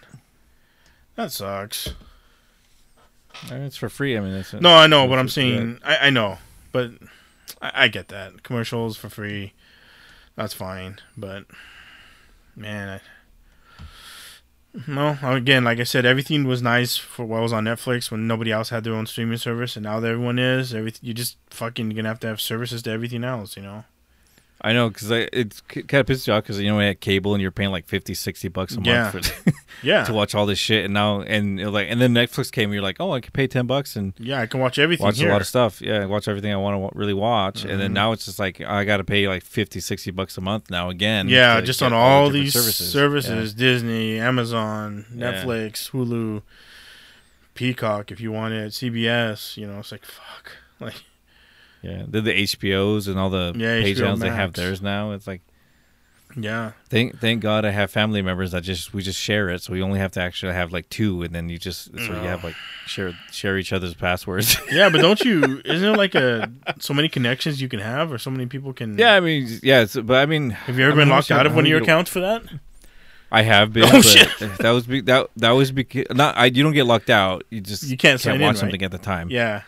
that 1.16 1.32
sucks. 1.32 1.94
It's 3.50 3.78
for 3.78 3.90
free. 3.90 4.18
I 4.18 4.22
mean, 4.22 4.34
it's 4.34 4.54
No, 4.54 4.74
I 4.74 4.88
know, 4.88 5.08
but 5.08 5.20
I'm 5.20 5.30
saying 5.30 5.80
I, 5.84 6.08
I 6.08 6.10
know, 6.10 6.38
but 6.72 6.92
I, 7.62 7.72
I 7.84 7.88
get 7.88 8.08
that 8.10 8.44
commercials 8.44 8.98
for 8.98 9.10
free. 9.10 9.54
That's 10.36 10.54
fine, 10.54 11.00
but 11.16 11.46
man, 12.56 13.00
I, 13.00 13.82
no. 14.88 15.18
Again, 15.24 15.64
like 15.64 15.80
I 15.80 15.84
said, 15.84 16.06
everything 16.06 16.46
was 16.46 16.62
nice 16.62 16.98
for 16.98 17.26
what 17.26 17.42
was 17.42 17.54
on 17.54 17.66
Netflix 17.66 18.12
when 18.12 18.28
nobody 18.28 18.52
else 18.52 18.70
had 18.70 18.84
their 18.84 18.94
own 18.94 19.06
streaming 19.06 19.38
service, 19.38 19.76
and 19.76 19.84
now 19.84 20.00
that 20.00 20.12
everyone 20.12 20.40
is. 20.40 20.74
Everything 20.74 21.08
you 21.08 21.14
just 21.14 21.38
fucking 21.50 21.90
gonna 21.90 22.08
have 22.10 22.20
to 22.22 22.28
have 22.28 22.42
services 22.42 22.84
to 22.84 22.92
everything 22.92 23.24
else, 23.24 23.56
you 23.56 23.64
know. 23.64 23.86
I 24.68 24.74
know 24.74 24.90
because 24.90 25.12
it's 25.12 25.62
kind 25.62 25.94
of 25.94 26.06
pisses 26.08 26.26
you 26.26 26.34
off 26.34 26.44
because 26.44 26.60
you 26.60 26.68
know 26.70 26.78
we 26.78 26.86
had 26.86 27.00
cable 27.00 27.34
and 27.36 27.42
you're 27.42 27.52
paying 27.52 27.70
like 27.72 27.86
50, 27.86 28.14
60 28.16 28.48
bucks 28.50 28.74
a 28.74 28.78
month 28.78 28.88
Yeah. 28.88 29.12
for, 29.12 29.52
Yeah, 29.84 30.06
to 30.06 30.14
watch 30.14 30.34
all 30.34 30.46
this 30.46 30.58
shit, 30.58 30.86
and 30.86 30.94
now 30.94 31.22
and 31.22 31.72
like 31.72 31.88
and 31.90 32.00
then 32.02 32.14
Netflix 32.14 32.52
came, 32.52 32.66
and 32.70 32.74
you're 32.74 32.82
like, 32.82 32.96
oh, 33.00 33.12
I 33.12 33.20
can 33.20 33.32
pay 33.32 33.46
ten 33.46 33.68
bucks 33.68 33.96
and 33.98 34.14
yeah, 34.18 34.40
I 34.42 34.48
can 34.48 34.60
watch 34.62 34.80
everything 34.80 35.04
watch 35.06 35.18
here. 35.20 35.30
a 35.30 35.32
lot 35.34 35.42
of 35.42 35.48
stuff. 35.48 35.82
Yeah, 35.82 36.06
watch 36.06 36.28
everything 36.28 36.52
I 36.54 36.56
want 36.56 36.92
to 36.94 36.98
really 36.98 37.14
watch, 37.14 37.64
and 37.64 37.74
Mhm. 37.74 37.78
then 37.80 37.94
now 37.94 38.12
it's 38.14 38.26
just 38.26 38.40
like 38.40 38.60
I 38.62 38.86
got 38.86 38.98
to 38.98 39.04
pay 39.04 39.28
like 39.28 39.44
50, 39.44 39.80
60 39.82 40.12
bucks 40.12 40.38
a 40.38 40.42
month 40.42 40.72
now 40.72 40.90
again. 40.90 41.28
yeah, 41.30 41.60
just 41.62 41.84
on 41.84 41.92
the 41.92 41.98
all 41.98 42.30
these 42.30 42.54
services, 42.54 42.92
services 42.92 43.54
Disney, 43.54 44.18
Amazon, 44.18 45.06
Yeah. 45.14 45.34
Netflix, 45.34 45.92
Hulu, 45.92 46.42
Peacock, 47.54 48.12
if 48.12 48.20
you 48.20 48.32
want 48.32 48.54
it, 48.54 48.72
CBS. 48.74 49.58
You 49.58 49.68
know, 49.68 49.80
it's 49.80 49.92
like 49.92 50.06
fuck, 50.06 50.54
like. 50.80 51.04
Yeah. 51.86 52.04
Then 52.08 52.24
the 52.24 52.34
HBOs 52.44 53.08
and 53.08 53.20
all 53.20 53.30
the 53.30 53.54
Yeah, 53.56 53.82
pay 53.82 53.94
channels 53.94 54.20
they 54.20 54.30
have 54.30 54.54
theirs 54.54 54.82
now. 54.82 55.12
It's 55.12 55.28
like 55.28 55.42
Yeah, 56.38 56.72
thank 56.90 57.20
thank 57.22 57.42
God 57.42 57.64
I 57.64 57.70
have 57.72 57.92
family 57.92 58.22
members 58.22 58.52
that 58.52 58.64
just 58.64 58.94
we 58.94 59.02
just 59.02 59.20
share 59.20 59.50
it, 59.50 59.62
so 59.62 59.72
we 59.74 59.82
only 59.82 60.00
have 60.00 60.12
to 60.14 60.22
actually 60.22 60.54
have 60.54 60.74
like 60.74 60.90
two, 60.90 61.24
and 61.24 61.34
then 61.34 61.48
you 61.50 61.58
just 61.58 61.92
so 61.98 62.02
you 62.02 62.12
Oh. 62.14 62.24
have 62.24 62.44
like 62.44 62.56
share 62.88 63.14
share 63.32 63.58
each 63.58 63.72
other's 63.72 63.94
passwords. 63.94 64.58
yeah, 64.72 64.90
but 64.90 65.00
don't 65.02 65.22
you? 65.22 65.62
Isn't 65.66 65.82
there 65.82 65.96
like 65.96 66.16
a 66.16 66.52
so 66.80 66.94
many 66.94 67.08
connections 67.08 67.62
you 67.62 67.70
can 67.70 67.80
have, 67.80 68.12
or 68.12 68.18
so 68.18 68.30
many 68.32 68.48
people 68.48 68.74
can? 68.74 68.98
yeah, 68.98 69.14
I 69.16 69.20
mean, 69.22 69.48
yeah, 69.64 69.82
it's, 69.82 69.96
but 69.96 70.18
I 70.18 70.26
mean, 70.26 70.50
Have 70.50 70.78
you 70.78 70.84
ever 70.86 70.92
I 70.92 70.96
mean, 70.96 71.02
been 71.04 71.10
locked 71.10 71.30
much- 71.30 71.40
out 71.40 71.46
of 71.46 71.56
one 71.56 71.64
of 71.66 71.70
your 71.70 71.82
accounts 71.82 72.10
for 72.12 72.20
that? 72.22 72.42
I 73.32 73.42
have 73.42 73.72
been. 73.74 73.84
Oh, 73.88 73.92
but 73.92 74.02
shit. 74.04 74.30
That 74.60 74.72
was 74.72 74.86
be, 74.88 75.02
that 75.02 75.30
that 75.38 75.52
was 75.52 75.72
because 75.72 76.06
not 76.12 76.38
I. 76.38 76.46
You 76.46 76.64
don't 76.64 76.74
get 76.74 76.86
locked 76.86 77.10
out. 77.10 77.44
You 77.50 77.62
just 77.62 77.84
You 77.84 77.98
can't 77.98 78.24
in, 78.26 78.42
watch 78.42 78.56
right? 78.56 78.58
something 78.58 78.82
at 78.84 78.92
the 78.92 78.98
time. 78.98 79.30
Yeah. 79.30 79.62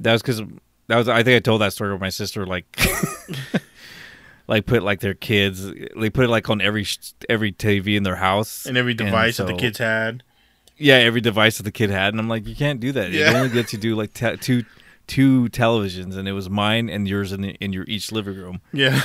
That 0.00 0.12
was 0.12 0.22
because 0.22 0.42
that 0.88 0.96
was. 0.96 1.08
I 1.08 1.22
think 1.22 1.36
I 1.36 1.40
told 1.40 1.60
that 1.60 1.72
story 1.72 1.92
with 1.92 2.00
my 2.00 2.10
sister. 2.10 2.46
Like, 2.46 2.64
like 4.46 4.66
put 4.66 4.82
like 4.82 5.00
their 5.00 5.14
kids. 5.14 5.64
They 5.96 6.10
put 6.10 6.24
it 6.24 6.28
like 6.28 6.48
on 6.50 6.60
every 6.60 6.86
every 7.28 7.52
TV 7.52 7.96
in 7.96 8.02
their 8.02 8.16
house 8.16 8.66
And 8.66 8.76
every 8.76 8.94
device 8.94 9.38
that 9.38 9.46
the 9.46 9.54
kids 9.54 9.78
had. 9.78 10.22
Yeah, 10.76 10.96
every 10.96 11.20
device 11.20 11.58
that 11.58 11.62
the 11.62 11.72
kid 11.72 11.90
had, 11.90 12.12
and 12.12 12.20
I'm 12.20 12.28
like, 12.28 12.48
you 12.48 12.56
can't 12.56 12.80
do 12.80 12.90
that. 12.92 13.12
Yeah. 13.12 13.30
It 13.30 13.36
only 13.36 13.48
lets 13.50 13.72
you 13.72 13.78
do 13.78 13.94
like 13.94 14.12
te- 14.12 14.36
two 14.38 14.64
two 15.06 15.48
televisions, 15.50 16.16
and 16.16 16.26
it 16.26 16.32
was 16.32 16.50
mine 16.50 16.90
and 16.90 17.06
yours 17.06 17.32
in 17.32 17.44
in 17.44 17.72
your 17.72 17.84
each 17.86 18.10
living 18.12 18.36
room. 18.36 18.60
Yeah. 18.72 19.02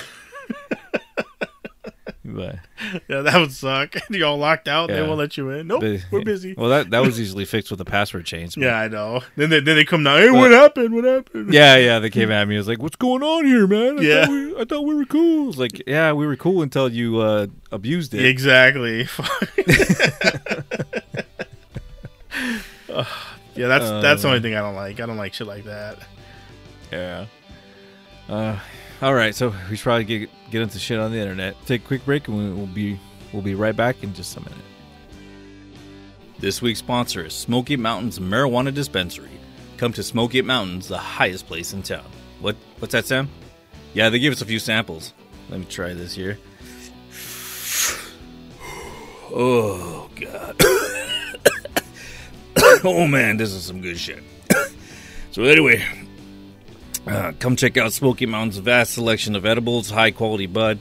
But, 2.35 2.59
Yeah, 3.07 3.21
that 3.21 3.37
would 3.39 3.51
suck. 3.51 3.95
you 4.09 4.25
all 4.25 4.37
locked 4.37 4.67
out. 4.67 4.89
They 4.89 5.01
won't 5.01 5.17
let 5.17 5.35
you 5.37 5.49
in. 5.49 5.67
Nope, 5.67 5.81
but- 5.81 6.05
we're 6.11 6.23
busy. 6.23 6.53
Well, 6.57 6.69
that 6.69 6.89
that 6.91 6.99
was 6.99 7.19
easily 7.19 7.45
fixed 7.45 7.71
with 7.71 7.81
a 7.81 7.85
password 7.85 8.25
change. 8.25 8.55
but- 8.55 8.63
Yeah, 8.63 8.75
I 8.79 8.87
know. 8.87 9.21
Then 9.35 9.49
they, 9.49 9.59
then 9.59 9.75
they 9.75 9.85
come 9.85 10.03
down. 10.03 10.19
Hey, 10.19 10.31
what 10.31 10.51
happened? 10.51 10.93
What 10.95 11.03
happened? 11.05 11.53
Yeah, 11.53 11.77
yeah. 11.77 11.99
They 11.99 12.09
came 12.09 12.31
at 12.31 12.47
me. 12.47 12.55
I 12.55 12.57
was 12.59 12.67
like, 12.67 12.81
"What's 12.81 12.95
going 12.95 13.23
on 13.23 13.45
here, 13.45 13.65
man?" 13.67 13.99
I 13.99 14.01
Yeah. 14.01 14.25
thought 14.25 14.31
we, 14.31 14.55
I 14.61 14.65
thought 14.65 14.81
we 14.85 14.95
were 14.95 15.05
cool. 15.05 15.43
I 15.43 15.47
was 15.47 15.57
like, 15.57 15.83
"Yeah, 15.87 16.13
we 16.13 16.25
were 16.27 16.35
cool 16.35 16.61
until 16.61 16.89
you 16.91 17.19
uh, 17.19 17.47
abused 17.71 18.13
it." 18.13 18.25
Exactly. 18.25 19.07
Yeah, 23.55 23.67
that's 23.67 23.89
that's 24.01 24.21
the 24.21 24.27
Uh. 24.27 24.31
only 24.31 24.41
thing 24.41 24.55
I 24.55 24.59
don't 24.61 24.75
like. 24.75 24.99
I 24.99 25.05
don't 25.05 25.17
like 25.17 25.33
shit 25.33 25.47
like 25.47 25.65
that. 25.65 25.97
Yeah. 26.91 27.25
Uh, 28.27 28.57
all 29.01 29.13
right, 29.13 29.33
so 29.33 29.53
we 29.69 29.75
should 29.75 29.83
probably 29.83 30.03
get 30.03 30.29
get 30.51 30.61
into 30.61 30.79
shit 30.79 30.99
on 30.99 31.11
the 31.11 31.19
internet. 31.19 31.55
Take 31.65 31.83
a 31.83 31.87
quick 31.87 32.05
break, 32.05 32.27
and 32.27 32.37
we- 32.37 32.53
we'll 32.53 32.67
be 32.67 32.99
we'll 33.31 33.41
be 33.41 33.55
right 33.55 33.75
back 33.75 34.03
in 34.03 34.13
just 34.13 34.35
a 34.37 34.41
minute. 34.41 34.57
This 36.39 36.61
week's 36.61 36.79
sponsor 36.79 37.25
is 37.25 37.33
Smoky 37.33 37.77
Mountains 37.77 38.19
Marijuana 38.19 38.73
Dispensary. 38.73 39.29
Come 39.77 39.93
to 39.93 40.03
Smoky 40.03 40.41
Mountains, 40.41 40.87
the 40.87 40.97
highest 40.97 41.47
place 41.47 41.73
in 41.73 41.83
town. 41.83 42.05
What 42.39 42.55
what's 42.79 42.91
that, 42.91 43.05
Sam? 43.05 43.29
Yeah, 43.93 44.09
they 44.09 44.19
gave 44.19 44.31
us 44.31 44.41
a 44.41 44.45
few 44.45 44.59
samples. 44.59 45.13
Let 45.49 45.59
me 45.59 45.65
try 45.65 45.93
this 45.93 46.15
here. 46.15 46.37
Oh 49.31 50.09
god. 50.19 50.55
oh 52.83 53.05
man, 53.05 53.37
this 53.37 53.53
is 53.53 53.63
some 53.63 53.79
good 53.79 53.99
shit. 53.99 54.23
so 55.31 55.43
anyway, 55.43 55.85
uh, 57.07 57.33
come 57.39 57.55
check 57.55 57.77
out 57.77 57.93
Smoky 57.93 58.25
Mountain's 58.25 58.57
vast 58.57 58.93
selection 58.93 59.35
of 59.35 59.45
edibles, 59.45 59.89
high 59.89 60.11
quality 60.11 60.47
bud. 60.47 60.79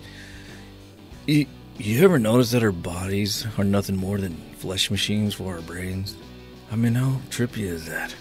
You, 1.27 1.47
you 1.77 2.05
ever 2.05 2.19
notice 2.19 2.51
that 2.53 2.63
our 2.63 2.73
bodies 2.73 3.47
are 3.57 3.65
nothing 3.65 3.97
more 3.97 4.19
than 4.19 4.37
flesh 4.57 4.91
machines 4.91 5.35
for 5.35 5.55
our 5.55 5.61
brains? 5.61 6.17
I 6.71 6.77
mean, 6.77 6.95
how 6.95 7.21
trippy 7.31 7.63
is 7.63 7.87
that? 7.87 8.15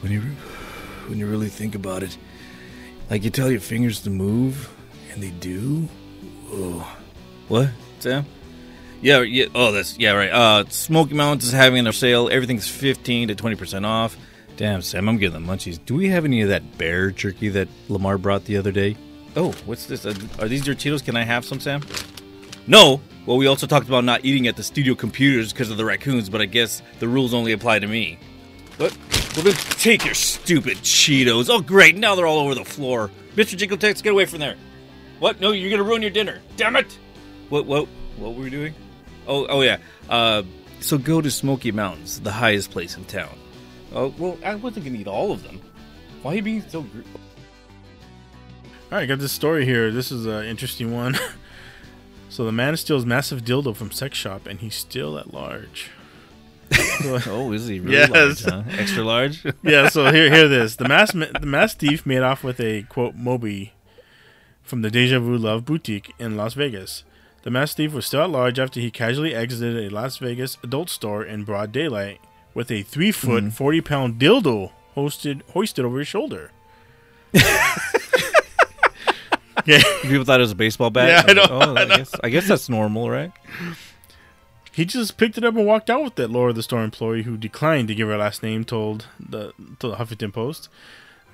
When 0.00 0.12
you 0.12 0.20
when 1.08 1.18
you 1.18 1.26
really 1.26 1.48
think 1.48 1.74
about 1.74 2.02
it, 2.02 2.16
like 3.10 3.22
you 3.24 3.30
tell 3.30 3.50
your 3.50 3.60
fingers 3.60 4.00
to 4.02 4.10
move, 4.10 4.70
and 5.12 5.22
they 5.22 5.30
do. 5.30 5.88
Oh, 6.50 6.96
what, 7.48 7.68
Sam? 7.98 8.24
Yeah, 9.02 9.20
yeah. 9.20 9.46
Oh, 9.54 9.72
that's 9.72 9.98
yeah, 9.98 10.12
right. 10.12 10.30
Uh, 10.30 10.64
Smoky 10.68 11.14
Mountains 11.14 11.44
is 11.44 11.52
having 11.52 11.86
a 11.86 11.92
sale. 11.92 12.28
Everything's 12.30 12.68
fifteen 12.68 13.28
to 13.28 13.34
twenty 13.34 13.56
percent 13.56 13.86
off. 13.86 14.16
Damn, 14.60 14.82
Sam, 14.82 15.08
I'm 15.08 15.16
getting 15.16 15.42
the 15.42 15.52
munchies. 15.52 15.80
Do 15.86 15.94
we 15.94 16.10
have 16.10 16.26
any 16.26 16.42
of 16.42 16.50
that 16.50 16.76
bear 16.76 17.10
jerky 17.10 17.48
that 17.48 17.66
Lamar 17.88 18.18
brought 18.18 18.44
the 18.44 18.58
other 18.58 18.70
day? 18.70 18.94
Oh, 19.34 19.52
what's 19.64 19.86
this? 19.86 20.04
Uh, 20.04 20.12
are 20.38 20.48
these 20.48 20.66
your 20.66 20.76
Cheetos? 20.76 21.02
Can 21.02 21.16
I 21.16 21.22
have 21.22 21.46
some, 21.46 21.60
Sam? 21.60 21.80
No. 22.66 23.00
Well, 23.24 23.38
we 23.38 23.46
also 23.46 23.66
talked 23.66 23.88
about 23.88 24.04
not 24.04 24.22
eating 24.22 24.46
at 24.48 24.56
the 24.56 24.62
studio 24.62 24.94
computers 24.94 25.50
because 25.50 25.70
of 25.70 25.78
the 25.78 25.84
raccoons, 25.86 26.28
but 26.28 26.42
I 26.42 26.44
guess 26.44 26.82
the 26.98 27.08
rules 27.08 27.32
only 27.32 27.52
apply 27.52 27.78
to 27.78 27.86
me. 27.86 28.18
What? 28.76 28.94
Well, 29.34 29.44
then 29.44 29.54
take 29.54 30.04
your 30.04 30.12
stupid 30.12 30.76
Cheetos. 30.82 31.48
Oh, 31.48 31.62
great. 31.62 31.96
Now 31.96 32.14
they're 32.14 32.26
all 32.26 32.40
over 32.40 32.54
the 32.54 32.62
floor. 32.62 33.10
Mr. 33.36 33.56
Jiggletex, 33.56 34.02
get 34.02 34.12
away 34.12 34.26
from 34.26 34.40
there. 34.40 34.56
What? 35.20 35.40
No, 35.40 35.52
you're 35.52 35.74
to 35.78 35.82
ruin 35.82 36.02
your 36.02 36.10
dinner. 36.10 36.38
Damn 36.58 36.76
it. 36.76 36.98
What, 37.48 37.64
what, 37.64 37.88
what 38.18 38.34
were 38.34 38.42
we 38.42 38.50
doing? 38.50 38.74
Oh, 39.26 39.46
oh 39.46 39.62
yeah. 39.62 39.78
Uh, 40.10 40.42
so 40.80 40.98
go 40.98 41.22
to 41.22 41.30
Smoky 41.30 41.72
Mountains, 41.72 42.20
the 42.20 42.32
highest 42.32 42.70
place 42.70 42.98
in 42.98 43.06
town. 43.06 43.34
Oh, 43.92 44.14
well, 44.18 44.38
I 44.44 44.54
wasn't 44.54 44.84
going 44.84 44.94
to 44.94 45.00
eat 45.00 45.06
all 45.08 45.32
of 45.32 45.42
them. 45.42 45.60
Why 46.22 46.32
are 46.32 46.34
you 46.36 46.42
being 46.42 46.62
so... 46.68 46.82
Gr- 46.82 47.00
All 48.92 48.98
right, 48.98 49.06
got 49.06 49.18
this 49.18 49.32
story 49.32 49.64
here. 49.64 49.90
This 49.90 50.12
is 50.12 50.26
an 50.26 50.44
interesting 50.44 50.92
one. 50.94 51.16
so 52.28 52.44
the 52.44 52.52
man 52.52 52.76
steals 52.76 53.04
massive 53.04 53.42
dildo 53.42 53.74
from 53.74 53.90
sex 53.90 54.16
shop, 54.16 54.46
and 54.46 54.60
he's 54.60 54.74
still 54.74 55.18
at 55.18 55.32
large. 55.34 55.90
Oh, 57.02 57.50
is 57.52 57.66
he 57.66 57.80
really 57.80 57.96
Yes. 57.96 58.10
large, 58.10 58.44
huh? 58.44 58.62
Extra 58.78 59.02
large? 59.02 59.42
yeah, 59.62 59.88
so 59.88 60.12
here, 60.12 60.32
hear 60.32 60.46
this. 60.48 60.76
The 60.76 60.86
mass, 60.86 61.12
the 61.12 61.40
mass 61.46 61.74
thief 61.74 62.04
made 62.04 62.20
off 62.20 62.44
with 62.44 62.60
a 62.60 62.82
quote 62.84 63.14
Moby 63.16 63.72
from 64.62 64.82
the 64.82 64.90
Deja 64.90 65.18
Vu 65.18 65.36
Love 65.36 65.64
boutique 65.64 66.12
in 66.18 66.36
Las 66.36 66.52
Vegas. 66.54 67.02
The 67.42 67.50
mass 67.50 67.72
thief 67.74 67.92
was 67.94 68.04
still 68.06 68.22
at 68.22 68.30
large 68.30 68.58
after 68.58 68.78
he 68.80 68.90
casually 68.90 69.34
exited 69.34 69.82
a 69.82 69.92
Las 69.94 70.18
Vegas 70.18 70.58
adult 70.62 70.90
store 70.90 71.24
in 71.24 71.42
broad 71.44 71.72
daylight 71.72 72.20
with 72.54 72.70
a 72.70 72.82
three 72.82 73.12
foot, 73.12 73.44
Mhm. 73.44 73.52
40 73.52 73.80
pound 73.80 74.18
dildo 74.20 74.70
hosted, 74.96 75.42
hoisted 75.52 75.84
over 75.84 75.98
his 75.98 76.08
shoulder. 76.08 76.50
yeah, 79.66 79.82
People 80.02 80.24
thought 80.24 80.40
it 80.40 80.42
was 80.42 80.52
a 80.52 80.56
baseball 80.56 80.90
bat. 80.90 81.08
Yeah, 81.26 81.30
I 81.30 81.32
know, 81.34 81.46
Oh, 81.50 81.74
I, 81.76 81.82
I 81.82 81.84
guess 81.86 82.14
I 82.24 82.28
guess 82.28 82.48
that's 82.48 82.68
normal, 82.68 83.10
right? 83.10 83.32
he 84.72 84.84
just 84.84 85.16
picked 85.16 85.36
it 85.36 85.44
up 85.44 85.56
and 85.56 85.66
walked 85.66 85.90
out 85.90 86.02
with 86.02 86.18
it. 86.18 86.28
Laura, 86.30 86.52
the 86.52 86.62
store 86.62 86.82
employee 86.82 87.22
who 87.24 87.36
declined 87.36 87.88
to 87.88 87.94
give 87.94 88.08
her 88.08 88.16
last 88.16 88.42
name, 88.42 88.64
told 88.64 89.06
the 89.18 89.52
told 89.78 89.94
the 89.94 89.96
Huffington 90.04 90.32
Post. 90.32 90.68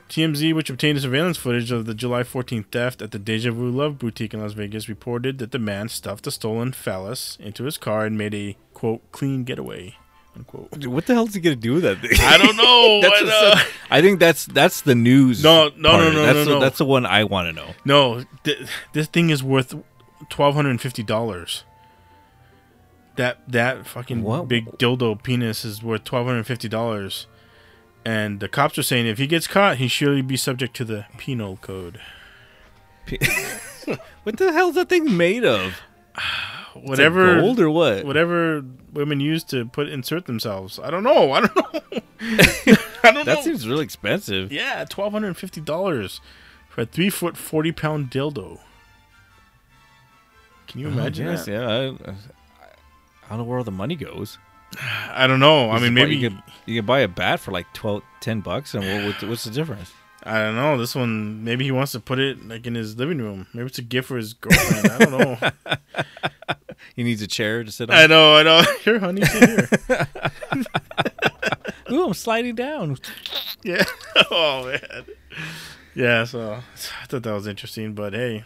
TMZ, 0.08 0.54
which 0.54 0.70
obtained 0.70 1.00
surveillance 1.00 1.36
footage 1.36 1.72
of 1.72 1.84
the 1.84 1.92
July 1.94 2.22
14th 2.22 2.66
theft 2.70 3.02
at 3.02 3.10
the 3.10 3.18
Deja 3.18 3.50
Vu 3.50 3.68
Love 3.68 3.98
Boutique 3.98 4.32
in 4.34 4.40
Las 4.40 4.52
Vegas, 4.52 4.88
reported 4.88 5.38
that 5.38 5.50
the 5.50 5.58
man 5.58 5.88
stuffed 5.88 6.26
a 6.28 6.30
stolen 6.30 6.72
phallus 6.72 7.36
into 7.40 7.64
his 7.64 7.76
car 7.76 8.04
and 8.06 8.16
made 8.16 8.32
a 8.32 8.56
quote 8.72 9.02
clean 9.10 9.42
getaway. 9.42 9.96
Unquote. 10.36 10.70
Dude, 10.78 10.86
what 10.92 11.06
the 11.06 11.14
hell 11.14 11.26
is 11.26 11.34
he 11.34 11.40
gonna 11.40 11.56
do 11.56 11.74
with 11.74 11.82
that 11.84 11.98
thing? 12.00 12.10
I 12.20 12.36
don't 12.36 12.56
know. 12.58 13.00
That's 13.00 13.14
I 13.14 13.20
just 13.20 13.42
know. 13.42 13.48
a- 13.48 13.52
uh, 13.52 13.64
I 13.90 14.00
think 14.02 14.20
that's 14.20 14.44
that's 14.46 14.82
the 14.82 14.94
news. 14.94 15.42
No, 15.42 15.70
no, 15.76 15.90
part 15.90 16.04
no, 16.04 16.12
no, 16.12 16.22
that's 16.26 16.36
no, 16.36 16.44
the, 16.44 16.50
no. 16.50 16.60
That's 16.60 16.78
the 16.78 16.84
one 16.84 17.06
I 17.06 17.24
want 17.24 17.48
to 17.48 17.52
know. 17.52 17.74
No, 17.84 18.24
th- 18.44 18.68
this 18.92 19.06
thing 19.06 19.30
is 19.30 19.42
worth 19.42 19.74
twelve 20.28 20.54
hundred 20.54 20.70
and 20.70 20.80
fifty 20.80 21.02
dollars. 21.02 21.64
That 23.16 23.38
that 23.50 23.86
fucking 23.86 24.22
What? 24.22 24.46
big 24.48 24.66
dildo 24.78 25.22
penis 25.22 25.64
is 25.64 25.82
worth 25.82 26.04
twelve 26.04 26.26
hundred 26.26 26.38
and 26.38 26.46
fifty 26.46 26.68
dollars, 26.68 27.26
and 28.04 28.40
the 28.40 28.48
cops 28.48 28.76
are 28.76 28.82
saying 28.82 29.06
if 29.06 29.16
he 29.16 29.26
gets 29.26 29.46
caught, 29.46 29.78
he 29.78 29.88
surely 29.88 30.20
be 30.20 30.36
subject 30.36 30.76
to 30.76 30.84
the 30.84 31.06
penal 31.16 31.56
code. 31.62 31.98
What 34.24 34.36
the 34.38 34.52
hell's 34.52 34.74
that 34.74 34.88
thing 34.88 35.16
made 35.16 35.44
of? 35.44 35.80
Whatever, 36.84 37.40
gold 37.40 37.60
or 37.60 37.70
what? 37.70 38.04
whatever 38.04 38.64
women 38.92 39.20
use 39.20 39.42
to 39.44 39.66
put 39.66 39.88
insert 39.88 40.26
themselves. 40.26 40.78
I 40.78 40.90
don't 40.90 41.02
know. 41.04 41.32
I 41.34 41.40
don't 41.40 41.56
know. 41.56 41.80
I 43.02 43.12
don't 43.12 43.24
That 43.24 43.36
know. 43.36 43.42
seems 43.42 43.68
really 43.68 43.84
expensive. 43.84 44.50
yeah, 44.52 44.84
twelve 44.88 45.12
hundred 45.12 45.28
and 45.28 45.36
fifty 45.36 45.60
dollars 45.60 46.20
for 46.68 46.80
a 46.82 46.86
three 46.86 47.10
foot 47.10 47.36
forty 47.36 47.72
pound 47.72 48.10
dildo. 48.10 48.58
Can 50.68 50.80
you 50.80 50.88
Oh, 50.88 50.92
imagine 50.92 51.26
yes, 51.26 51.44
that? 51.46 51.52
yeah. 51.52 51.68
I, 51.68 52.10
I 52.10 53.28
don't 53.30 53.38
know 53.38 53.44
where 53.44 53.58
all 53.58 53.64
the 53.64 53.70
money 53.70 53.94
goes. 53.96 54.38
I 55.10 55.26
don't 55.26 55.40
know. 55.40 55.70
I 55.70 55.78
mean, 55.78 55.94
maybe 55.94 56.16
you 56.16 56.30
could 56.30 56.42
you 56.66 56.76
could 56.80 56.86
buy 56.86 57.00
a 57.00 57.08
bat 57.08 57.38
for 57.40 57.52
like 57.52 57.72
12, 57.72 58.02
10 58.20 58.40
bucks, 58.40 58.74
and 58.74 58.84
what, 58.84 59.04
what's, 59.06 59.22
what's 59.22 59.44
the 59.44 59.50
difference? 59.50 59.92
I 60.24 60.38
don't 60.38 60.56
know. 60.56 60.76
This 60.76 60.96
one, 60.96 61.44
maybe 61.44 61.64
he 61.64 61.70
wants 61.70 61.92
to 61.92 62.00
put 62.00 62.18
it 62.18 62.48
like 62.48 62.66
in 62.66 62.74
his 62.74 62.96
living 62.98 63.18
room. 63.18 63.46
Maybe 63.54 63.66
it's 63.66 63.78
a 63.78 63.82
gift 63.82 64.08
for 64.08 64.16
his 64.16 64.32
girlfriend. 64.34 64.90
I 64.90 64.98
don't 64.98 65.12
know. 65.12 65.50
He 66.94 67.02
needs 67.02 67.22
a 67.22 67.26
chair 67.26 67.64
to 67.64 67.70
sit 67.70 67.90
on. 67.90 67.96
I 67.96 68.06
know. 68.06 68.36
I 68.36 68.42
know. 68.42 68.62
Here, 68.84 68.98
honey, 68.98 69.24
sit 69.24 69.68
here. 69.86 70.08
Ooh, 71.90 72.06
I'm 72.06 72.14
sliding 72.14 72.54
down. 72.54 72.98
Yeah. 73.62 73.82
Oh 74.30 74.66
man. 74.66 75.06
Yeah. 75.96 76.22
So 76.22 76.52
I 77.02 77.06
thought 77.06 77.24
that 77.24 77.32
was 77.32 77.48
interesting, 77.48 77.94
but 77.94 78.12
hey, 78.12 78.44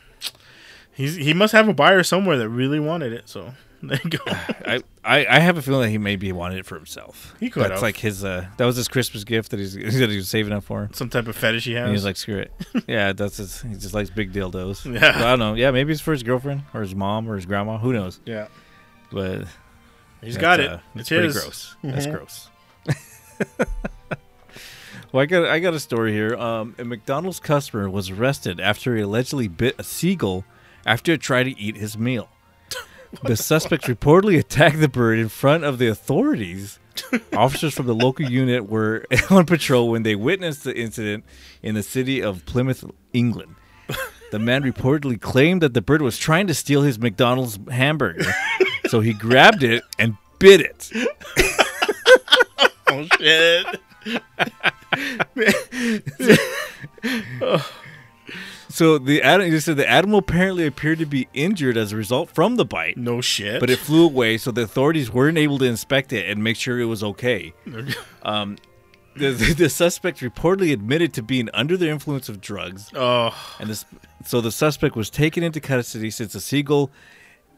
he's 0.94 1.16
he 1.16 1.34
must 1.34 1.52
have 1.52 1.68
a 1.68 1.74
buyer 1.74 2.02
somewhere 2.02 2.38
that 2.38 2.48
really 2.48 2.80
wanted 2.80 3.12
it. 3.12 3.28
So 3.28 3.52
there 3.82 3.98
you 4.04 4.10
go. 4.10 4.18
I, 4.26 4.82
I, 5.02 5.26
I 5.26 5.38
have 5.40 5.56
a 5.56 5.62
feeling 5.62 5.82
that 5.82 5.88
he 5.90 5.98
maybe 5.98 6.30
wanted 6.32 6.58
it 6.58 6.66
for 6.66 6.74
himself. 6.76 7.34
He 7.40 7.48
could 7.50 7.62
That's 7.62 7.72
have. 7.74 7.82
like 7.82 7.96
his. 7.96 8.22
Uh, 8.24 8.46
that 8.58 8.64
was 8.66 8.76
his 8.76 8.88
Christmas 8.88 9.24
gift 9.24 9.50
that 9.52 9.58
he's 9.60 9.72
he 9.74 9.90
said 9.90 10.10
he 10.10 10.16
was 10.16 10.28
saving 10.28 10.52
up 10.52 10.64
for. 10.64 10.90
Some 10.92 11.08
type 11.08 11.26
of 11.28 11.36
fetish 11.36 11.64
he 11.64 11.72
has. 11.72 11.82
And 11.82 11.88
he 11.90 11.94
was 11.94 12.04
like, 12.04 12.16
"Screw 12.16 12.38
it." 12.38 12.52
yeah, 12.86 13.12
that's 13.12 13.38
his. 13.38 13.62
He 13.62 13.74
just 13.74 13.94
likes 13.94 14.10
big 14.10 14.32
dildos. 14.32 14.84
Yeah. 14.92 15.00
But 15.00 15.22
I 15.22 15.30
don't 15.30 15.38
know. 15.38 15.54
Yeah, 15.54 15.70
maybe 15.70 15.92
it's 15.92 16.00
for 16.02 16.12
his 16.12 16.22
girlfriend 16.22 16.62
or 16.74 16.82
his 16.82 16.94
mom 16.94 17.28
or 17.30 17.36
his 17.36 17.46
grandma. 17.46 17.78
Who 17.78 17.92
knows? 17.92 18.20
yeah, 18.26 18.48
But 19.10 19.44
he's 20.22 20.36
got 20.36 20.60
it. 20.60 20.70
uh, 20.70 20.78
it's 20.94 21.08
pretty 21.08 21.24
his. 21.24 21.40
gross. 21.40 21.76
That's 21.82 22.06
Mhm. 22.06 22.12
gross. 22.12 22.48
well, 25.12 25.22
I 25.22 25.26
got 25.26 25.44
I 25.46 25.58
got 25.58 25.74
a 25.74 25.80
story 25.80 26.12
here. 26.12 26.34
Um, 26.36 26.74
a 26.78 26.84
McDonald's 26.84 27.40
customer 27.40 27.88
was 27.88 28.10
arrested 28.10 28.60
after 28.60 28.94
he 28.96 29.02
allegedly 29.02 29.48
bit 29.48 29.74
a 29.78 29.84
seagull 29.84 30.44
after 30.86 31.12
it 31.12 31.20
tried 31.20 31.44
to 31.44 31.58
eat 31.58 31.76
his 31.76 31.96
meal. 31.98 32.28
the 33.25 33.37
suspect 33.37 33.85
reportedly 33.85 34.38
attacked 34.38 34.81
the 34.81 34.88
bird 34.88 35.18
in 35.18 35.29
front 35.29 35.64
of 35.64 35.79
the 35.79 35.88
authorities 35.88 36.79
Officers 37.35 37.75
from 37.75 37.87
the 37.87 37.94
local 37.94 38.29
unit 38.29 38.68
were 38.68 39.05
on 39.31 39.46
patrol 39.46 39.90
when 39.90 40.03
they 40.03 40.14
witnessed 40.14 40.64
the 40.64 40.77
incident 40.77 41.25
in 41.62 41.75
the 41.75 41.83
city 41.83 42.23
of 42.23 42.44
Plymouth, 42.46 42.85
England. 43.12 43.57
The 44.31 44.38
man 44.38 44.62
reportedly 44.62 45.20
claimed 45.20 45.61
that 45.62 45.75
the 45.75 45.81
bird 45.81 46.03
was 46.03 46.16
trying 46.16 46.46
to 46.46 46.55
steal 46.55 46.83
his 46.83 47.01
McDonald's 47.01 47.59
hamburger, 47.68 48.33
so 48.87 49.01
he 49.01 49.12
grabbed 49.12 49.64
it 49.64 49.83
and 49.99 50.16
bit 50.38 50.61
it. 50.61 50.90
Oh 52.92 53.07
shit! 53.20 53.81
Oh. 57.40 57.73
So 58.70 58.98
the 58.98 59.22
animal, 59.22 59.61
said 59.61 59.76
the 59.76 59.90
animal 59.90 60.20
apparently 60.20 60.64
appeared 60.66 61.00
to 61.00 61.06
be 61.06 61.28
injured 61.35 61.76
as 61.76 61.92
a 61.92 61.96
result 61.96 62.30
from 62.30 62.56
the 62.56 62.64
bite, 62.64 62.96
No 62.96 63.20
shit. 63.20 63.59
but 63.61 63.68
it 63.68 63.78
flew 63.80 64.04
away. 64.04 64.38
So 64.38 64.50
the 64.52 64.62
authorities 64.62 65.12
weren't 65.12 65.37
able 65.38 65.59
to 65.59 65.64
inspect 65.64 66.12
it 66.12 66.28
and 66.30 66.42
make 66.42 66.56
sure 66.56 66.78
it 66.80 66.85
was 66.87 67.02
okay. 67.02 67.52
Um, 68.22 68.59
the, 69.16 69.30
the 69.33 69.68
suspect 69.68 70.20
reportedly 70.20 70.72
admitted 70.72 71.12
to 71.14 71.22
being 71.22 71.48
under 71.52 71.76
the 71.76 71.88
influence 71.88 72.28
of 72.28 72.40
drugs, 72.40 72.90
oh, 72.94 73.35
and 73.59 73.68
this, 73.68 73.85
so 74.24 74.40
the 74.40 74.52
suspect 74.52 74.94
was 74.94 75.11
taken 75.11 75.42
into 75.42 75.59
custody 75.61 76.11
since 76.11 76.33
the 76.35 76.40
seagull 76.40 76.90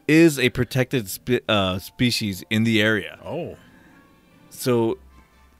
is 0.07 0.39
a 0.39 0.49
protected 0.49 1.09
spe- 1.09 1.47
uh, 1.47 1.77
species 1.79 2.43
in 2.49 2.63
the 2.63 2.81
area. 2.81 3.19
oh, 3.23 3.55
So, 4.49 4.97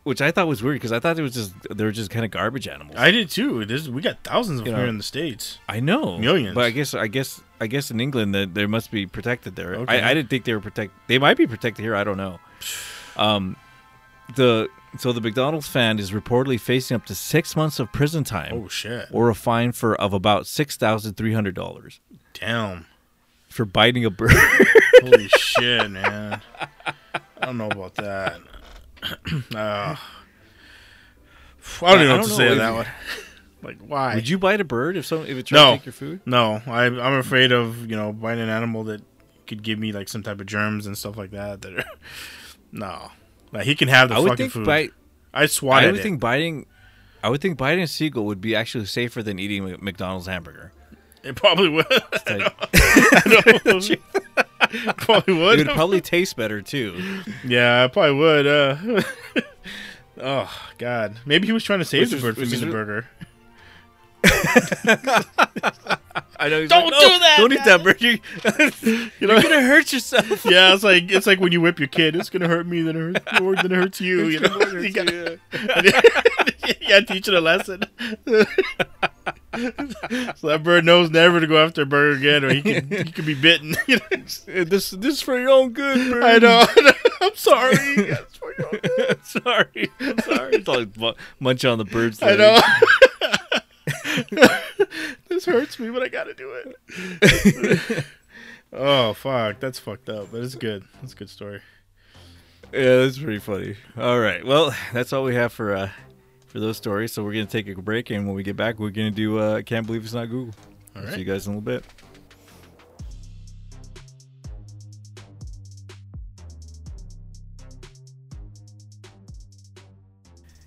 which 0.03 0.21
I 0.21 0.31
thought 0.31 0.47
was 0.47 0.61
weird 0.61 0.75
because 0.75 0.91
I 0.91 0.99
thought 0.99 1.17
it 1.17 1.21
was 1.21 1.33
just 1.33 1.53
they 1.71 1.83
were 1.83 1.91
just 1.91 2.09
kind 2.11 2.25
of 2.25 2.31
garbage 2.31 2.67
animals. 2.67 2.95
I 2.97 3.11
did 3.11 3.29
too. 3.29 3.65
This 3.65 3.87
we 3.87 4.01
got 4.01 4.23
thousands 4.23 4.59
of 4.59 4.65
You 4.67 4.71
them 4.71 4.79
know. 4.79 4.83
here 4.85 4.89
in 4.89 4.97
the 4.97 5.03
states. 5.03 5.59
I 5.69 5.79
know 5.79 6.17
Millions. 6.17 6.55
but 6.55 6.65
I 6.65 6.69
guess 6.71 6.93
I 6.93 7.07
guess 7.07 7.41
I 7.61 7.67
guess 7.67 7.89
in 7.91 7.99
England 7.99 8.35
that 8.35 8.53
they 8.53 8.65
must 8.65 8.91
be 8.91 9.05
protected 9.05 9.55
there. 9.55 9.75
Okay. 9.75 10.01
I, 10.01 10.11
I 10.11 10.13
didn't 10.13 10.29
think 10.29 10.45
they 10.45 10.53
were 10.53 10.59
protected. 10.61 10.97
They 11.07 11.17
might 11.19 11.37
be 11.37 11.47
protected 11.47 11.83
here. 11.83 11.95
I 11.95 12.03
don't 12.03 12.17
know. 12.17 12.39
Um, 13.15 13.55
the 14.35 14.67
so 14.97 15.11
the 15.11 15.21
McDonald's 15.21 15.67
fan 15.67 15.99
is 15.99 16.11
reportedly 16.11 16.59
facing 16.59 16.95
up 16.95 17.05
to 17.07 17.15
six 17.15 17.55
months 17.55 17.79
of 17.79 17.91
prison 17.91 18.23
time 18.23 18.51
Oh 18.53 18.67
shit! 18.67 19.07
or 19.11 19.29
a 19.29 19.35
fine 19.35 19.71
for 19.71 19.95
of 19.99 20.13
about 20.13 20.47
six 20.47 20.75
thousand 20.77 21.15
three 21.15 21.33
hundred 21.33 21.55
dollars 21.55 21.99
Damn! 22.33 22.85
for 23.49 23.65
biting 23.65 24.03
a 24.05 24.09
bird. 24.09 24.31
Holy 25.01 25.27
shit, 25.37 25.89
man! 25.91 26.41
I 27.41 27.45
don't 27.45 27.57
know 27.57 27.67
about 27.69 27.95
that. 27.95 28.39
uh, 29.55 29.95
I 29.95 29.97
don't 31.81 31.93
even 32.01 32.07
know 32.07 32.17
what 32.17 32.23
to 32.27 32.29
say 32.33 32.45
know 32.45 32.51
on 32.53 32.57
that 32.57 32.69
you- 32.69 32.75
one. 32.75 32.85
Like, 33.63 33.77
why? 33.79 34.15
Would 34.15 34.27
you 34.27 34.37
bite 34.37 34.59
a 34.59 34.65
bird 34.65 34.97
if 34.97 35.05
some 35.05 35.21
if 35.25 35.37
it 35.37 35.45
tried 35.45 35.57
No. 35.57 35.71
to 35.71 35.77
take 35.77 35.85
your 35.85 35.93
food? 35.93 36.19
No, 36.25 36.61
I, 36.67 36.83
I'm 36.87 37.13
afraid 37.13 37.53
of 37.53 37.89
you 37.89 37.95
know 37.95 38.11
biting 38.11 38.43
an 38.43 38.49
animal 38.49 38.83
that 38.83 39.01
could 39.47 39.63
give 39.63 39.79
me 39.79 39.93
like 39.93 40.09
some 40.09 40.21
type 40.21 40.41
of 40.41 40.47
germs 40.47 40.85
and 40.85 40.97
stuff 40.97 41.15
like 41.15 41.31
that. 41.31 41.61
That 41.61 41.79
are 41.79 41.85
no, 42.73 43.09
like 43.53 43.63
he 43.63 43.73
can 43.73 43.87
have 43.87 44.09
the 44.09 44.15
I 44.15 44.19
would 44.19 44.31
fucking 44.31 44.43
think 44.49 44.51
food. 44.51 44.65
bite. 44.65 44.91
I 45.33 45.45
swat 45.45 45.81
I 45.81 45.85
at 45.85 45.91
would 45.93 45.99
it. 46.01 46.03
think 46.03 46.19
biting. 46.19 46.65
I 47.23 47.29
would 47.29 47.39
think 47.39 47.57
biting 47.57 47.85
a 47.85 47.87
seagull 47.87 48.25
would 48.25 48.41
be 48.41 48.53
actually 48.53 48.83
safer 48.85 49.23
than 49.23 49.39
eating 49.39 49.63
a 49.73 49.77
McDonald's 49.77 50.27
hamburger. 50.27 50.73
it 51.23 51.35
probably 51.37 51.69
would. 51.69 51.85
Like, 52.27 54.01
probably 54.97 55.35
it 55.35 55.39
would. 55.39 55.57
would 55.59 55.67
probably 55.69 56.01
taste 56.01 56.35
better 56.35 56.61
too. 56.61 57.21
yeah, 57.45 57.83
I 57.83 57.87
probably 57.87 58.15
would. 58.15 58.47
Uh, 58.47 59.01
oh 60.21 60.67
God, 60.77 61.15
maybe 61.25 61.47
he 61.47 61.53
was 61.53 61.63
trying 61.63 61.79
to 61.79 61.85
save 61.85 62.09
the 62.09 62.17
bird 62.17 62.35
from 62.35 62.41
which 62.41 62.53
eating 62.53 62.59
is- 62.59 62.65
the 62.65 62.71
burger. 62.71 63.07
I 66.39 66.49
know. 66.49 66.65
Don't 66.67 66.89
do 66.91 67.19
that, 67.19 67.35
Don't 67.37 67.53
eat 67.53 67.63
that 67.65 67.83
burger. 67.83 68.07
You, 68.07 68.19
You 69.19 69.27
know, 69.27 69.35
are 69.35 69.41
gonna 69.41 69.61
hurt 69.61 69.91
yourself. 69.93 70.45
yeah, 70.45 70.73
it's 70.73 70.83
like 70.83 71.11
it's 71.11 71.27
like 71.27 71.39
when 71.39 71.51
you 71.51 71.61
whip 71.61 71.79
your 71.79 71.87
kid. 71.87 72.15
It's 72.15 72.29
gonna 72.29 72.47
hurt 72.47 72.65
me, 72.67 72.81
then 72.81 72.95
it 72.95 72.99
hurts 73.25 73.41
more 73.41 73.55
than 73.55 73.71
it 73.71 73.75
hurts 73.75 74.01
you. 74.01 74.27
You 74.27 74.39
know, 74.41 74.57
you 74.59 74.79
you 74.81 75.39
gotta 76.87 77.05
teach 77.05 77.27
it 77.27 77.33
a 77.33 77.41
lesson. 77.41 77.83
so 80.35 80.47
that 80.47 80.61
bird 80.63 80.85
knows 80.85 81.09
never 81.09 81.39
to 81.39 81.47
go 81.47 81.63
after 81.63 81.83
a 81.83 81.85
bird 81.85 82.17
again, 82.17 82.43
or 82.43 82.53
he 82.53 82.61
can 82.61 82.89
he 82.89 83.11
can 83.11 83.25
be 83.25 83.33
bitten. 83.35 83.75
This 84.45 84.89
this 84.91 85.15
is 85.15 85.21
for 85.21 85.39
your 85.39 85.49
own 85.49 85.73
good, 85.73 86.11
bird. 86.11 86.23
I 86.23 86.37
know. 86.39 86.65
I'm 87.21 87.35
sorry. 87.35 87.95
That's 87.95 88.35
for 88.35 88.53
your 88.57 88.67
own 88.67 88.79
good. 88.81 89.25
sorry. 89.25 89.91
Sorry. 90.23 90.55
It's 90.55 90.67
like 90.67 90.97
mu- 90.97 91.13
munch 91.39 91.63
on 91.65 91.77
the 91.77 91.85
bird's 91.85 92.21
I 92.21 92.35
know. 92.35 92.59
this 95.29 95.45
hurts 95.45 95.79
me, 95.79 95.89
but 95.89 96.03
I 96.03 96.07
gotta 96.07 96.33
do 96.33 96.51
it. 96.91 98.05
oh 98.73 99.13
fuck, 99.13 99.59
that's 99.59 99.79
fucked 99.79 100.09
up. 100.09 100.29
But 100.31 100.41
it's 100.41 100.55
good. 100.55 100.83
That's 101.01 101.13
a 101.13 101.15
good 101.15 101.29
story. 101.29 101.61
Yeah, 102.73 102.97
that's 102.97 103.19
pretty 103.19 103.39
funny. 103.39 103.75
All 103.97 104.19
right. 104.19 104.43
Well, 104.45 104.75
that's 104.93 105.13
all 105.13 105.23
we 105.23 105.35
have 105.35 105.53
for 105.53 105.75
uh 105.75 105.89
for 106.53 106.59
those 106.59 106.77
stories. 106.77 107.11
So 107.11 107.23
we're 107.23 107.33
gonna 107.33 107.47
take 107.47 107.67
a 107.67 107.73
break, 107.81 108.11
and 108.11 108.27
when 108.27 108.35
we 108.35 108.43
get 108.43 108.55
back, 108.55 108.79
we're 108.79 108.91
gonna 108.91 109.11
do 109.11 109.39
uh, 109.39 109.63
can't 109.63 109.85
believe 109.85 110.03
it's 110.03 110.13
not 110.13 110.29
Google. 110.29 110.53
All 110.95 111.01
See 111.01 111.07
right. 111.09 111.17
you 111.17 111.25
guys 111.25 111.47
in 111.47 111.53
a 111.53 111.57
little 111.57 111.65
bit. 111.65 111.83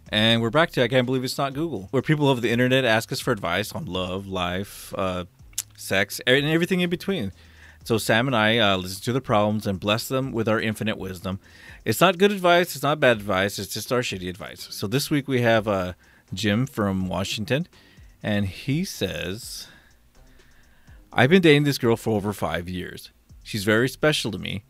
And 0.08 0.40
we're 0.40 0.50
back 0.50 0.70
to 0.72 0.82
I 0.82 0.88
Can't 0.88 1.04
Believe 1.04 1.24
It's 1.24 1.36
Not 1.36 1.52
Google, 1.52 1.88
where 1.90 2.00
people 2.00 2.30
of 2.30 2.40
the 2.40 2.50
internet 2.50 2.84
ask 2.84 3.12
us 3.12 3.20
for 3.20 3.32
advice 3.32 3.72
on 3.72 3.86
love, 3.86 4.26
life, 4.26 4.94
uh, 4.96 5.24
sex, 5.76 6.20
and 6.26 6.46
everything 6.46 6.80
in 6.80 6.88
between. 6.88 7.32
So 7.86 7.98
Sam 7.98 8.26
and 8.26 8.34
I 8.34 8.58
uh, 8.58 8.76
listen 8.78 9.00
to 9.04 9.12
the 9.12 9.20
problems 9.20 9.64
and 9.64 9.78
bless 9.78 10.08
them 10.08 10.32
with 10.32 10.48
our 10.48 10.60
infinite 10.60 10.98
wisdom. 10.98 11.38
It's 11.84 12.00
not 12.00 12.18
good 12.18 12.32
advice, 12.32 12.74
it's 12.74 12.82
not 12.82 12.98
bad 12.98 13.16
advice, 13.18 13.60
it's 13.60 13.72
just 13.72 13.92
our 13.92 14.00
shitty 14.00 14.28
advice. 14.28 14.66
So 14.72 14.88
this 14.88 15.08
week 15.08 15.28
we 15.28 15.42
have 15.42 15.68
uh, 15.68 15.92
Jim 16.34 16.66
from 16.66 17.06
Washington, 17.06 17.68
and 18.24 18.46
he 18.46 18.84
says, 18.84 19.68
I've 21.12 21.30
been 21.30 21.42
dating 21.42 21.62
this 21.62 21.78
girl 21.78 21.94
for 21.94 22.16
over 22.16 22.32
five 22.32 22.68
years. 22.68 23.12
She's 23.44 23.62
very 23.62 23.88
special 23.88 24.32
to 24.32 24.38
me. 24.38 24.64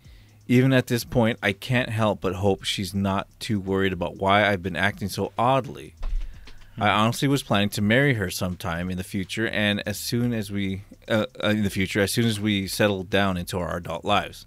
Even 0.46 0.74
at 0.74 0.88
this 0.88 1.04
point, 1.04 1.38
I 1.42 1.52
can't 1.52 1.88
help 1.88 2.20
but 2.20 2.34
hope 2.34 2.64
she's 2.64 2.92
not 2.92 3.28
too 3.40 3.58
worried 3.58 3.94
about 3.94 4.18
why 4.18 4.46
I've 4.46 4.62
been 4.62 4.76
acting 4.76 5.08
so 5.08 5.32
oddly. 5.38 5.94
I 6.78 6.90
honestly 6.90 7.26
was 7.26 7.42
planning 7.42 7.70
to 7.70 7.80
marry 7.80 8.14
her 8.14 8.28
sometime 8.28 8.90
in 8.90 8.98
the 8.98 9.04
future, 9.04 9.48
and 9.48 9.82
as 9.86 9.98
soon 9.98 10.34
as 10.34 10.50
we, 10.50 10.82
uh, 11.08 11.24
uh, 11.42 11.48
in 11.48 11.62
the 11.62 11.70
future, 11.70 12.00
as 12.00 12.12
soon 12.12 12.26
as 12.26 12.38
we 12.38 12.66
settled 12.66 13.08
down 13.08 13.38
into 13.38 13.58
our 13.58 13.78
adult 13.78 14.04
lives. 14.04 14.46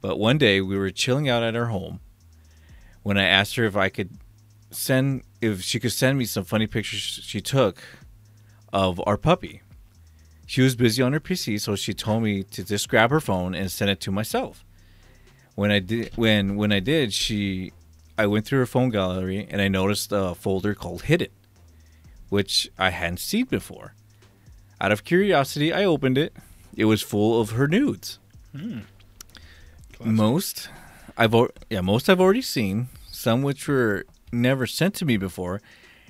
But 0.00 0.16
one 0.16 0.38
day 0.38 0.60
we 0.60 0.78
were 0.78 0.90
chilling 0.90 1.28
out 1.28 1.42
at 1.42 1.54
her 1.54 1.66
home 1.66 1.98
when 3.02 3.18
I 3.18 3.24
asked 3.24 3.56
her 3.56 3.64
if 3.64 3.76
I 3.76 3.88
could 3.88 4.10
send, 4.70 5.24
if 5.40 5.60
she 5.62 5.80
could 5.80 5.90
send 5.90 6.18
me 6.18 6.24
some 6.24 6.44
funny 6.44 6.68
pictures 6.68 7.00
she 7.00 7.40
took 7.40 7.82
of 8.72 9.00
our 9.04 9.16
puppy. 9.16 9.62
She 10.46 10.62
was 10.62 10.76
busy 10.76 11.02
on 11.02 11.12
her 11.12 11.20
PC, 11.20 11.60
so 11.60 11.74
she 11.74 11.92
told 11.94 12.22
me 12.22 12.44
to 12.44 12.64
just 12.64 12.88
grab 12.88 13.10
her 13.10 13.20
phone 13.20 13.56
and 13.56 13.72
send 13.72 13.90
it 13.90 14.00
to 14.02 14.12
myself. 14.12 14.64
When 15.56 15.72
I 15.72 15.80
did, 15.80 16.16
when 16.16 16.54
when 16.56 16.70
I 16.70 16.78
did, 16.78 17.12
she, 17.12 17.72
I 18.16 18.26
went 18.26 18.46
through 18.46 18.60
her 18.60 18.66
phone 18.66 18.90
gallery 18.90 19.48
and 19.50 19.60
I 19.60 19.66
noticed 19.68 20.12
a 20.12 20.34
folder 20.34 20.74
called 20.74 21.02
Hidden, 21.02 21.28
which 22.30 22.70
I 22.78 22.90
hadn't 22.90 23.20
seen 23.20 23.44
before. 23.44 23.94
Out 24.80 24.92
of 24.92 25.04
curiosity, 25.04 25.72
I 25.72 25.84
opened 25.84 26.16
it. 26.16 26.32
It 26.74 26.86
was 26.86 27.02
full 27.02 27.40
of 27.40 27.50
her 27.50 27.68
nudes. 27.68 28.18
Most, 30.02 30.70
I've 31.18 31.34
yeah, 31.68 31.82
most 31.82 32.08
I've 32.08 32.20
already 32.20 32.40
seen. 32.40 32.88
Some 33.10 33.42
which 33.42 33.68
were 33.68 34.06
never 34.32 34.66
sent 34.66 34.94
to 34.94 35.04
me 35.04 35.18
before, 35.18 35.60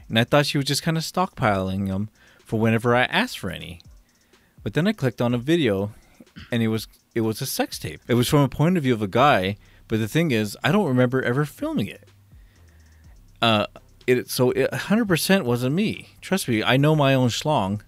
and 0.08 0.16
I 0.16 0.22
thought 0.22 0.46
she 0.46 0.58
was 0.58 0.66
just 0.66 0.84
kind 0.84 0.96
of 0.96 1.02
stockpiling 1.02 1.88
them 1.88 2.08
for 2.44 2.60
whenever 2.60 2.94
I 2.94 3.04
asked 3.04 3.40
for 3.40 3.50
any. 3.50 3.80
But 4.62 4.74
then 4.74 4.86
I 4.86 4.92
clicked 4.92 5.20
on 5.20 5.34
a 5.34 5.38
video, 5.38 5.92
and 6.52 6.62
it 6.62 6.68
was 6.68 6.86
it 7.14 7.22
was 7.22 7.40
a 7.40 7.46
sex 7.46 7.78
tape. 7.80 8.00
It 8.06 8.14
was 8.14 8.28
from 8.28 8.40
a 8.40 8.48
point 8.48 8.76
of 8.76 8.84
view 8.84 8.94
of 8.94 9.02
a 9.02 9.08
guy, 9.08 9.56
but 9.88 9.98
the 9.98 10.06
thing 10.06 10.30
is, 10.30 10.56
I 10.62 10.70
don't 10.70 10.86
remember 10.86 11.20
ever 11.22 11.44
filming 11.44 11.88
it. 11.88 12.08
Uh, 13.42 13.66
it 14.06 14.30
so 14.30 14.50
it 14.52 14.70
100% 14.70 15.42
wasn't 15.42 15.74
me. 15.74 16.08
Trust 16.20 16.48
me, 16.48 16.62
I 16.62 16.76
know 16.76 16.94
my 16.96 17.14
own 17.14 17.28
schlong. 17.28 17.80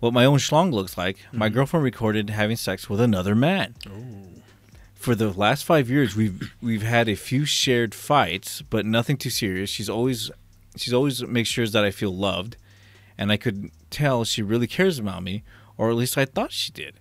What 0.00 0.12
my 0.12 0.24
own 0.24 0.38
schlong 0.38 0.72
looks 0.72 0.98
like. 0.98 1.18
My 1.32 1.46
mm-hmm. 1.46 1.54
girlfriend 1.54 1.84
recorded 1.84 2.30
having 2.30 2.56
sex 2.56 2.90
with 2.90 3.00
another 3.00 3.36
man. 3.36 3.74
For 4.94 5.14
the 5.14 5.30
last 5.30 5.64
five 5.64 5.88
years, 5.88 6.16
we've 6.16 6.54
we've 6.60 6.82
had 6.82 7.08
a 7.08 7.14
few 7.14 7.44
shared 7.44 7.94
fights, 7.94 8.62
but 8.62 8.84
nothing 8.84 9.16
too 9.16 9.30
serious. 9.30 9.70
She's 9.70 9.88
always 9.88 10.30
she's 10.76 10.92
always 10.92 11.22
makes 11.24 11.48
sure 11.48 11.66
that 11.66 11.84
I 11.84 11.90
feel 11.90 12.14
loved, 12.14 12.56
and 13.16 13.30
I 13.30 13.36
could 13.36 13.70
tell 13.90 14.24
she 14.24 14.42
really 14.42 14.66
cares 14.66 14.98
about 14.98 15.22
me, 15.22 15.44
or 15.76 15.90
at 15.90 15.96
least 15.96 16.18
I 16.18 16.24
thought 16.24 16.52
she 16.52 16.72
did. 16.72 16.98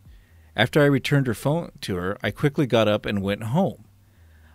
After 0.56 0.82
I 0.82 0.86
returned 0.86 1.28
her 1.28 1.34
phone 1.34 1.72
to 1.82 1.96
her, 1.96 2.18
I 2.22 2.32
quickly 2.32 2.66
got 2.68 2.88
up 2.88 3.06
and 3.06 3.22
went 3.22 3.44
home. 3.44 3.86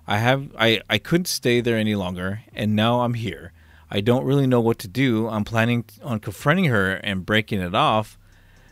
I 0.07 0.19
have 0.19 0.55
I, 0.59 0.81
I 0.89 0.99
couldn't 0.99 1.27
stay 1.27 1.61
there 1.61 1.77
any 1.77 1.95
longer, 1.95 2.43
and 2.55 2.77
now 2.77 3.01
I'm 3.01 3.15
here. 3.15 3.53
I 3.91 4.01
don't 4.01 4.25
really 4.25 4.47
know 4.47 4.61
what 4.61 4.79
to 4.81 4.89
do. 4.89 5.29
I'm 5.29 5.45
planning 5.45 5.85
on 6.03 6.21
confronting 6.21 6.67
her 6.67 6.95
and 6.95 7.25
breaking 7.25 7.61
it 7.61 7.75
off, 7.75 8.19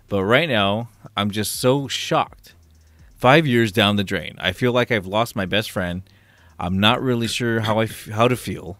but 0.09 0.25
right 0.25 0.49
now 0.49 0.89
I'm 1.17 1.31
just 1.31 1.57
so 1.57 1.89
shocked. 1.89 2.55
Five 3.17 3.47
years 3.47 3.73
down 3.73 3.97
the 3.97 4.05
drain, 4.05 4.37
I 4.39 4.53
feel 4.53 4.73
like 4.73 4.91
I've 4.91 5.07
lost 5.07 5.37
my 5.37 5.47
best 5.47 5.71
friend. 5.71 6.03
I'm 6.59 6.79
not 6.79 7.01
really 7.03 7.27
sure 7.27 7.61
how 7.61 7.79
I 7.79 7.85
f- 7.85 8.09
how 8.09 8.29
to 8.29 8.37
feel. 8.37 8.77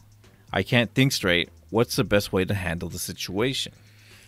I 0.53 0.63
can't 0.63 0.93
think 0.93 1.13
straight. 1.13 1.49
What's 1.71 1.97
the 1.97 2.05
best 2.05 2.33
way 2.33 2.45
to 2.45 2.55
handle 2.55 2.89
the 2.89 2.99
situation? 2.99 3.73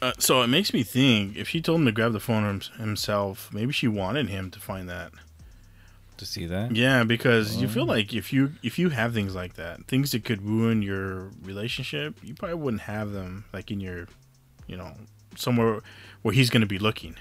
Uh, 0.02 0.12
so 0.18 0.42
it 0.42 0.48
makes 0.48 0.72
me 0.72 0.82
think 0.82 1.36
if 1.36 1.48
she 1.48 1.60
told 1.60 1.80
him 1.80 1.86
to 1.86 1.92
grab 1.92 2.12
the 2.12 2.20
phone 2.20 2.60
himself, 2.78 3.50
maybe 3.52 3.72
she 3.72 3.88
wanted 3.88 4.28
him 4.28 4.50
to 4.50 4.60
find 4.60 4.88
that. 4.88 5.12
To 6.18 6.24
see 6.26 6.46
that? 6.46 6.74
Yeah, 6.74 7.04
because 7.04 7.56
you 7.56 7.68
feel 7.68 7.84
like 7.84 8.14
if 8.14 8.32
you 8.32 8.52
if 8.62 8.78
you 8.78 8.88
have 8.88 9.12
things 9.12 9.34
like 9.34 9.54
that, 9.54 9.86
things 9.86 10.12
that 10.12 10.24
could 10.24 10.40
ruin 10.42 10.80
your 10.82 11.30
relationship, 11.42 12.16
you 12.22 12.34
probably 12.34 12.54
wouldn't 12.56 12.82
have 12.82 13.12
them 13.12 13.44
like 13.52 13.70
in 13.70 13.80
your, 13.80 14.08
you 14.66 14.76
know, 14.78 14.92
somewhere 15.36 15.80
where 16.22 16.32
he's 16.34 16.48
going 16.48 16.62
to 16.62 16.66
be 16.66 16.78
looking, 16.78 17.16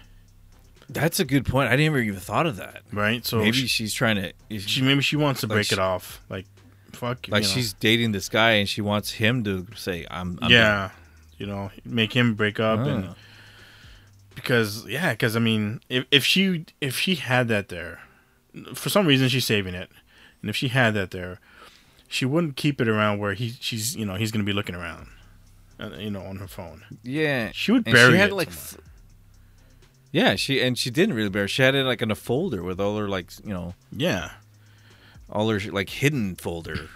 That's 0.90 1.20
a 1.20 1.26
good 1.26 1.46
point. 1.46 1.70
I 1.72 1.76
never 1.76 2.00
even 2.00 2.20
thought 2.20 2.46
of 2.46 2.56
that. 2.58 2.84
right? 2.94 3.26
So 3.26 3.40
Maybe 3.40 3.58
she, 3.58 3.68
she's 3.68 3.94
trying 3.94 4.16
to. 4.16 4.32
if 4.50 4.66
she 4.68 4.82
maybe 4.82 5.02
she 5.02 5.18
wants 5.18 5.42
to 5.42 5.48
Like 5.48 5.56
break 5.56 5.66
she- 5.68 5.76
it 5.76 5.80
off, 5.80 6.22
like 6.30 6.46
fuck, 6.94 7.28
like 7.28 7.44
you 7.44 7.50
know. 7.50 7.54
she's 7.54 7.74
dating 7.74 8.14
this 8.14 8.30
guy 8.30 8.52
and 8.52 8.70
she 8.70 8.80
wants 8.82 9.12
him 9.12 9.44
to 9.44 9.68
say, 9.76 10.06
"I'm." 10.10 10.40
I'm 10.42 10.50
yeah, 10.52 10.92
you 11.38 11.46
know, 11.46 11.70
make 11.84 12.14
him 12.16 12.34
break 12.36 12.62
up 12.62 12.80
done." 12.80 12.88
and 12.88 13.06
Ah. 13.10 13.16
because 14.36 14.86
yeah, 14.88 15.12
because 15.12 15.36
I 15.36 15.40
mean, 15.40 15.82
if 15.90 16.06
if 16.12 16.24
she 16.24 16.66
if 16.80 16.98
she 16.98 17.16
had 17.16 17.50
that 17.50 17.68
there, 17.70 18.00
for 18.74 18.90
some 18.90 19.06
reason 19.08 19.28
she's 19.30 19.46
saving 19.46 19.74
it, 19.76 19.90
and 20.42 20.50
if 20.50 20.56
she 20.56 20.68
had 20.70 20.94
that 20.96 21.12
there, 21.12 21.40
she 22.08 22.26
wouldn't 22.26 22.56
keep 22.56 22.80
it 22.82 22.88
around 22.88 23.20
where 23.20 23.34
he 23.34 23.50
she's 23.60 23.96
you 23.96 24.06
know 24.06 24.16
he's 24.16 24.32
gonna 24.32 24.44
be 24.44 24.54
looking 24.54 24.76
around, 24.76 25.08
uh, 25.80 25.90
you 25.98 26.10
know, 26.12 26.22
on 26.24 26.38
her 26.38 26.48
phone. 26.48 26.84
yeah. 27.04 27.52
She 27.54 27.72
would 27.72 27.84
bury 27.84 28.14
she 28.14 28.18
had 28.18 28.30
it 28.32 28.36
like. 28.36 28.48
f- 28.50 28.78
yeah, 30.12 30.36
she 30.36 30.62
and 30.62 30.78
she 30.78 30.90
didn't 30.90 31.16
really 31.16 31.30
bury. 31.30 31.48
She 31.50 31.62
had 31.62 31.76
it 31.76 31.84
like 31.84 32.02
in 32.02 32.10
a 32.12 32.16
folder 32.16 32.64
with 32.64 32.80
all 32.80 32.98
her 32.98 33.10
like 33.10 33.32
you 33.44 33.54
know 33.54 33.74
Yeah, 33.92 34.32
all 35.30 35.50
her 35.50 35.60
like 35.72 35.90
hidden 35.90 36.36
folder. 36.36 36.88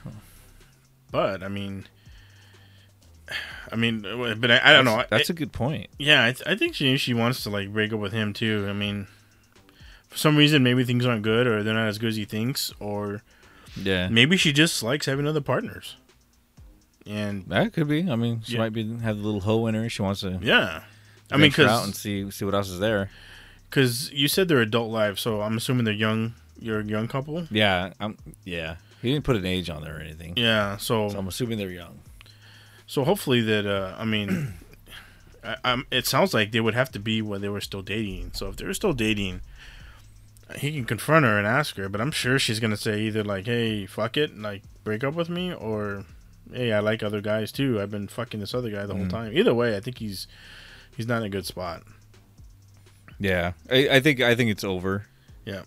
but 1.12 1.44
I 1.44 1.50
mean, 1.50 1.86
I 3.72 3.76
mean, 3.76 4.02
but 4.40 4.50
I, 4.52 4.62
I 4.64 4.74
don't 4.74 4.86
know. 4.86 4.96
That's, 4.98 5.10
that's 5.10 5.30
I, 5.30 5.34
a 5.34 5.36
good 5.36 5.52
point. 5.52 5.88
yeah, 6.00 6.24
I, 6.24 6.52
I 6.52 6.56
think 6.56 6.76
she 6.76 6.96
she 6.98 7.14
wants 7.14 7.44
to 7.44 7.50
like 7.50 7.74
break 7.74 7.92
up 7.92 8.00
with 8.00 8.14
him 8.14 8.32
too. 8.34 8.66
I 8.70 8.74
mean, 8.74 9.08
for 10.10 10.18
some 10.18 10.36
reason 10.36 10.62
maybe 10.64 10.84
things 10.84 11.06
aren't 11.06 11.22
good 11.24 11.48
or 11.48 11.64
they're 11.64 11.74
not 11.74 11.88
as 11.88 11.98
good 11.98 12.10
as 12.10 12.16
he 12.18 12.26
thinks, 12.26 12.74
or 12.80 13.22
Yeah, 13.82 14.10
maybe 14.10 14.36
she 14.38 14.52
just 14.52 14.84
likes 14.84 15.06
having 15.06 15.28
other 15.28 15.42
partners. 15.42 15.96
And 17.06 17.46
that 17.48 17.74
could 17.74 17.88
be. 17.88 18.10
I 18.10 18.16
mean, 18.16 18.42
she 18.46 18.54
Yeah. 18.54 18.60
might 18.60 18.74
be 18.74 18.84
have 19.00 19.18
a 19.18 19.22
little 19.22 19.42
hoe 19.42 19.66
in 19.68 19.76
her. 19.76 19.90
She 19.90 20.02
wants 20.02 20.22
to. 20.22 20.40
yeah, 20.42 20.84
I 21.32 21.36
mean, 21.38 21.52
venture 21.52 21.68
out 21.68 21.84
and 21.86 21.96
see 21.96 22.30
see 22.32 22.46
what 22.46 22.54
else 22.54 22.70
is 22.70 22.80
there. 22.80 23.10
Because 23.70 24.12
you 24.12 24.28
said 24.28 24.48
they're 24.48 24.62
adult 24.62 24.92
lives, 24.92 25.22
so 25.22 25.42
I'm 25.42 25.58
assuming 25.58 25.86
they're 25.86 25.94
young. 25.94 26.34
You're 26.60 26.80
a 26.82 26.86
young 26.86 27.08
couple. 27.08 27.48
Yeah, 27.52 27.94
I'm. 28.00 28.18
Yeah, 28.44 28.76
he 29.02 29.12
didn't 29.14 29.24
put 29.26 29.36
an 29.38 29.46
age 29.46 29.70
on 29.70 29.82
there 29.84 29.98
or 29.98 30.00
anything. 30.02 30.34
Yeah, 30.36 30.78
so 30.78 31.10
So 31.10 31.18
I'm 31.20 31.28
assuming 31.28 31.58
they're 31.58 31.70
young. 31.72 32.00
so 32.86 33.04
hopefully 33.06 33.42
that 33.42 33.66
uh, 33.66 33.96
I 33.98 34.06
mean, 34.06 34.54
I, 35.44 35.56
I'm, 35.64 35.86
it 35.92 36.06
sounds 36.06 36.34
like 36.34 36.52
they 36.52 36.60
would 36.60 36.74
have 36.74 36.92
to 36.92 37.00
be 37.00 37.22
when 37.22 37.42
they 37.42 37.50
were 37.50 37.62
still 37.62 37.82
dating. 37.82 38.32
So 38.34 38.50
if 38.50 38.58
they 38.58 38.66
were 38.66 38.74
still 38.74 38.94
dating, 38.94 39.42
he 40.58 40.72
can 40.72 40.86
confront 40.86 41.26
her 41.26 41.38
and 41.38 41.46
ask 41.48 41.76
her. 41.78 41.90
But 41.90 42.02
I'm 42.02 42.12
sure 42.12 42.40
she's 42.40 42.60
gonna 42.60 42.78
say 42.78 43.02
either 43.02 43.24
like, 43.24 43.46
"Hey, 43.46 43.86
fuck 43.86 44.18
it, 44.18 44.38
like 44.38 44.64
break 44.84 45.04
up 45.04 45.14
with 45.14 45.30
me," 45.30 45.54
or 45.54 46.06
"Hey, 46.52 46.72
I 46.74 46.80
like 46.80 47.04
other 47.04 47.22
guys 47.22 47.52
too. 47.52 47.80
I've 47.82 47.92
been 47.92 48.08
fucking 48.08 48.40
this 48.40 48.54
other 48.54 48.70
guy 48.70 48.86
the 48.86 48.96
whole 48.96 49.06
Mhm. 49.06 49.10
time." 49.12 49.38
Either 49.38 49.54
way, 49.54 49.76
I 49.76 49.80
think 49.80 49.98
he's 50.00 50.28
he's 50.96 51.08
not 51.08 51.18
in 51.20 51.24
a 51.26 51.30
good 51.30 51.46
spot. 51.46 51.84
Yeah, 53.20 53.54
I, 53.70 53.90
I 53.90 54.00
think 54.00 54.22
I 54.22 54.36
think 54.36 54.50
it's 54.50 54.64
over. 54.64 55.06
Yeah. 55.46 55.64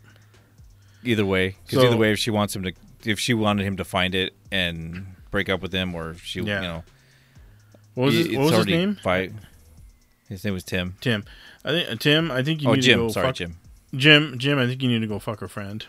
Either 1.05 1.27
way, 1.27 1.57
because 1.67 1.81
So- 1.83 1.87
either 1.89 1.97
way, 1.97 2.13
if 2.13 2.19
she 2.19 2.31
wants 2.31 2.55
him 2.55 2.63
to, 2.63 2.73
if 3.05 3.19
she 3.19 3.35
wanted 3.35 3.67
him 3.67 3.77
to 3.77 3.85
find 3.85 4.15
it 4.15 4.33
and 4.51 5.07
break 5.31 5.49
up 5.49 5.61
with 5.61 5.73
him, 5.73 5.95
or 5.95 6.11
if 6.11 6.23
she, 6.25 6.41
Yeah. 6.41 6.61
you 6.63 6.69
know, 6.69 6.85
What 7.95 8.05
was, 8.07 8.15
his, 8.15 8.29
what 8.37 8.45
was 8.45 8.53
his 8.59 8.67
name? 8.67 8.95
Fi- 9.03 9.31
his 10.29 10.45
name 10.45 10.55
was 10.55 10.63
Tim. 10.65 10.95
Tim. 11.01 11.25
I 11.65 11.71
think 11.71 11.91
uh, 11.91 11.95
Tim. 11.97 12.31
I 12.31 12.43
think 12.43 12.63
you 12.63 12.69
oh, 12.71 12.75
need 12.75 12.83
Jim. 12.83 12.99
to 13.01 13.05
go 13.07 13.13
Sorry, 13.13 13.27
fuck 13.27 13.35
Jim. 13.37 13.57
Jim. 13.95 14.39
Jim. 14.39 14.59
I 14.59 14.67
think 14.67 14.83
you 14.83 14.89
need 14.89 15.01
to 15.01 15.07
go 15.07 15.19
fuck 15.19 15.41
her 15.41 15.49
friend 15.49 15.85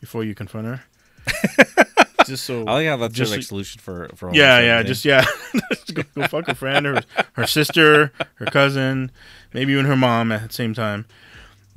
before 0.00 0.24
you 0.24 0.34
confront 0.34 0.66
her. 0.66 0.84
just 2.26 2.44
so. 2.44 2.66
I 2.66 2.84
how 2.86 2.96
that's 2.96 3.14
Just 3.14 3.30
your 3.32 3.38
like 3.38 3.46
solution 3.46 3.80
for 3.80 4.08
for. 4.14 4.32
yeah, 4.34 4.54
almost 4.56 4.64
yeah, 4.66 4.82
just 4.82 5.04
yeah. 5.04 5.24
Just 5.70 5.94
go, 5.94 6.02
go 6.14 6.26
fuck 6.28 6.46
her 6.46 6.54
friend, 6.54 6.86
her 6.86 7.02
her 7.32 7.46
sister, 7.46 8.12
her 8.36 8.46
cousin, 8.46 9.10
maybe 9.52 9.72
even 9.72 9.84
her 9.86 9.96
mom 9.96 10.30
at 10.32 10.48
the 10.48 10.54
same 10.54 10.74
time. 10.74 11.06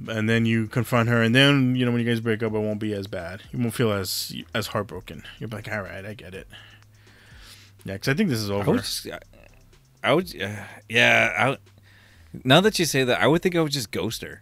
And 0.07 0.27
then 0.29 0.45
you 0.45 0.67
confront 0.67 1.09
her, 1.09 1.21
and 1.21 1.33
then 1.35 1.75
you 1.75 1.85
know 1.85 1.91
when 1.91 2.01
you 2.01 2.07
guys 2.07 2.19
break 2.19 2.41
up, 2.43 2.53
it 2.53 2.59
won't 2.59 2.79
be 2.79 2.93
as 2.93 3.07
bad. 3.07 3.43
You 3.51 3.59
won't 3.59 3.73
feel 3.73 3.91
as 3.91 4.33
as 4.53 4.67
heartbroken. 4.67 5.23
You'll 5.39 5.49
be 5.49 5.57
like, 5.57 5.71
all 5.71 5.81
right, 5.81 6.03
I 6.05 6.13
get 6.13 6.33
it. 6.33 6.47
Yeah, 7.85 7.93
because 7.93 8.09
I 8.09 8.13
think 8.15 8.29
this 8.29 8.39
is 8.39 8.49
I 8.49 8.53
over. 8.55 8.71
would, 8.71 8.79
just, 8.81 9.07
I- 9.07 9.19
I 10.03 10.13
would, 10.13 10.41
uh, 10.41 10.49
yeah. 10.89 11.31
I, 12.33 12.37
now 12.43 12.59
that 12.61 12.79
you 12.79 12.85
say 12.85 13.03
that, 13.03 13.21
I 13.21 13.27
would 13.27 13.41
think 13.43 13.55
I 13.55 13.61
would 13.61 13.71
just 13.71 13.91
ghost 13.91 14.21
her. 14.23 14.41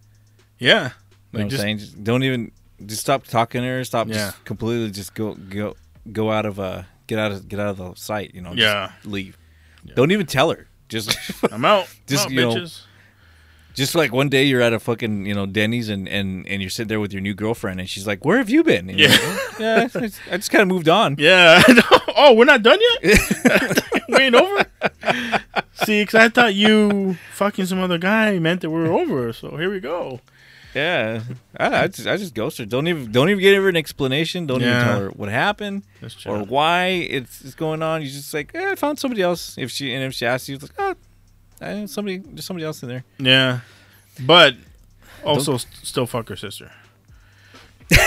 yeah, 0.57 0.91
like 1.33 1.43
what 1.45 1.53
I'm 1.53 1.57
saying? 1.59 1.77
Just 1.79 2.03
don't 2.03 2.23
even 2.23 2.51
just 2.85 3.01
stop 3.01 3.25
talking 3.25 3.61
to 3.61 3.67
her. 3.67 3.83
Stop 3.83 4.07
Yeah. 4.07 4.13
just 4.15 4.45
completely 4.45 4.91
just 4.91 5.13
go 5.13 5.35
go 5.35 5.75
go 6.11 6.31
out 6.31 6.45
of 6.45 6.59
uh 6.59 6.83
get 7.07 7.19
out 7.19 7.31
of 7.31 7.47
get 7.47 7.59
out 7.59 7.67
of 7.69 7.77
the 7.77 7.93
sight. 7.95 8.31
You 8.33 8.41
know, 8.41 8.49
just 8.51 8.59
Yeah. 8.61 8.91
leave. 9.05 9.37
Yeah. 9.83 9.93
Don't 9.95 10.11
even 10.11 10.25
tell 10.25 10.49
her. 10.51 10.67
Just 10.87 11.17
I'm 11.51 11.65
out. 11.65 11.87
Just, 12.07 12.25
out, 12.25 12.31
you 12.31 12.41
know, 12.41 12.65
just 13.75 13.93
like 13.95 14.11
one 14.11 14.27
day 14.27 14.43
you're 14.43 14.61
at 14.61 14.73
a 14.73 14.79
fucking 14.79 15.25
you 15.25 15.33
know 15.35 15.45
Denny's 15.45 15.87
and 15.89 16.07
and 16.09 16.45
and 16.47 16.61
you're 16.61 16.71
sitting 16.71 16.87
there 16.89 16.99
with 16.99 17.13
your 17.13 17.21
new 17.21 17.33
girlfriend 17.35 17.79
and 17.79 17.87
she's 17.87 18.05
like, 18.07 18.25
"Where 18.25 18.37
have 18.39 18.49
you 18.49 18.63
been?" 18.63 18.89
And 18.89 18.99
Yeah. 18.99 19.09
like, 19.09 19.19
"Oh, 19.21 19.55
yeah. 19.59 19.75
I 19.93 19.99
just- 19.99 20.19
I 20.31 20.37
just 20.37 20.51
kind 20.51 20.63
of 20.63 20.67
moved 20.67 20.89
on. 20.89 21.15
Yeah. 21.19 21.61
oh, 22.17 22.33
we're 22.33 22.45
not 22.45 22.63
done 22.63 22.79
yet. 23.01 23.83
we 24.09 24.15
ain't 24.17 24.35
over. 24.35 24.65
See, 25.85 26.01
because 26.01 26.15
I 26.15 26.29
thought 26.29 26.55
you 26.55 27.15
fucking 27.33 27.67
some 27.67 27.79
other 27.79 27.97
guy 27.97 28.37
meant 28.39 28.61
that 28.61 28.69
we 28.69 28.79
were 28.81 28.91
over. 28.91 29.31
So 29.31 29.55
here 29.57 29.69
we 29.71 29.79
go. 29.79 30.19
Yeah, 30.75 31.21
I, 31.57 31.83
I 31.83 31.87
just 31.87 32.07
I 32.07 32.15
just 32.17 32.33
ghost 32.35 32.57
her. 32.59 32.65
Don't 32.65 32.87
even 32.87 33.11
don't 33.11 33.29
even 33.29 33.41
give 33.41 33.61
her 33.63 33.69
an 33.69 33.75
explanation. 33.75 34.45
Don't 34.45 34.61
Yeah. 34.61 34.75
even 34.75 34.83
tell 34.87 34.99
her 34.99 35.09
what 35.09 35.29
happened 35.29 35.83
or 36.25 36.39
why 36.43 36.87
it's, 36.87 37.41
it's 37.41 37.55
going 37.55 37.81
on. 37.81 38.01
You 38.03 38.07
just 38.09 38.33
like, 38.33 38.53
eh, 38.53 38.71
I 38.71 38.75
found 38.75 38.99
somebody 38.99 39.21
else. 39.21 39.57
If 39.57 39.71
she 39.71 39.93
and 39.93 40.03
if 40.03 40.13
she 40.13 40.25
asks 40.25 40.47
you, 40.47 40.55
it's 40.55 40.63
like, 40.65 40.73
oh, 40.77 40.95
eh, 41.61 41.85
somebody 41.87 42.17
there's 42.19 42.45
somebody 42.45 42.65
else 42.65 42.83
in 42.83 42.89
there. 42.89 43.03
Yeah, 43.17 43.61
but 44.25 44.55
also 45.23 45.57
st- 45.57 45.73
still 45.85 46.05
fuck 46.05 46.29
her 46.29 46.35
sister. 46.35 46.71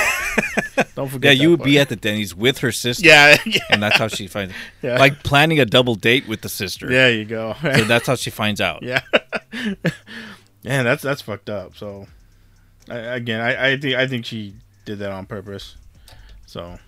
Don't 0.94 1.09
forget. 1.09 1.37
Yeah, 1.37 1.42
you 1.42 1.51
would 1.51 1.62
be 1.62 1.79
at 1.79 1.88
the 1.88 1.96
Denny's 1.96 2.35
with 2.35 2.59
her 2.59 2.70
sister, 2.72 3.07
Yeah, 3.07 3.37
yeah, 3.46 3.61
and 3.70 3.83
that's 3.83 3.96
how 3.98 4.09
she 4.09 4.27
finds. 4.29 4.55
yeah. 4.83 4.98
Like 4.98 5.22
planning 5.25 5.59
a 5.61 5.64
double 5.64 5.94
date 5.94 6.29
with 6.29 6.42
the 6.42 6.48
sister. 6.48 6.87
there 6.88 7.12
you 7.12 7.25
go. 7.25 7.55
So 7.61 7.85
that's 7.85 8.07
how 8.07 8.14
she 8.14 8.31
finds 8.31 8.61
out. 8.61 8.83
yeah, 8.83 9.01
yeah, 10.62 10.83
that's 10.83 11.03
that's 11.03 11.22
fucked 11.22 11.51
up. 11.51 11.77
So, 11.77 12.07
I, 12.88 12.97
again, 12.97 13.40
I, 13.40 13.73
I 13.73 13.77
think 13.79 13.95
I 13.95 14.07
think 14.07 14.25
she 14.27 14.55
did 14.85 14.99
that 14.99 15.12
on 15.12 15.27
purpose. 15.27 15.77
So, 16.47 16.79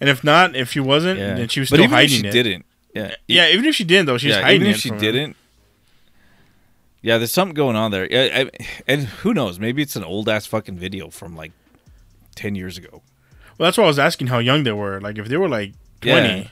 and 0.00 0.08
if 0.10 0.22
not, 0.22 0.54
if 0.54 0.70
she 0.70 0.80
wasn't, 0.80 1.18
Yeah. 1.18 1.34
then 1.34 1.48
she 1.48 1.60
was 1.60 1.70
but 1.70 1.76
still 1.76 1.84
even 1.84 1.94
hiding 1.94 2.14
if 2.14 2.20
she 2.20 2.38
it. 2.38 2.42
didn't. 2.42 2.66
Yeah. 2.94 3.14
Yeah, 3.28 3.48
even 3.48 3.64
if 3.66 3.74
she 3.74 3.84
didn't 3.84 4.06
though, 4.06 4.18
she's 4.18 4.30
yeah, 4.34 4.42
hiding 4.42 4.60
even 4.62 4.70
if 4.70 4.76
it 4.76 4.80
she 4.80 4.90
didn't. 4.90 5.36
Yeah, 7.02 7.18
there's 7.18 7.32
something 7.32 7.54
going 7.54 7.76
on 7.76 7.90
there. 7.90 8.08
Yeah, 8.10 8.44
I, 8.44 8.50
and 8.88 9.02
who 9.04 9.32
knows? 9.32 9.58
Maybe 9.60 9.82
it's 9.82 9.96
an 9.96 10.02
old 10.04 10.28
ass 10.28 10.46
fucking 10.46 10.76
video 10.76 11.10
from 11.10 11.36
like 11.36 11.52
ten 12.34 12.54
years 12.54 12.78
ago. 12.78 13.02
Well, 13.58 13.66
that's 13.66 13.78
why 13.78 13.84
I 13.84 13.86
was 13.86 13.98
asking 13.98 14.26
how 14.28 14.38
young 14.38 14.64
they 14.64 14.72
were. 14.72 15.00
Like, 15.00 15.18
if 15.18 15.28
they 15.28 15.36
were 15.36 15.48
like 15.48 15.72
twenty, 16.00 16.50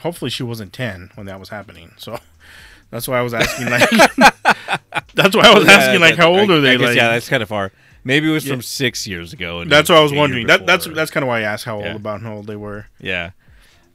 hopefully 0.00 0.30
she 0.30 0.42
wasn't 0.42 0.72
ten 0.72 1.10
when 1.14 1.26
that 1.26 1.40
was 1.40 1.48
happening. 1.48 1.92
So 1.96 2.18
that's 2.90 3.08
why 3.08 3.18
I 3.18 3.22
was 3.22 3.34
asking. 3.34 3.68
Like, 3.70 3.88
that's 5.14 5.34
why 5.34 5.42
I 5.44 5.54
was 5.54 5.64
Yeah, 5.66 5.72
asking. 5.72 6.00
Like, 6.00 6.16
how 6.16 6.30
old 6.34 6.50
I- 6.50 6.54
are 6.54 6.60
they? 6.60 6.76
Guess, 6.76 6.86
like, 6.88 6.96
yeah, 6.96 7.08
that's 7.08 7.28
kind 7.28 7.42
of 7.42 7.48
far. 7.48 7.72
Maybe 8.04 8.28
it 8.28 8.32
was 8.32 8.46
Yeah. 8.46 8.52
from 8.54 8.62
six 8.62 9.06
years 9.06 9.32
ago. 9.32 9.60
And 9.60 9.72
that's 9.72 9.88
what 9.88 9.98
I 9.98 10.02
was 10.02 10.12
wondering. 10.12 10.46
That 10.46 10.66
that's 10.66 10.86
that's 10.86 11.10
kind 11.10 11.24
of 11.24 11.28
why 11.28 11.38
I 11.40 11.42
asked 11.42 11.64
how 11.64 11.76
old 11.76 11.96
about 11.96 12.20
how 12.22 12.34
old 12.34 12.46
they 12.46 12.56
were. 12.56 12.86
yeah. 13.00 13.30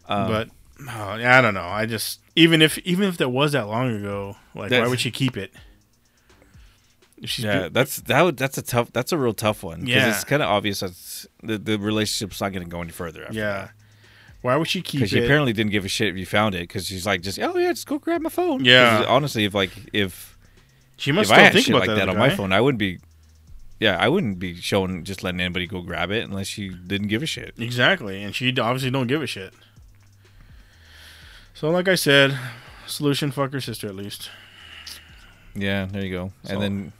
Um, 0.07 0.27
but 0.27 0.49
oh, 0.89 1.15
yeah, 1.15 1.37
I 1.37 1.41
don't 1.41 1.53
know. 1.53 1.61
I 1.67 1.85
just 1.85 2.19
even 2.35 2.61
if 2.63 2.79
even 2.79 3.07
if 3.07 3.17
that 3.17 3.29
was 3.29 3.51
that 3.51 3.67
long 3.67 3.95
ago, 3.95 4.37
like, 4.55 4.71
why 4.71 4.87
would 4.87 4.99
she 4.99 5.11
keep 5.11 5.37
it? 5.37 5.53
She's 7.25 7.43
yeah, 7.45 7.63
do- 7.63 7.69
that's 7.69 7.97
that. 8.01 8.21
Would, 8.21 8.37
that's 8.37 8.57
a 8.57 8.61
tough. 8.61 8.91
That's 8.93 9.11
a 9.11 9.17
real 9.17 9.33
tough 9.33 9.61
one. 9.61 9.85
Yeah. 9.85 10.09
it's 10.09 10.23
kind 10.23 10.41
of 10.41 10.49
obvious 10.49 10.79
that 10.79 10.93
the 11.43 11.57
the 11.57 11.77
relationship's 11.77 12.39
not 12.39 12.53
going 12.53 12.63
to 12.63 12.69
go 12.69 12.81
any 12.81 12.91
further. 12.91 13.25
After 13.25 13.37
yeah. 13.37 13.67
Why 14.41 14.55
would 14.55 14.69
she 14.69 14.81
keep 14.81 14.95
it? 14.95 14.97
because 14.99 15.09
she 15.09 15.23
apparently 15.23 15.51
didn't 15.51 15.71
give 15.71 15.83
a 15.83 15.89
shit 15.89 16.07
if 16.07 16.15
you 16.17 16.25
found 16.25 16.55
it. 16.55 16.59
Because 16.61 16.85
she's 16.87 17.05
like, 17.05 17.21
just 17.21 17.37
oh 17.39 17.57
yeah, 17.57 17.73
just 17.73 17.87
go 17.87 17.99
grab 17.99 18.21
my 18.21 18.29
phone. 18.29 18.63
Yeah. 18.63 19.03
honestly, 19.07 19.43
if 19.43 19.53
like 19.53 19.71
if 19.91 20.37
she 20.95 21.11
must 21.11 21.29
if 21.29 21.37
I 21.37 21.41
had 21.41 21.53
think 21.53 21.65
shit 21.65 21.75
about 21.75 21.87
like 21.87 21.97
that, 21.97 22.05
that 22.05 22.09
on 22.09 22.17
my 22.17 22.29
phone, 22.29 22.53
I 22.53 22.61
wouldn't 22.61 22.79
be. 22.79 22.99
Yeah, 23.79 23.97
I 23.97 24.09
wouldn't 24.09 24.39
be 24.39 24.55
showing 24.55 25.03
just 25.05 25.23
letting 25.23 25.39
anybody 25.39 25.65
go 25.65 25.81
grab 25.81 26.11
it 26.11 26.23
unless 26.27 26.47
she 26.47 26.69
didn't 26.69 27.07
give 27.07 27.23
a 27.23 27.25
shit. 27.25 27.53
Exactly, 27.57 28.21
and 28.21 28.35
she 28.35 28.49
obviously 28.59 28.91
don't 28.91 29.07
give 29.07 29.21
a 29.21 29.27
shit. 29.27 29.53
So, 31.53 31.69
like 31.69 31.87
I 31.87 31.95
said, 31.95 32.37
solution 32.87 33.31
fuck 33.31 33.53
her 33.53 33.61
sister 33.61 33.87
at 33.87 33.95
least. 33.95 34.29
Yeah, 35.55 35.85
there 35.85 36.03
you 36.05 36.11
go. 36.11 36.31
So- 36.43 36.53
and 36.53 36.61
then 36.61 36.93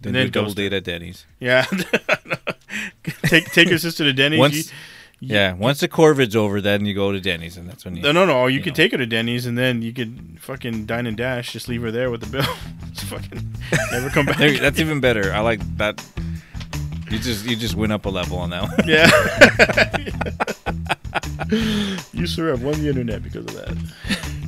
then, 0.00 0.12
then 0.14 0.26
do 0.26 0.30
double 0.30 0.52
date 0.52 0.72
at 0.72 0.84
Denny's. 0.84 1.24
Yeah, 1.40 1.64
take 3.24 3.46
take 3.52 3.68
your 3.68 3.78
sister 3.78 4.04
to 4.04 4.12
Denny's. 4.12 4.38
Once- 4.38 4.72
Yeah, 5.24 5.52
once 5.54 5.78
the 5.78 5.86
Corvid's 5.86 6.34
over, 6.34 6.60
then 6.60 6.84
you 6.84 6.94
go 6.94 7.12
to 7.12 7.20
Denny's, 7.20 7.56
and 7.56 7.68
that's 7.68 7.84
when 7.84 7.94
you. 7.94 8.02
No, 8.02 8.10
no, 8.10 8.24
no. 8.26 8.48
You, 8.48 8.56
you 8.58 8.62
could 8.62 8.72
know. 8.72 8.76
take 8.76 8.90
her 8.92 8.98
to 8.98 9.06
Denny's 9.06 9.46
and 9.46 9.56
then 9.56 9.80
you 9.80 9.92
could 9.92 10.38
fucking 10.40 10.84
dine 10.86 11.06
and 11.06 11.16
dash. 11.16 11.52
Just 11.52 11.68
leave 11.68 11.80
her 11.82 11.92
there 11.92 12.10
with 12.10 12.22
the 12.22 12.26
bill. 12.26 12.54
just 12.92 13.04
fucking 13.06 13.54
never 13.92 14.10
come 14.10 14.26
back. 14.30 14.38
There- 14.38 14.58
that's 14.58 14.80
even 14.80 15.00
better. 15.00 15.32
I 15.32 15.38
like 15.40 15.60
that. 15.78 16.04
You 17.08 17.18
just 17.20 17.44
you 17.46 17.54
just 17.54 17.76
went 17.76 17.92
up 17.92 18.04
a 18.04 18.08
level 18.08 18.38
on 18.38 18.50
that 18.50 18.62
one. 18.62 18.88
yeah. 18.88 19.10
you 22.12 22.26
sir 22.26 22.48
have 22.48 22.62
won 22.62 22.80
the 22.82 22.88
internet 22.88 23.22
because 23.22 23.44
of 23.46 23.54
that. 23.54 23.76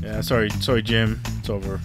Yeah, 0.03 0.21
sorry, 0.23 0.51
sorry, 0.51 0.83
Jim. 0.83 1.21
It's 1.39 1.51
over. 1.51 1.81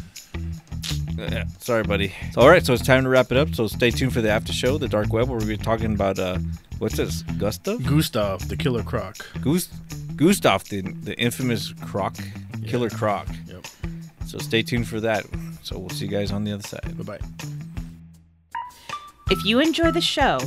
Yeah, 1.32 1.46
Sorry, 1.60 1.84
buddy. 1.84 2.14
So, 2.32 2.42
all 2.42 2.50
right, 2.50 2.66
so 2.66 2.74
it's 2.74 2.86
time 2.86 3.04
to 3.04 3.10
wrap 3.10 3.32
it 3.32 3.38
up. 3.38 3.54
So 3.56 3.68
stay 3.68 3.92
tuned 3.92 4.14
for 4.14 4.22
the 4.22 4.30
after 4.30 4.54
show, 4.54 4.78
the 4.78 4.88
dark 4.88 5.12
web, 5.12 5.28
where 5.30 5.38
we'll 5.38 5.48
be 5.48 5.58
talking 5.58 5.94
about 5.94 6.20
uh, 6.20 6.38
what's 6.80 6.98
this? 6.98 7.24
Gustav? 7.38 7.86
Gustav, 7.86 8.48
the 8.48 8.56
killer 8.58 8.84
croc. 8.84 9.18
Gust- 9.42 9.72
Gustav, 10.16 10.64
the 10.70 10.82
the 10.82 11.18
infamous 11.20 11.74
croc, 11.82 12.16
killer 12.66 12.90
croc. 12.90 13.28
Yep. 13.48 13.66
So 14.28 14.38
stay 14.38 14.62
tuned 14.64 14.88
for 14.88 15.00
that. 15.02 15.26
So 15.64 15.78
we'll 15.78 15.90
see 15.90 16.06
you 16.06 16.12
guys 16.12 16.32
on 16.32 16.44
the 16.44 16.52
other 16.54 16.68
side. 16.68 16.98
Bye 16.98 17.18
bye. 17.18 17.20
If 19.32 19.46
you 19.46 19.60
enjoy 19.60 19.92
the 19.92 20.02
show, 20.02 20.40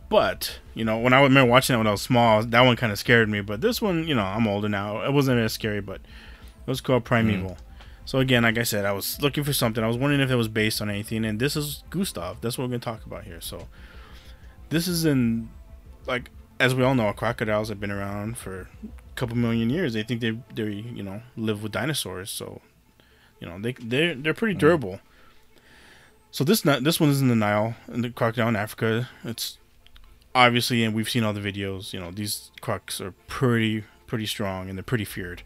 But 0.08 0.58
you 0.74 0.84
know 0.84 0.98
when 0.98 1.12
I 1.12 1.22
remember 1.22 1.50
watching 1.50 1.74
that 1.74 1.78
when 1.78 1.86
I 1.86 1.92
was 1.92 2.02
small, 2.02 2.42
that 2.42 2.60
one 2.60 2.76
kind 2.76 2.92
of 2.92 2.98
scared 2.98 3.28
me. 3.28 3.40
But 3.40 3.60
this 3.60 3.80
one, 3.80 4.06
you 4.06 4.14
know, 4.14 4.22
I'm 4.22 4.46
older 4.46 4.68
now. 4.68 5.02
It 5.02 5.12
wasn't 5.12 5.40
as 5.40 5.52
scary, 5.52 5.80
but 5.80 5.96
it 5.96 6.66
was 6.66 6.80
called 6.80 7.04
Primeval. 7.04 7.50
Mm. 7.50 7.58
So 8.06 8.18
again, 8.18 8.42
like 8.42 8.58
I 8.58 8.64
said, 8.64 8.84
I 8.84 8.92
was 8.92 9.20
looking 9.22 9.44
for 9.44 9.52
something. 9.52 9.82
I 9.82 9.88
was 9.88 9.96
wondering 9.96 10.20
if 10.20 10.30
it 10.30 10.36
was 10.36 10.48
based 10.48 10.82
on 10.82 10.90
anything, 10.90 11.24
and 11.24 11.40
this 11.40 11.56
is 11.56 11.84
Gustav. 11.90 12.40
That's 12.40 12.58
what 12.58 12.64
we're 12.64 12.78
gonna 12.78 12.80
talk 12.80 13.06
about 13.06 13.24
here. 13.24 13.40
So 13.40 13.66
this 14.68 14.86
is 14.86 15.04
in 15.04 15.48
like 16.06 16.30
as 16.60 16.74
we 16.74 16.84
all 16.84 16.94
know, 16.94 17.12
crocodiles 17.12 17.68
have 17.68 17.80
been 17.80 17.90
around 17.90 18.38
for 18.38 18.68
a 18.82 19.14
couple 19.16 19.36
million 19.36 19.70
years. 19.70 19.94
They 19.94 20.02
think 20.02 20.20
they 20.20 20.38
they 20.54 20.70
you 20.70 21.02
know 21.02 21.22
live 21.36 21.62
with 21.62 21.72
dinosaurs, 21.72 22.30
so 22.30 22.60
you 23.40 23.48
know 23.48 23.58
they 23.58 23.72
they 23.72 24.14
they're 24.14 24.34
pretty 24.34 24.54
mm. 24.54 24.60
durable. 24.60 25.00
So 26.30 26.44
this 26.44 26.64
not 26.64 26.84
this 26.84 27.00
one 27.00 27.10
is 27.10 27.20
in 27.20 27.28
the 27.28 27.36
Nile, 27.36 27.74
in 27.88 28.02
the 28.02 28.10
crocodile 28.10 28.48
in 28.48 28.56
Africa. 28.56 29.08
It's 29.24 29.58
obviously, 30.34 30.84
and 30.84 30.94
we've 30.94 31.08
seen 31.08 31.24
all 31.24 31.32
the 31.32 31.40
videos. 31.40 31.92
You 31.92 32.00
know 32.00 32.10
these 32.10 32.50
crocs 32.60 33.00
are 33.00 33.12
pretty 33.26 33.84
pretty 34.06 34.26
strong 34.26 34.68
and 34.68 34.78
they're 34.78 34.82
pretty 34.82 35.04
feared. 35.04 35.42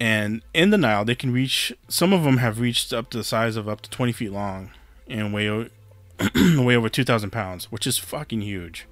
And 0.00 0.42
in 0.52 0.70
the 0.70 0.78
Nile, 0.78 1.04
they 1.04 1.14
can 1.14 1.32
reach. 1.32 1.72
Some 1.88 2.12
of 2.12 2.24
them 2.24 2.38
have 2.38 2.60
reached 2.60 2.92
up 2.92 3.10
to 3.10 3.18
the 3.18 3.24
size 3.24 3.56
of 3.56 3.68
up 3.68 3.80
to 3.82 3.90
twenty 3.90 4.12
feet 4.12 4.32
long 4.32 4.70
and 5.08 5.32
weigh 5.32 5.48
weigh 6.34 6.76
over 6.76 6.88
two 6.88 7.04
thousand 7.04 7.30
pounds, 7.30 7.70
which 7.70 7.86
is 7.86 7.98
fucking 7.98 8.42
huge. 8.42 8.86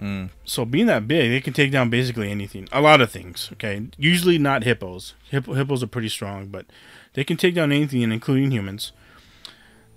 Mm. 0.00 0.30
So 0.44 0.64
being 0.64 0.86
that 0.86 1.06
big, 1.06 1.30
they 1.30 1.40
can 1.40 1.52
take 1.52 1.70
down 1.70 1.88
basically 1.88 2.30
anything. 2.30 2.68
A 2.72 2.80
lot 2.80 3.00
of 3.00 3.10
things. 3.10 3.50
Okay, 3.52 3.86
usually 3.96 4.38
not 4.38 4.64
hippos. 4.64 5.14
Hippo, 5.30 5.54
hippos 5.54 5.82
are 5.82 5.88
pretty 5.88 6.08
strong, 6.08 6.48
but 6.48 6.66
they 7.12 7.22
can 7.22 7.36
take 7.36 7.54
down 7.54 7.70
anything, 7.70 8.02
including 8.02 8.50
humans. 8.50 8.92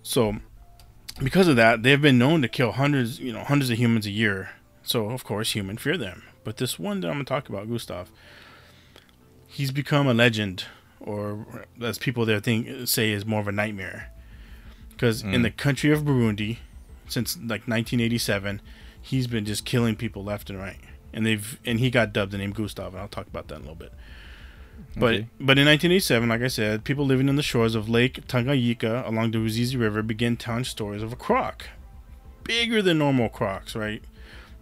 So 0.03 0.38
because 1.24 1.47
of 1.47 1.55
that, 1.55 1.84
they've 1.84 2.01
been 2.01 2.18
known 2.18 2.41
to 2.41 2.47
kill 2.47 2.72
hundreds, 2.74 3.20
you 3.20 3.34
know, 3.34 3.43
hundreds 3.43 3.70
of 3.70 3.78
humans 3.78 4.05
a 4.05 4.11
year. 4.11 4.51
So 4.84 5.09
of 5.09 5.24
course, 5.24 5.53
humans 5.55 5.82
fear 5.82 5.97
them. 5.97 6.24
But 6.43 6.57
this 6.57 6.80
one 6.80 7.01
that 7.01 7.07
I'm 7.07 7.15
gonna 7.15 7.26
talk 7.26 7.49
about, 7.49 7.70
Gustav, 7.70 8.09
he's 9.47 9.72
become 9.72 10.07
a 10.07 10.13
legend, 10.13 10.65
or 10.99 11.65
as 11.82 11.97
people 11.97 12.26
there 12.26 12.39
think 12.39 12.88
say 12.88 13.11
is 13.11 13.26
more 13.26 13.39
of 13.41 13.47
a 13.47 13.51
nightmare. 13.51 14.11
Because 14.91 15.22
in 15.22 15.30
Mm. 15.41 15.43
the 15.43 15.51
country 15.51 15.91
of 15.91 16.03
Burundi, 16.03 16.57
since 17.07 17.36
like 17.38 17.68
1987, 17.68 18.61
he's 19.01 19.28
been 19.28 19.45
just 19.45 19.65
killing 19.65 19.95
people 19.95 20.24
left 20.24 20.49
and 20.49 20.57
right, 20.59 20.80
and 21.13 21.26
they've 21.26 21.59
and 21.65 21.80
he 21.80 21.89
got 21.89 22.13
dubbed 22.13 22.32
the 22.32 22.38
name 22.38 22.51
Gustav, 22.51 22.93
and 22.93 23.01
I'll 23.01 23.07
talk 23.07 23.28
about 23.28 23.47
that 23.49 23.55
in 23.55 23.61
a 23.61 23.63
little 23.63 23.76
bit. 23.76 23.93
But 24.95 25.13
Okay. 25.13 25.28
but 25.39 25.57
in 25.59 25.65
1987, 25.67 26.28
like 26.30 26.41
I 26.41 26.47
said, 26.47 26.84
people 26.84 27.05
living 27.05 27.30
on 27.30 27.36
the 27.36 27.43
shores 27.43 27.75
of 27.75 27.88
Lake 27.88 28.25
Tanganyika 28.28 29.05
along 29.07 29.32
the 29.32 29.38
Ruzizi 29.38 29.80
River 29.80 30.01
began 30.01 30.36
telling 30.38 30.63
stories 30.63 31.03
of 31.03 31.13
a 31.13 31.15
croc, 31.15 31.67
bigger 32.43 32.82
than 32.82 32.97
normal 32.97 33.30
crocs, 33.30 33.75
right? 33.75 34.01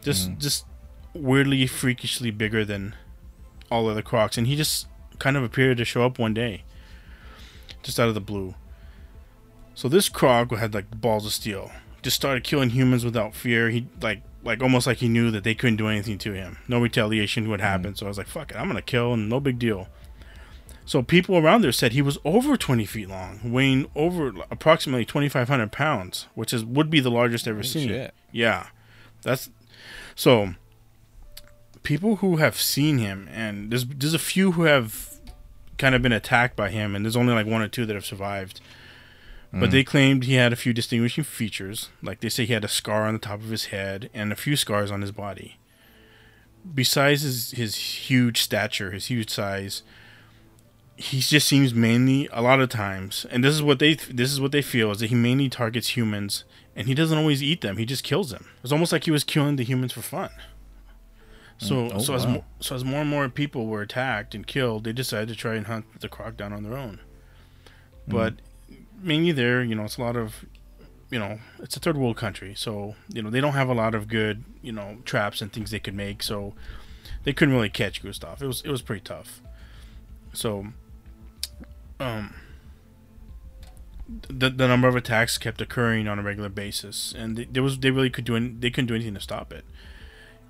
Just 0.03 0.29
Mm. 0.31 0.39
just 0.39 0.65
weirdly, 1.13 1.65
freakishly 1.67 2.31
bigger 2.31 2.65
than 2.65 2.95
all 3.71 3.87
other 3.89 4.01
crocs, 4.01 4.37
and 4.37 4.47
he 4.47 4.55
just 4.57 4.87
kind 5.19 5.37
of 5.37 5.43
appeared 5.43 5.77
to 5.77 5.85
show 5.85 6.05
up 6.05 6.19
one 6.19 6.33
day, 6.33 6.63
just 7.83 7.99
out 7.99 8.09
of 8.09 8.13
the 8.13 8.19
blue. 8.21 8.55
So 9.73 9.87
this 9.89 10.09
croc 10.09 10.51
had 10.55 10.73
like 10.73 10.89
balls 10.91 11.25
of 11.25 11.33
steel. 11.33 11.71
Just 12.01 12.15
started 12.15 12.43
killing 12.43 12.69
humans 12.71 13.03
without 13.03 13.33
fear. 13.35 13.69
He 13.69 13.87
like 14.01 14.21
like 14.43 14.61
almost 14.61 14.85
like 14.85 14.97
he 14.97 15.07
knew 15.09 15.31
that 15.31 15.43
they 15.43 15.55
couldn't 15.55 15.77
do 15.77 15.87
anything 15.87 16.17
to 16.19 16.33
him. 16.33 16.57
No 16.67 16.79
retaliation 16.79 17.49
would 17.49 17.61
happen. 17.61 17.95
So 17.95 18.05
I 18.05 18.09
was 18.09 18.17
like, 18.17 18.27
fuck 18.27 18.51
it, 18.51 18.57
I'm 18.57 18.67
gonna 18.67 18.81
kill 18.81 19.13
and 19.13 19.27
no 19.29 19.39
big 19.39 19.57
deal. 19.57 19.87
So 20.85 21.01
people 21.01 21.35
around 21.35 21.61
there 21.61 21.71
said 21.71 21.93
he 21.93 22.01
was 22.03 22.19
over 22.23 22.55
20 22.55 22.85
feet 22.85 23.09
long, 23.09 23.39
weighing 23.51 23.89
over 23.95 24.31
approximately 24.51 25.03
2,500 25.03 25.71
pounds, 25.71 26.27
which 26.35 26.53
is 26.53 26.63
would 26.63 26.91
be 26.91 26.99
the 26.99 27.09
largest 27.09 27.47
ever 27.47 27.57
Holy 27.57 27.67
seen. 27.67 27.89
shit. 27.89 28.13
Yeah, 28.31 28.67
that's 29.23 29.49
so. 30.13 30.53
People 31.81 32.17
who 32.17 32.37
have 32.37 32.59
seen 32.59 32.99
him, 32.99 33.27
and 33.31 33.71
there's 33.71 33.85
there's 33.85 34.13
a 34.13 34.19
few 34.19 34.53
who 34.53 34.63
have 34.63 35.19
kind 35.77 35.95
of 35.95 36.01
been 36.01 36.11
attacked 36.11 36.55
by 36.55 36.69
him, 36.69 36.95
and 36.95 37.03
there's 37.03 37.15
only 37.15 37.33
like 37.33 37.45
one 37.47 37.61
or 37.61 37.67
two 37.67 37.85
that 37.85 37.95
have 37.95 38.05
survived. 38.05 38.61
But 39.57 39.71
they 39.71 39.83
mm. 39.83 39.87
claimed 39.87 40.25
he 40.25 40.33
had 40.33 40.51
a 40.51 40.57
few 40.57 40.73
distinguishing 40.73 41.23
features, 41.23 41.89
like 42.01 42.19
they 42.19 42.27
say 42.27 42.45
he 42.45 42.51
had 42.51 42.65
a 42.65 42.69
scar 42.69 43.03
on 43.05 43.13
the 43.13 43.19
top 43.19 43.39
of 43.39 43.49
his 43.49 43.65
head 43.65 44.09
and 44.13 44.33
a 44.33 44.35
few 44.35 44.57
scars 44.57 44.91
on 44.91 44.99
his 44.99 45.13
body. 45.13 45.57
Besides 46.73 47.21
his 47.21 47.51
his 47.51 47.75
huge 47.75 48.41
stature, 48.41 48.91
his 48.91 49.05
huge 49.05 49.29
size, 49.29 49.81
he 50.97 51.19
just 51.19 51.47
seems 51.47 51.73
mainly 51.73 52.29
a 52.31 52.41
lot 52.41 52.61
of 52.61 52.69
times, 52.69 53.25
and 53.29 53.43
this 53.43 53.53
is 53.53 53.61
what 53.61 53.79
they 53.79 53.95
this 53.95 54.31
is 54.31 54.39
what 54.39 54.51
they 54.51 54.61
feel 54.61 54.91
is 54.91 54.99
that 54.99 55.07
he 55.07 55.15
mainly 55.15 55.49
targets 55.49 55.89
humans, 55.97 56.45
and 56.75 56.87
he 56.87 56.93
doesn't 56.93 57.17
always 57.17 57.43
eat 57.43 57.61
them. 57.61 57.77
He 57.77 57.85
just 57.85 58.03
kills 58.03 58.29
them. 58.31 58.45
It's 58.63 58.71
almost 58.71 58.91
like 58.91 59.03
he 59.03 59.11
was 59.11 59.23
killing 59.23 59.57
the 59.57 59.63
humans 59.63 59.91
for 59.93 60.01
fun. 60.01 60.29
So 61.57 61.75
mm, 61.75 61.91
Oh, 61.95 61.99
so 61.99 62.13
as 62.15 62.25
wow. 62.25 62.33
mo- 62.33 62.45
so 62.59 62.75
as 62.75 62.83
more 62.85 63.01
and 63.01 63.09
more 63.09 63.27
people 63.29 63.65
were 63.67 63.81
attacked 63.81 64.33
and 64.35 64.45
killed, 64.47 64.83
they 64.85 64.93
decided 64.93 65.29
to 65.29 65.35
try 65.35 65.55
and 65.55 65.67
hunt 65.67 65.85
the 65.99 66.09
croc 66.09 66.37
down 66.37 66.53
on 66.53 66.63
their 66.63 66.77
own. 66.77 66.99
Mm. 68.07 68.11
But 68.11 68.33
mainly 69.01 69.31
there, 69.31 69.63
you 69.63 69.75
know, 69.75 69.83
it's 69.83 69.97
a 69.97 70.01
lot 70.01 70.15
of 70.15 70.45
you 71.11 71.19
know, 71.19 71.39
it's 71.59 71.77
a 71.77 71.79
third 71.79 71.97
world 71.97 72.17
country, 72.17 72.53
so 72.55 72.95
you 73.13 73.21
know 73.21 73.29
they 73.29 73.39
don't 73.41 73.53
have 73.53 73.69
a 73.69 73.73
lot 73.73 73.93
of 73.95 74.07
good 74.07 74.43
you 74.61 74.71
know 74.71 74.97
traps 75.05 75.41
and 75.41 75.51
things 75.53 75.71
they 75.71 75.79
could 75.79 75.93
make, 75.93 76.23
so 76.23 76.53
they 77.23 77.33
couldn't 77.33 77.53
really 77.53 77.69
catch 77.69 78.01
Gustav. 78.01 78.41
It 78.41 78.47
was 78.47 78.61
it 78.61 78.69
was 78.71 78.81
pretty 78.81 79.01
tough. 79.03 79.41
So, 80.33 80.67
um, 81.99 82.33
the 84.07 84.49
the 84.49 84.67
number 84.67 84.87
of 84.87 84.95
attacks 84.95 85.37
kept 85.37 85.61
occurring 85.61 86.07
on 86.07 86.19
a 86.19 86.23
regular 86.23 86.49
basis, 86.49 87.13
and 87.17 87.37
they, 87.37 87.45
there 87.45 87.63
was 87.63 87.79
they 87.79 87.91
really 87.91 88.09
could 88.09 88.25
do 88.25 88.35
any, 88.35 88.49
they 88.49 88.69
couldn't 88.69 88.87
do 88.87 88.95
anything 88.95 89.15
to 89.15 89.21
stop 89.21 89.51
it. 89.51 89.65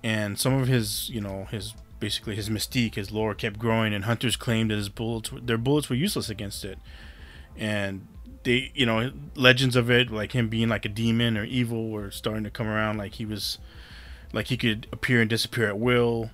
And 0.04 0.38
some 0.40 0.54
of 0.54 0.68
his 0.68 1.10
you 1.10 1.22
know 1.22 1.46
his 1.52 1.74
basically 2.00 2.36
his 2.36 2.50
mystique, 2.50 2.96
his 2.96 3.12
lore 3.12 3.34
kept 3.34 3.60
growing, 3.60 3.94
and 3.94 4.06
hunters 4.06 4.36
claimed 4.36 4.72
that 4.72 4.76
his 4.76 4.90
bullets 4.90 5.32
their 5.42 5.58
bullets 5.58 5.90
were 5.90 5.96
useless 5.96 6.30
against 6.30 6.66
it, 6.66 6.80
and 7.56 8.08
they 8.46 8.72
you 8.74 8.86
know 8.86 9.12
legends 9.36 9.76
of 9.76 9.90
it 9.90 10.10
like 10.10 10.32
him 10.32 10.48
being 10.48 10.70
like 10.70 10.86
a 10.86 10.90
demon 10.90 11.38
or 11.38 11.44
evil 11.44 11.90
were 11.90 12.12
starting 12.12 12.44
to 12.44 12.50
come 12.50 12.68
around 12.68 12.98
like 12.98 13.16
he 13.16 13.26
was 13.26 13.58
like 14.32 14.48
he 14.48 14.56
could 14.56 14.88
appear 14.94 15.20
and 15.20 15.30
disappear 15.30 15.68
at 15.68 15.78
will 15.78 16.30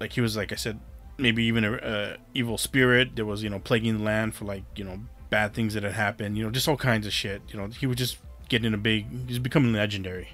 like 0.00 0.12
he 0.12 0.20
was 0.20 0.36
like 0.36 0.52
i 0.52 0.54
said 0.54 0.78
maybe 1.18 1.44
even 1.44 1.64
a, 1.64 1.74
a 1.74 2.16
evil 2.34 2.58
spirit 2.58 3.16
that 3.16 3.24
was 3.24 3.42
you 3.42 3.50
know 3.50 3.58
plaguing 3.58 3.98
the 3.98 4.04
land 4.04 4.34
for 4.34 4.44
like 4.44 4.64
you 4.76 4.84
know 4.84 5.00
bad 5.30 5.54
things 5.54 5.74
that 5.74 5.82
had 5.82 5.92
happened 5.92 6.36
you 6.36 6.44
know 6.44 6.50
just 6.50 6.68
all 6.68 6.76
kinds 6.76 7.06
of 7.06 7.12
shit 7.12 7.42
you 7.48 7.58
know. 7.58 7.66
He 7.66 7.86
was 7.86 7.96
just 7.96 8.18
getting 8.48 8.72
a 8.74 8.78
big 8.78 9.06
he's 9.28 9.38
becoming 9.38 9.72
legendary. 9.72 10.30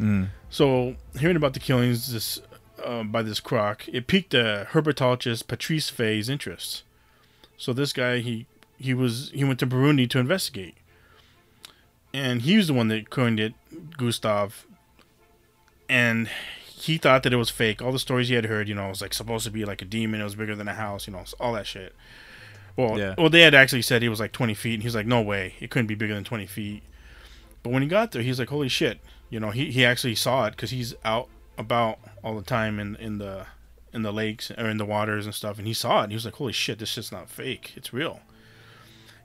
Mm. 0.00 0.30
so 0.50 0.96
hearing 1.20 1.36
about 1.36 1.54
the 1.54 1.60
killings 1.60 2.12
this 2.12 2.40
uh, 2.84 3.04
by 3.04 3.22
this 3.22 3.38
croc 3.38 3.86
it 3.86 4.08
piqued 4.08 4.34
uh, 4.34 4.64
herpetologist 4.66 5.46
Patrice 5.46 5.88
Faye's 5.88 6.28
interest. 6.28 6.82
So 7.56 7.72
this 7.72 7.92
guy 7.92 8.18
he 8.18 8.46
he 8.78 8.94
was 8.94 9.30
he 9.32 9.44
went 9.44 9.58
to 9.60 9.66
burundi 9.66 10.08
to 10.10 10.18
investigate. 10.18 10.74
And 12.12 12.42
he 12.42 12.56
was 12.56 12.68
the 12.68 12.74
one 12.74 12.88
that 12.88 13.10
coined 13.10 13.40
it 13.40 13.54
gustav. 13.96 14.66
And 15.88 16.30
he 16.86 16.98
thought 16.98 17.22
that 17.22 17.32
it 17.32 17.36
was 17.36 17.50
fake. 17.50 17.80
All 17.82 17.92
the 17.92 17.98
stories 17.98 18.28
he 18.28 18.34
had 18.34 18.46
heard 18.46 18.68
you 18.68 18.74
know 18.74 18.86
it 18.86 18.90
was 18.90 19.02
like 19.02 19.14
supposed 19.14 19.44
to 19.44 19.50
be 19.50 19.64
like 19.64 19.82
a 19.82 19.84
demon 19.84 20.20
it 20.20 20.24
was 20.24 20.34
bigger 20.34 20.54
than 20.56 20.68
a 20.68 20.74
house 20.74 21.06
you 21.06 21.12
know 21.12 21.24
all 21.40 21.52
that 21.54 21.66
shit. 21.66 21.94
Well 22.76 22.98
Yeah. 22.98 23.14
well 23.18 23.30
they 23.30 23.42
had 23.42 23.54
actually 23.54 23.82
said 23.82 24.02
he 24.02 24.08
was 24.08 24.20
like 24.20 24.32
20 24.32 24.54
feet 24.54 24.74
and 24.74 24.82
he's 24.82 24.94
like 24.94 25.06
no 25.06 25.22
way. 25.22 25.54
It 25.60 25.70
couldn't 25.70 25.86
be 25.86 25.94
bigger 25.94 26.14
than 26.14 26.24
20 26.24 26.46
feet. 26.46 26.82
But 27.62 27.72
when 27.72 27.82
he 27.82 27.88
got 27.88 28.12
there 28.12 28.22
he's 28.22 28.38
like 28.38 28.48
holy 28.50 28.68
shit. 28.68 29.00
You 29.30 29.40
know 29.40 29.50
he, 29.50 29.70
he 29.70 29.84
actually 29.84 30.14
saw 30.14 30.46
it 30.46 30.50
because 30.52 30.70
he's 30.70 30.94
out 31.04 31.28
about 31.56 31.98
all 32.22 32.36
the 32.36 32.42
time 32.42 32.78
in 32.78 32.96
in 32.96 33.18
the 33.18 33.46
in 33.92 34.02
the 34.02 34.12
lakes 34.12 34.50
or 34.50 34.68
in 34.68 34.76
the 34.76 34.84
waters 34.84 35.24
and 35.24 35.34
stuff 35.34 35.56
and 35.58 35.66
he 35.68 35.72
saw 35.72 36.00
it 36.00 36.04
and 36.04 36.12
he 36.12 36.16
was 36.16 36.24
like 36.24 36.34
holy 36.34 36.52
shit 36.52 36.78
this 36.78 36.88
shit's 36.90 37.12
not 37.12 37.28
fake. 37.28 37.72
It's 37.76 37.92
real. 37.92 38.20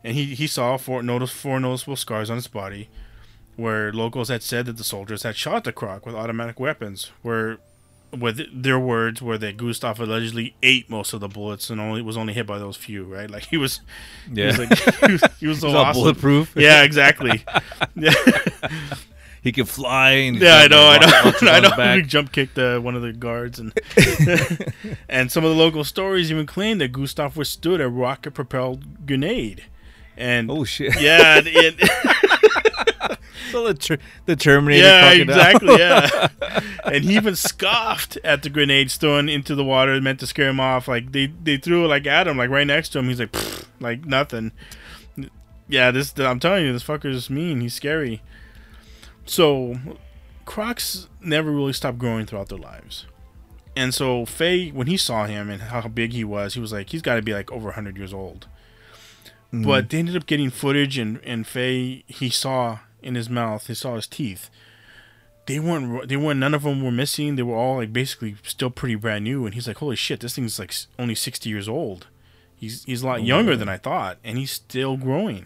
And 0.04 0.16
he, 0.16 0.34
he 0.36 0.48
saw 0.48 0.78
four 0.78 1.04
notice 1.04 1.32
four 1.32 1.60
noticeable 1.60 1.96
scars 1.98 2.30
on 2.30 2.38
his 2.38 2.48
body 2.48 2.88
where 3.60 3.92
locals 3.94 4.30
had 4.30 4.42
said 4.44 4.66
that 4.66 4.78
the 4.78 4.84
soldiers 4.84 5.24
had 5.24 5.36
shot 5.36 5.64
the 5.64 5.72
croc 5.72 6.06
with 6.06 6.16
automatic 6.16 6.60
weapons 6.60 7.12
where 7.22 7.58
with 8.18 8.40
their 8.64 8.80
words 8.80 9.22
were 9.22 9.38
that 9.38 9.56
Gustav 9.58 10.00
allegedly 10.00 10.56
ate 10.64 10.90
most 10.90 11.14
of 11.14 11.20
the 11.20 11.28
bullets 11.28 11.70
and 11.70 11.80
only 11.80 12.02
was 12.02 12.18
only 12.18 12.34
hit 12.34 12.48
by 12.48 12.58
those 12.58 12.76
few 12.78 13.04
right 13.04 13.30
like 13.30 13.46
he 13.48 13.58
was 13.58 13.82
he 14.34 14.40
Yeah. 14.42 14.48
was 14.48 14.58
like 14.60 14.80
he 15.06 15.12
was, 15.12 15.24
he 15.40 15.48
was 15.48 15.60
so 15.60 15.70
awesome. 15.70 16.02
bulletproof. 16.02 16.54
yeah 16.56 16.82
exactly 16.84 17.44
yeah 17.96 18.14
He 19.42 19.54
can 19.54 19.64
fly. 19.66 20.10
And 20.28 20.36
yeah, 20.38 20.58
I 20.58 20.68
know, 20.68 20.90
I 20.90 20.98
know, 21.00 21.32
I 21.50 21.60
know. 21.62 21.70
back. 21.78 21.96
We 21.96 22.02
jump 22.04 22.34
kicked 22.34 22.58
uh, 22.60 22.80
one 22.82 22.96
of 22.98 23.02
the 23.02 23.14
guards, 23.14 23.58
and 23.58 23.72
and 25.08 25.32
some 25.32 25.46
of 25.46 25.50
the 25.52 25.56
local 25.56 25.86
stories 25.86 26.30
even 26.30 26.46
claim 26.46 26.78
that 26.80 26.92
Gustav 26.92 27.38
withstood 27.38 27.80
a 27.80 27.88
rocket-propelled 27.88 29.06
grenade, 29.08 29.64
and 30.18 30.52
Oh 30.52 30.66
shit! 30.66 31.00
yeah, 31.00 31.40
it, 31.42 31.76
so 33.52 33.68
the 33.68 33.74
ter- 33.74 33.98
the 34.26 34.36
Terminator. 34.36 34.84
yeah, 34.84 35.12
exactly, 35.12 35.76
yeah. 35.78 36.30
and 36.86 37.04
he 37.04 37.16
even 37.16 37.36
scoffed 37.36 38.18
at 38.24 38.44
the 38.44 38.50
grenades 38.50 38.98
thrown 38.98 39.30
into 39.30 39.56
the 39.56 39.64
water, 39.64 40.00
meant 40.02 40.20
to 40.22 40.28
scare 40.28 40.50
him 40.50 40.60
off. 40.60 40.88
Like 40.88 41.12
they 41.12 41.28
they 41.28 41.58
threw 41.58 41.86
it 41.86 41.88
like 41.88 42.08
at 42.08 42.28
him, 42.28 42.38
like 42.38 42.50
right 42.50 42.68
next 42.68 42.90
to 42.90 43.00
him. 43.00 43.08
He's 43.08 43.20
like, 43.20 43.36
like 43.80 44.06
nothing. 44.06 44.52
Yeah, 45.68 45.92
this 45.92 46.18
I'm 46.18 46.40
telling 46.40 46.66
you, 46.66 46.74
this 46.74 46.84
fucker's 46.84 47.30
mean. 47.30 47.62
He's 47.62 47.76
scary. 47.76 48.22
So, 49.26 49.76
crocs 50.46 51.08
never 51.22 51.52
really 51.52 51.74
stopped 51.74 52.00
growing 52.00 52.26
throughout 52.26 52.50
their 52.50 52.58
lives. 52.58 53.06
And 53.76 53.94
so 53.94 54.26
Faye, 54.26 54.72
when 54.72 54.88
he 54.88 54.98
saw 54.98 55.26
him 55.26 55.50
and 55.50 55.62
how 55.62 55.88
big 55.88 56.12
he 56.14 56.24
was, 56.24 56.56
he 56.56 56.60
was 56.60 56.74
like, 56.74 56.90
he's 56.90 57.04
got 57.04 57.16
to 57.16 57.22
be 57.22 57.34
like 57.34 57.52
over 57.52 57.66
100 57.66 57.96
years 57.96 58.14
old. 58.14 58.48
Mm-hmm. 59.54 59.64
But 59.64 59.90
they 59.90 60.00
ended 60.00 60.16
up 60.16 60.26
getting 60.26 60.50
footage, 60.50 60.98
and 60.98 61.20
and 61.24 61.48
Faye 61.48 62.04
he 62.08 62.30
saw 62.30 62.80
in 63.02 63.16
his 63.16 63.30
mouth, 63.30 63.68
he 63.68 63.74
saw 63.74 63.96
his 63.96 64.08
teeth. 64.08 64.50
They 65.46 65.60
weren't, 65.60 66.08
they 66.08 66.18
weren't, 66.18 66.40
none 66.40 66.54
of 66.54 66.64
them 66.64 66.84
were 66.84 66.92
missing. 66.92 67.36
They 67.36 67.44
were 67.44 67.56
all 67.56 67.78
like 67.78 67.92
basically 67.92 68.36
still 68.44 68.70
pretty 68.70 68.96
brand 68.96 69.24
new. 69.24 69.46
And 69.46 69.56
he's 69.56 69.68
like, 69.68 69.78
holy 69.78 69.96
shit, 69.96 70.20
this 70.20 70.36
thing's 70.36 70.60
like 70.60 70.74
only 71.00 71.16
60 71.16 71.50
years 71.50 71.68
old. 71.68 72.08
He's 72.56 72.84
he's 72.84 73.04
a 73.04 73.08
lot 73.08 73.20
oh, 73.22 73.24
younger 73.24 73.56
than 73.56 73.70
I 73.70 73.78
thought, 73.78 74.18
and 74.24 74.38
he's 74.38 74.52
still 74.52 74.98
growing. 74.98 75.46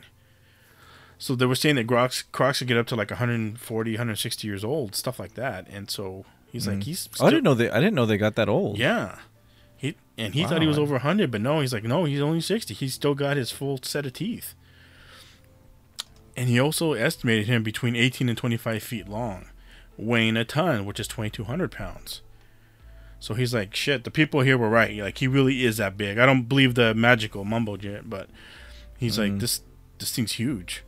So 1.20 1.36
they 1.36 1.46
were 1.46 1.56
saying 1.56 1.76
that 1.76 1.88
Crocs, 1.88 2.24
Crocs 2.24 2.60
could 2.60 2.68
get 2.68 2.78
up 2.78 2.88
to 2.88 2.96
like 2.96 3.12
140, 3.12 3.92
160 3.92 4.48
years 4.48 4.64
old, 4.64 4.96
stuff 4.96 5.20
like 5.20 5.36
that. 5.36 5.68
And 5.70 5.90
so 5.90 6.26
he's 6.52 6.68
like, 6.68 6.80
mm. 6.80 6.84
he's. 6.84 7.08
Oh, 7.20 7.28
I 7.28 7.30
didn't 7.30 7.44
know 7.44 7.54
they. 7.54 7.70
I 7.70 7.80
didn't 7.80 7.94
know 7.94 8.06
they 8.06 8.18
got 8.18 8.36
that 8.36 8.50
old. 8.50 8.78
Yeah. 8.80 9.20
He 9.78 9.96
and 10.18 10.34
he 10.34 10.44
thought 10.44 10.62
he 10.62 10.68
was 10.68 10.78
Wow. 10.78 10.84
over 10.84 10.94
100, 10.96 11.30
but 11.30 11.40
no, 11.40 11.60
he's 11.60 11.72
like, 11.72 11.84
no, 11.84 12.06
he's 12.06 12.20
only 12.20 12.42
60. 12.42 12.74
He's 12.74 12.96
still 12.96 13.14
got 13.16 13.38
his 13.38 13.52
full 13.52 13.80
set 13.84 14.06
of 14.06 14.14
teeth. 14.14 14.56
And 16.36 16.50
he 16.50 16.60
also 16.60 16.94
estimated 16.94 17.48
him 17.48 17.64
between 17.64 17.96
18 17.96 18.30
and 18.30 18.38
25 18.38 18.82
feet 18.82 19.08
long, 19.08 19.46
weighing 19.98 20.36
a 20.36 20.46
ton, 20.46 20.86
which 20.86 21.00
is 21.00 21.08
2,200 21.08 21.72
pounds. 21.72 22.22
So 23.20 23.36
he's 23.36 23.54
like, 23.54 23.76
shit, 23.76 24.04
the 24.04 24.12
people 24.12 24.42
here 24.42 24.58
were 24.58 24.70
right. 24.70 24.98
Like, 24.98 25.20
he 25.20 25.28
really 25.28 25.64
is 25.64 25.78
that 25.78 25.96
big. 25.96 26.18
I 26.18 26.26
don't 26.26 26.50
believe 26.50 26.76
the 26.76 26.94
magical 26.94 27.46
mumbo 27.46 27.78
jet, 27.78 28.10
but 28.10 28.30
he's 28.98 29.18
like, 29.18 29.40
this 29.40 29.62
this 30.00 30.14
thing's 30.14 30.34
huge. 30.34 30.84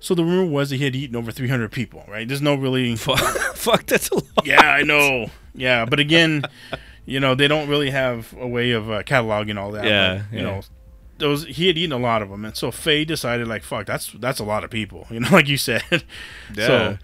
So 0.00 0.14
the 0.14 0.24
rumor 0.24 0.50
was 0.50 0.70
that 0.70 0.76
he 0.76 0.84
had 0.84 0.96
eaten 0.96 1.16
over 1.16 1.30
300 1.30 1.70
people, 1.70 2.04
right? 2.08 2.26
There's 2.26 2.42
no 2.42 2.54
really. 2.54 2.96
Fuck, 2.96 3.18
fuck, 3.54 3.86
that's 3.86 4.08
a 4.10 4.14
lot. 4.16 4.44
Yeah, 4.44 4.60
I 4.60 4.82
know. 4.82 5.30
Yeah, 5.54 5.84
but 5.84 5.98
again, 6.00 6.42
you 7.06 7.20
know, 7.20 7.34
they 7.34 7.48
don't 7.48 7.68
really 7.68 7.90
have 7.90 8.34
a 8.38 8.46
way 8.46 8.72
of 8.72 8.90
uh, 8.90 9.02
cataloging 9.02 9.56
all 9.56 9.72
that. 9.72 9.84
Yeah, 9.84 10.22
you 10.32 10.38
yeah. 10.38 10.42
know, 10.42 10.60
those 11.18 11.44
he 11.46 11.66
had 11.66 11.76
eaten 11.78 11.92
a 11.92 11.98
lot 11.98 12.22
of 12.22 12.30
them, 12.30 12.44
and 12.44 12.56
so 12.56 12.70
Faye 12.70 13.04
decided 13.04 13.46
like, 13.48 13.62
fuck, 13.62 13.86
that's 13.86 14.12
that's 14.12 14.38
a 14.40 14.44
lot 14.44 14.64
of 14.64 14.70
people. 14.70 15.06
You 15.10 15.20
know, 15.20 15.28
like 15.30 15.48
you 15.48 15.56
said. 15.58 15.82
Yeah. 16.54 16.66
So, 16.66 16.98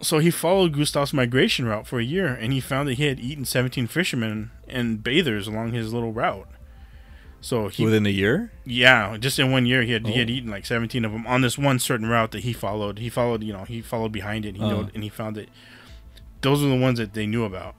so 0.00 0.18
he 0.20 0.30
followed 0.30 0.74
Gustav's 0.74 1.12
migration 1.12 1.66
route 1.66 1.86
for 1.86 1.98
a 1.98 2.04
year, 2.04 2.28
and 2.28 2.52
he 2.52 2.60
found 2.60 2.88
that 2.88 2.94
he 2.94 3.04
had 3.04 3.18
eaten 3.18 3.44
17 3.44 3.86
fishermen 3.88 4.50
and 4.68 5.02
bathers 5.02 5.48
along 5.48 5.72
his 5.72 5.92
little 5.92 6.12
route. 6.12 6.46
So 7.40 7.68
he, 7.68 7.84
Within 7.84 8.04
a 8.06 8.10
year. 8.10 8.50
yeah, 8.64 9.16
just 9.16 9.38
in 9.38 9.50
one 9.52 9.64
year, 9.66 9.82
he 9.82 9.92
had 9.92 10.06
he 10.06 10.18
had 10.18 10.28
Oh. 10.28 10.32
eaten 10.32 10.50
like 10.50 10.66
17 10.66 11.04
of 11.04 11.12
them 11.12 11.26
on 11.26 11.40
this 11.40 11.56
one 11.56 11.78
certain 11.78 12.08
route 12.08 12.32
that 12.32 12.40
he 12.44 12.52
followed. 12.52 12.98
He 12.98 13.08
followed, 13.08 13.42
you 13.44 13.52
know, 13.52 13.64
he 13.64 13.80
followed 13.80 14.12
behind 14.12 14.44
it, 14.44 14.54
and 14.56 14.58
he 14.58 14.62
Uh-huh. 14.70 14.88
and 14.94 15.02
he 15.04 15.08
found 15.08 15.36
that 15.36 15.48
those 16.42 16.62
were 16.62 16.68
the 16.68 16.76
ones 16.76 16.98
that 16.98 17.14
they 17.14 17.26
knew 17.26 17.44
about. 17.44 17.74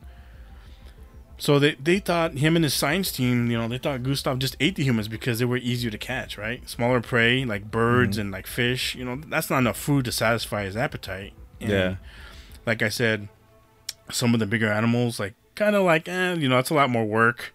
So 1.39 1.57
they 1.57 1.75
they 1.75 1.99
thought 1.99 2.33
him 2.33 2.55
and 2.55 2.65
his 2.65 2.73
science 2.73 3.11
team, 3.11 3.49
you 3.49 3.57
know, 3.57 3.67
they 3.67 3.77
thought 3.77 4.03
Gustav 4.03 4.39
just 4.39 4.57
ate 4.59 4.75
the 4.75 4.83
humans 4.83 5.07
because 5.07 5.39
they 5.39 5.45
were 5.45 5.57
easier 5.57 5.89
to 5.89 5.97
catch, 5.97 6.37
right? 6.37 6.67
Smaller 6.69 6.99
prey 7.01 7.45
like 7.45 7.71
birds 7.71 8.17
Mm-hmm. 8.17 8.21
and 8.21 8.31
like 8.31 8.45
fish, 8.45 8.93
you 8.95 9.05
know, 9.05 9.21
that's 9.27 9.49
not 9.49 9.59
enough 9.59 9.77
food 9.77 10.05
to 10.05 10.11
satisfy 10.11 10.65
his 10.65 10.75
appetite. 10.75 11.33
And 11.61 11.69
Yeah. 11.71 11.95
Like 12.65 12.81
I 12.81 12.89
said, 12.89 13.29
some 14.11 14.33
of 14.33 14.39
the 14.39 14.45
bigger 14.45 14.69
animals, 14.71 15.19
like 15.19 15.33
kind 15.55 15.75
of 15.75 15.83
like, 15.85 16.07
eh, 16.09 16.33
you 16.33 16.49
know, 16.49 16.59
it's 16.59 16.69
a 16.69 16.73
lot 16.75 16.89
more 16.89 17.05
work. 17.05 17.53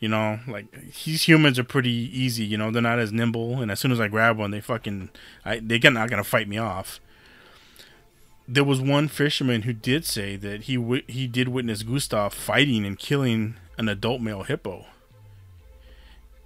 You 0.00 0.08
know, 0.08 0.38
like 0.46 0.66
these 1.04 1.26
humans 1.26 1.58
are 1.58 1.64
pretty 1.64 1.90
easy. 1.90 2.44
You 2.44 2.58
know, 2.58 2.70
they're 2.70 2.82
not 2.82 2.98
as 2.98 3.10
nimble, 3.10 3.62
and 3.62 3.70
as 3.70 3.80
soon 3.80 3.90
as 3.90 3.98
I 4.00 4.06
grab 4.08 4.36
one, 4.38 4.50
they 4.50 4.60
fucking, 4.60 5.08
I 5.44 5.60
they 5.60 5.80
are 5.82 5.90
not 5.90 6.10
gonna 6.10 6.24
fight 6.24 6.46
me 6.46 6.58
off. 6.58 7.00
There 8.46 8.64
was 8.64 8.80
one 8.80 9.08
fisherman 9.08 9.62
who 9.62 9.72
did 9.72 10.04
say 10.04 10.36
that 10.36 10.62
he 10.64 10.76
wi- 10.76 11.04
he 11.08 11.26
did 11.26 11.48
witness 11.48 11.82
Gustav 11.82 12.34
fighting 12.34 12.84
and 12.84 12.98
killing 12.98 13.56
an 13.78 13.88
adult 13.88 14.20
male 14.20 14.42
hippo. 14.42 14.84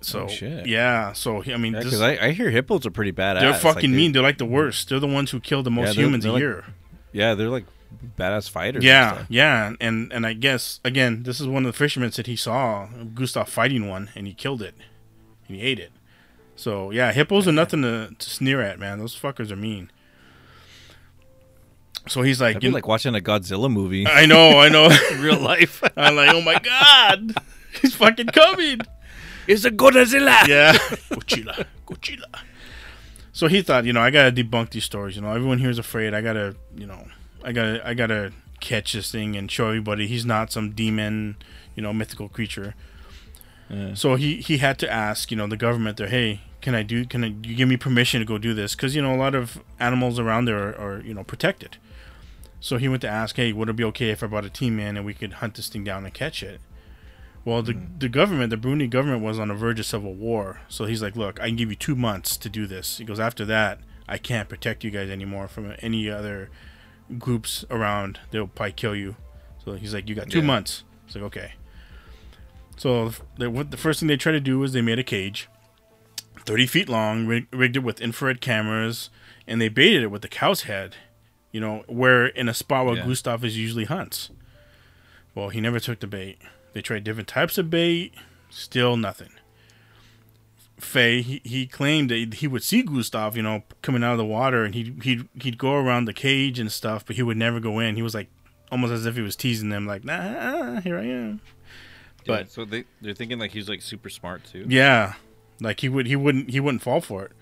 So 0.00 0.22
Oh, 0.22 0.28
shit. 0.28 0.66
yeah, 0.66 1.12
so 1.12 1.42
I 1.42 1.56
mean, 1.56 1.72
Yeah, 1.72 1.80
because 1.80 2.00
I, 2.00 2.26
I 2.26 2.30
hear 2.30 2.50
hippos 2.50 2.86
are 2.86 2.90
pretty 2.92 3.10
badass. 3.12 3.40
they're 3.40 3.50
Like, 3.50 3.60
fucking 3.60 3.90
they- 3.90 3.96
mean. 3.96 4.12
They're 4.12 4.22
like 4.22 4.38
the 4.38 4.44
worst. 4.44 4.88
They're 4.88 5.00
the 5.00 5.08
ones 5.08 5.32
who 5.32 5.40
kill 5.40 5.62
the 5.64 5.72
most 5.72 5.96
they're- 5.96 6.04
humans 6.04 6.24
a 6.24 6.32
like- 6.32 6.40
year. 6.40 6.64
Yeah, 7.12 7.34
they're 7.34 7.48
like 7.48 7.64
badass 8.16 8.48
fighters. 8.48 8.84
Yeah, 8.84 9.12
stuff. 9.14 9.26
yeah, 9.28 9.72
and 9.80 10.12
and 10.12 10.24
I 10.26 10.34
guess 10.34 10.78
again, 10.84 11.24
this 11.24 11.40
is 11.40 11.48
one 11.48 11.64
of 11.66 11.72
the 11.72 11.76
fishermen 11.76 12.12
said 12.12 12.26
he 12.28 12.36
saw 12.36 12.86
Gustav 13.14 13.48
fighting 13.48 13.88
one 13.88 14.10
and 14.14 14.26
he 14.28 14.34
killed 14.34 14.62
it, 14.62 14.74
and 15.48 15.56
he 15.56 15.62
ate 15.62 15.80
it. 15.80 15.90
So 16.54 16.90
yeah, 16.92 17.10
hippos 17.12 17.48
are 17.48 17.52
nothing 17.52 17.82
to, 17.82 18.14
to 18.16 18.30
sneer 18.30 18.60
at, 18.60 18.78
man. 18.78 18.98
Those 19.00 19.18
fuckers 19.18 19.50
are 19.50 19.56
mean. 19.56 19.90
So 22.08 22.22
he's 22.22 22.40
like, 22.40 22.62
you- 22.62 22.70
like 22.70 22.86
watching 22.88 23.14
a 23.14 23.20
Godzilla 23.20 23.70
movie 23.70 24.06
I 24.06 24.26
know, 24.26 24.58
I 24.58 24.68
know. 24.68 24.88
real 25.18 25.38
life. 25.40 25.82
I'm 25.96 26.16
like, 26.16 26.34
oh 26.34 26.40
my 26.40 26.58
god, 26.58 27.34
he's 27.82 27.94
fucking 27.94 28.28
coming. 28.28 28.80
it's 29.46 29.64
a 29.64 29.70
Godzilla. 29.70 30.46
Yeah, 30.46 30.72
Godzilla, 30.72 31.64
Godzilla. 31.86 32.40
So 33.32 33.46
he 33.46 33.62
thought, 33.62 33.84
you 33.84 33.92
know, 33.92 34.00
I 34.00 34.10
gotta 34.10 34.32
debunk 34.32 34.70
these 34.70 34.84
stories. 34.84 35.16
You 35.16 35.22
know, 35.22 35.32
everyone 35.32 35.58
here 35.58 35.70
is 35.70 35.78
afraid. 35.78 36.12
I 36.14 36.20
gotta, 36.22 36.56
you 36.76 36.86
know, 36.86 37.06
I 37.44 37.52
gotta, 37.52 37.86
I 37.86 37.94
gotta 37.94 38.32
catch 38.60 38.92
this 38.94 39.12
thing 39.12 39.36
and 39.36 39.48
show 39.50 39.68
everybody 39.68 40.08
he's 40.08 40.26
not 40.26 40.50
some 40.50 40.72
demon, 40.72 41.36
you 41.76 41.82
know, 41.82 41.92
mythical 41.92 42.28
creature. 42.28 42.74
Yeah. 43.70 43.94
So 43.94 44.16
he 44.16 44.36
he 44.38 44.58
had 44.58 44.78
to 44.80 44.90
ask, 44.90 45.30
you 45.30 45.36
know, 45.36 45.46
the 45.46 45.56
government 45.56 45.98
there, 45.98 46.08
hey, 46.08 46.40
can 46.60 46.74
I 46.74 46.82
do? 46.82 47.04
Can 47.04 47.22
I, 47.22 47.28
you 47.28 47.54
give 47.54 47.68
me 47.68 47.76
permission 47.76 48.18
to 48.20 48.24
go 48.26 48.38
do 48.38 48.54
this? 48.54 48.74
Because 48.74 48.96
you 48.96 49.02
know, 49.02 49.14
a 49.14 49.20
lot 49.20 49.34
of 49.36 49.62
animals 49.78 50.18
around 50.18 50.46
there 50.46 50.58
are, 50.70 50.74
are, 50.96 51.00
you 51.02 51.14
know, 51.14 51.22
protected. 51.22 51.76
So 52.60 52.76
he 52.76 52.88
went 52.88 53.02
to 53.02 53.08
ask, 53.08 53.36
hey, 53.36 53.52
would 53.52 53.68
it 53.68 53.76
be 53.76 53.84
okay 53.84 54.10
if 54.10 54.22
I 54.22 54.26
brought 54.26 54.44
a 54.44 54.50
team 54.50 54.80
in 54.80 54.96
and 54.96 55.06
we 55.06 55.14
could 55.14 55.34
hunt 55.34 55.54
this 55.54 55.68
thing 55.68 55.84
down 55.84 56.04
and 56.04 56.12
catch 56.12 56.42
it? 56.42 56.60
Well, 57.44 57.62
the 57.62 57.72
hmm. 57.72 57.98
the 57.98 58.08
government, 58.08 58.50
the 58.50 58.56
Burundi 58.56 58.90
government, 58.90 59.22
was 59.22 59.38
on 59.38 59.48
the 59.48 59.54
verge 59.54 59.78
of 59.80 59.86
civil 59.86 60.14
war. 60.14 60.60
So 60.68 60.84
he's 60.86 61.00
like, 61.02 61.16
look, 61.16 61.40
I 61.40 61.46
can 61.46 61.56
give 61.56 61.70
you 61.70 61.76
two 61.76 61.96
months 61.96 62.36
to 62.38 62.48
do 62.48 62.66
this. 62.66 62.98
He 62.98 63.04
goes, 63.04 63.20
after 63.20 63.44
that, 63.46 63.80
I 64.08 64.18
can't 64.18 64.48
protect 64.48 64.84
you 64.84 64.90
guys 64.90 65.08
anymore 65.10 65.48
from 65.48 65.74
any 65.80 66.10
other 66.10 66.50
groups 67.18 67.64
around. 67.70 68.18
They'll 68.30 68.48
probably 68.48 68.72
kill 68.72 68.96
you. 68.96 69.16
So 69.64 69.74
he's 69.74 69.94
like, 69.94 70.08
you 70.08 70.14
got 70.14 70.30
two 70.30 70.38
Yeah. 70.38 70.44
months. 70.44 70.82
It's 71.06 71.14
like, 71.14 71.24
okay. 71.24 71.52
So 72.76 73.12
the, 73.36 73.50
what 73.50 73.70
the 73.70 73.76
first 73.76 74.00
thing 74.00 74.08
they 74.08 74.16
tried 74.16 74.32
to 74.32 74.40
do 74.40 74.58
was 74.58 74.72
they 74.72 74.82
made 74.82 74.98
a 74.98 75.04
cage, 75.04 75.48
30 76.44 76.66
feet 76.66 76.88
long, 76.88 77.26
rig, 77.26 77.46
rigged 77.52 77.76
it 77.76 77.80
with 77.80 78.00
infrared 78.00 78.40
cameras, 78.40 79.10
and 79.46 79.60
they 79.60 79.68
baited 79.68 80.02
it 80.02 80.10
with 80.10 80.22
the 80.22 80.28
cow's 80.28 80.62
head, 80.62 80.96
you 81.52 81.60
know, 81.60 81.84
where 81.86 82.26
in 82.26 82.48
a 82.48 82.54
spot 82.54 82.86
where 82.86 82.96
Yeah. 82.96 83.06
Gustav 83.06 83.44
is 83.44 83.56
usually 83.56 83.84
hunts. 83.84 84.30
Well, 85.34 85.48
he 85.50 85.60
never 85.60 85.80
took 85.80 86.00
the 86.00 86.06
bait. 86.06 86.38
They 86.72 86.82
tried 86.82 87.04
different 87.04 87.28
types 87.28 87.58
of 87.58 87.70
bait, 87.70 88.12
still 88.50 88.96
nothing. 88.96 89.30
Faye, 90.78 91.22
he, 91.22 91.40
he 91.44 91.66
claimed 91.66 92.10
that 92.10 92.34
he 92.34 92.46
would 92.46 92.62
see 92.62 92.82
Gustav, 92.82 93.36
you 93.36 93.42
know, 93.42 93.64
coming 93.82 94.04
out 94.04 94.12
of 94.12 94.18
the 94.18 94.24
water, 94.24 94.64
and 94.64 94.74
he'd 94.74 95.02
he'd 95.02 95.28
he'd 95.42 95.58
go 95.58 95.74
around 95.74 96.04
the 96.04 96.12
cage 96.12 96.60
and 96.60 96.70
stuff, 96.70 97.04
but 97.04 97.16
he 97.16 97.22
would 97.22 97.36
never 97.36 97.58
go 97.58 97.80
in. 97.80 97.96
He 97.96 98.02
was 98.02 98.14
like, 98.14 98.28
almost 98.70 98.92
as 98.92 99.04
if 99.04 99.16
he 99.16 99.20
was 99.22 99.34
teasing 99.34 99.70
them, 99.70 99.86
like, 99.86 100.04
nah, 100.04 100.80
here 100.80 100.96
I 100.98 101.04
am. 101.04 101.40
But 102.24 102.44
But- 102.44 102.50
so 102.52 102.64
they 102.64 102.84
they're 103.00 103.14
thinking 103.14 103.40
like 103.40 103.50
he's 103.50 103.68
like 103.68 103.82
super 103.82 104.08
smart 104.08 104.44
too. 104.44 104.66
Yeah, 104.68 105.14
like 105.60 105.80
he 105.80 105.88
would 105.88 106.06
he 106.06 106.14
wouldn't 106.14 106.50
he 106.50 106.60
wouldn't 106.60 106.82
fall 106.82 107.00
for 107.00 107.24
it. 107.24 107.32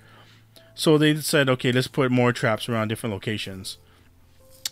So 0.74 0.96
they 0.96 1.14
said, 1.16 1.48
okay, 1.50 1.72
let's 1.72 1.88
put 1.88 2.10
more 2.10 2.32
traps 2.32 2.68
around 2.70 2.88
different 2.88 3.12
locations. 3.12 3.76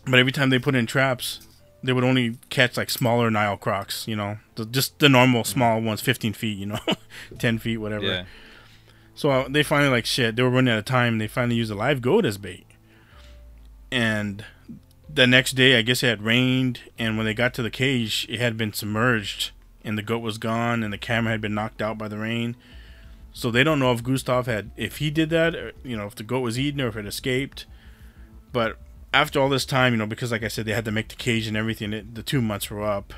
But 0.07 0.19
every 0.19 0.33
time 0.33 0.51
they 0.51 0.59
put 0.59 0.75
in 0.75 0.87
traps, 0.87 1.47
they 1.83 1.93
would 1.93 2.05
only 2.05 2.39
catch 2.51 2.77
like 2.77 2.91
smaller 2.91 3.31
Nile 3.31 3.57
crocs, 3.57 4.09
you 4.09 4.17
know, 4.17 4.39
the, 4.55 4.65
just 4.65 4.99
the 4.99 5.09
normal 5.09 5.45
small 5.45 5.81
ones, 5.81 6.01
15 6.01 6.33
feet, 6.33 6.59
you 6.59 6.67
know, 6.67 6.79
10 7.39 7.59
feet, 7.59 7.79
whatever. 7.79 8.05
Yeah. 8.05 8.25
So 9.15 9.31
uh, 9.31 9.49
they 9.49 9.63
finally 9.63 9.91
like 9.91 10.07
shit. 10.07 10.37
They 10.37 10.43
were 10.43 10.51
running 10.51 10.73
out 10.73 10.79
of 10.79 10.85
time. 10.85 11.19
They 11.19 11.29
finally 11.29 11.57
used 11.57 11.71
a 11.71 11.75
live 11.75 12.03
goat 12.03 12.25
as 12.25 12.39
bait. 12.39 12.67
And 13.91 14.45
the 15.13 15.27
next 15.27 15.53
day, 15.53 15.79
I 15.79 15.83
guess 15.83 16.03
it 16.03 16.09
had 16.09 16.23
rained, 16.23 16.81
and 16.99 17.17
when 17.17 17.27
they 17.27 17.35
got 17.35 17.55
to 17.55 17.63
the 17.63 17.71
cage, 17.71 18.27
it 18.29 18.41
had 18.41 18.57
been 18.57 18.73
submerged, 18.73 19.53
and 19.85 19.97
the 19.97 20.03
goat 20.03 20.19
was 20.19 20.39
gone, 20.39 20.83
and 20.83 20.93
the 20.93 20.99
camera 20.99 21.33
had 21.33 21.41
been 21.41 21.55
knocked 21.55 21.81
out 21.81 21.97
by 21.97 22.09
the 22.09 22.19
rain. 22.19 22.57
So 23.33 23.51
they 23.51 23.63
don't 23.63 23.79
know 23.79 23.93
if 23.93 24.03
Gustav 24.03 24.47
had, 24.47 24.71
if 24.77 24.97
he 24.99 25.11
did 25.11 25.31
that, 25.31 25.55
or, 25.55 25.73
you 25.85 25.97
know, 25.97 26.07
if 26.07 26.15
the 26.17 26.25
goat 26.25 26.41
was 26.41 26.59
eaten 26.59 26.81
or 26.81 26.89
if 26.89 26.97
it 26.97 27.07
escaped. 27.07 27.67
But 28.53 28.79
after 29.15 29.41
all 29.41 29.49
this 29.49 29.65
time, 29.65 29.93
you 29.93 29.97
know, 29.97 30.07
because 30.07 30.33
like 30.33 30.43
I 30.43 30.49
said, 30.49 30.67
they 30.67 30.73
had 30.73 30.85
to 30.85 30.91
make 30.91 31.09
the 31.09 31.15
cage 31.15 31.47
and 31.47 31.57
everything. 31.57 31.93
It, 31.93 32.15
the 32.15 32.23
two 32.23 32.43
months 32.43 32.69
were 32.71 32.83
up, 32.83 33.15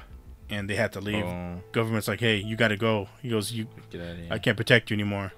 and 0.50 0.68
they 0.68 0.76
had 0.76 0.92
to 0.92 1.00
leave. 1.00 1.24
Oh, 1.24 1.62
Government's 1.72 2.06
like, 2.06 2.20
hey, 2.20 2.36
you 2.36 2.54
got 2.54 2.68
to 2.68 2.76
go. 2.76 3.08
He 3.22 3.30
goes, 3.30 3.52
you 3.52 3.66
get 3.90 4.00
out 4.02 4.10
of 4.10 4.18
here. 4.18 4.28
I 4.30 4.38
can't 4.38 4.56
protect 4.56 4.90
you 4.90 4.94
anymore. 4.94 5.32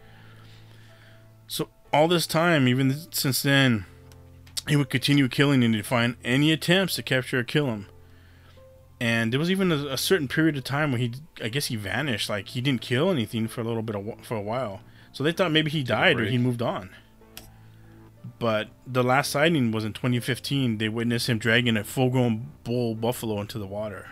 So 1.46 1.68
all 1.92 2.08
this 2.08 2.26
time, 2.26 2.68
even 2.68 2.94
since 3.12 3.42
then, 3.42 3.86
he 4.66 4.76
would 4.76 4.90
continue 4.90 5.28
killing 5.28 5.62
and 5.62 5.86
find 5.86 6.16
any 6.24 6.52
attempts 6.52 6.96
to 6.96 7.02
capture 7.02 7.38
or 7.38 7.44
kill 7.44 7.66
him. 7.66 7.86
And 9.00 9.32
there 9.32 9.38
was 9.38 9.50
even 9.50 9.70
a, 9.70 9.86
a 9.86 9.96
certain 9.96 10.26
period 10.26 10.56
of 10.56 10.64
time 10.64 10.90
where 10.90 10.98
he, 10.98 11.12
I 11.42 11.48
guess, 11.48 11.66
he 11.66 11.76
vanished. 11.76 12.28
Like 12.28 12.48
he 12.48 12.60
didn't 12.60 12.80
kill 12.80 13.10
anything 13.10 13.46
for 13.46 13.60
a 13.60 13.64
little 13.64 13.82
bit 13.82 13.94
of, 13.94 14.26
for 14.26 14.34
a 14.34 14.42
while. 14.42 14.80
So 15.12 15.22
they 15.22 15.32
thought 15.32 15.52
maybe 15.52 15.70
he 15.70 15.84
died 15.84 16.18
or 16.18 16.24
he 16.24 16.36
moved 16.36 16.60
on. 16.62 16.90
But 18.38 18.68
the 18.86 19.02
last 19.02 19.30
sighting 19.30 19.72
was 19.72 19.84
in 19.84 19.92
2015. 19.92 20.78
They 20.78 20.88
witnessed 20.88 21.28
him 21.28 21.38
dragging 21.38 21.76
a 21.76 21.84
full-grown 21.84 22.52
bull 22.64 22.94
buffalo 22.94 23.40
into 23.40 23.58
the 23.58 23.66
water. 23.66 24.10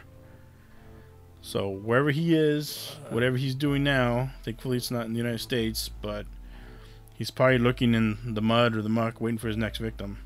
So 1.43 1.69
wherever 1.69 2.11
he 2.11 2.35
is, 2.35 2.97
whatever 3.11 3.37
he's 3.37 3.55
doing 3.55 3.85
now, 3.85 4.31
thankfully 4.43 4.79
it's 4.79 4.91
not 4.91 5.07
in 5.07 5.13
the 5.13 5.19
United 5.19 5.39
States, 5.39 5.89
but 5.89 6.27
he's 7.15 7.31
probably 7.31 7.59
looking 7.59 7.95
in 7.95 8.35
the 8.35 8.43
mud 8.43 8.75
or 8.75 8.83
the 8.83 8.89
muck, 8.89 9.21
waiting 9.21 9.39
for 9.39 9.47
his 9.47 9.57
next 9.57 9.79
victim. 9.79 10.19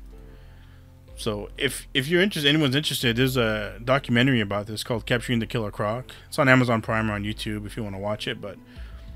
So 1.15 1.49
if 1.57 1.87
if 1.93 2.07
you're 2.07 2.23
interested, 2.23 2.49
anyone's 2.49 2.75
interested, 2.75 3.17
there's 3.17 3.37
a 3.37 3.79
documentary 3.83 4.41
about 4.41 4.65
this 4.65 4.83
called 4.83 5.05
"Capturing 5.05 5.37
the 5.37 5.45
Killer 5.45 5.69
Croc." 5.69 6.11
It's 6.27 6.39
on 6.39 6.49
Amazon 6.49 6.81
Prime 6.81 7.11
or 7.11 7.13
on 7.13 7.23
YouTube 7.23 7.67
if 7.67 7.77
you 7.77 7.83
want 7.83 7.93
to 7.93 7.99
watch 8.01 8.27
it. 8.27 8.41
But 8.41 8.57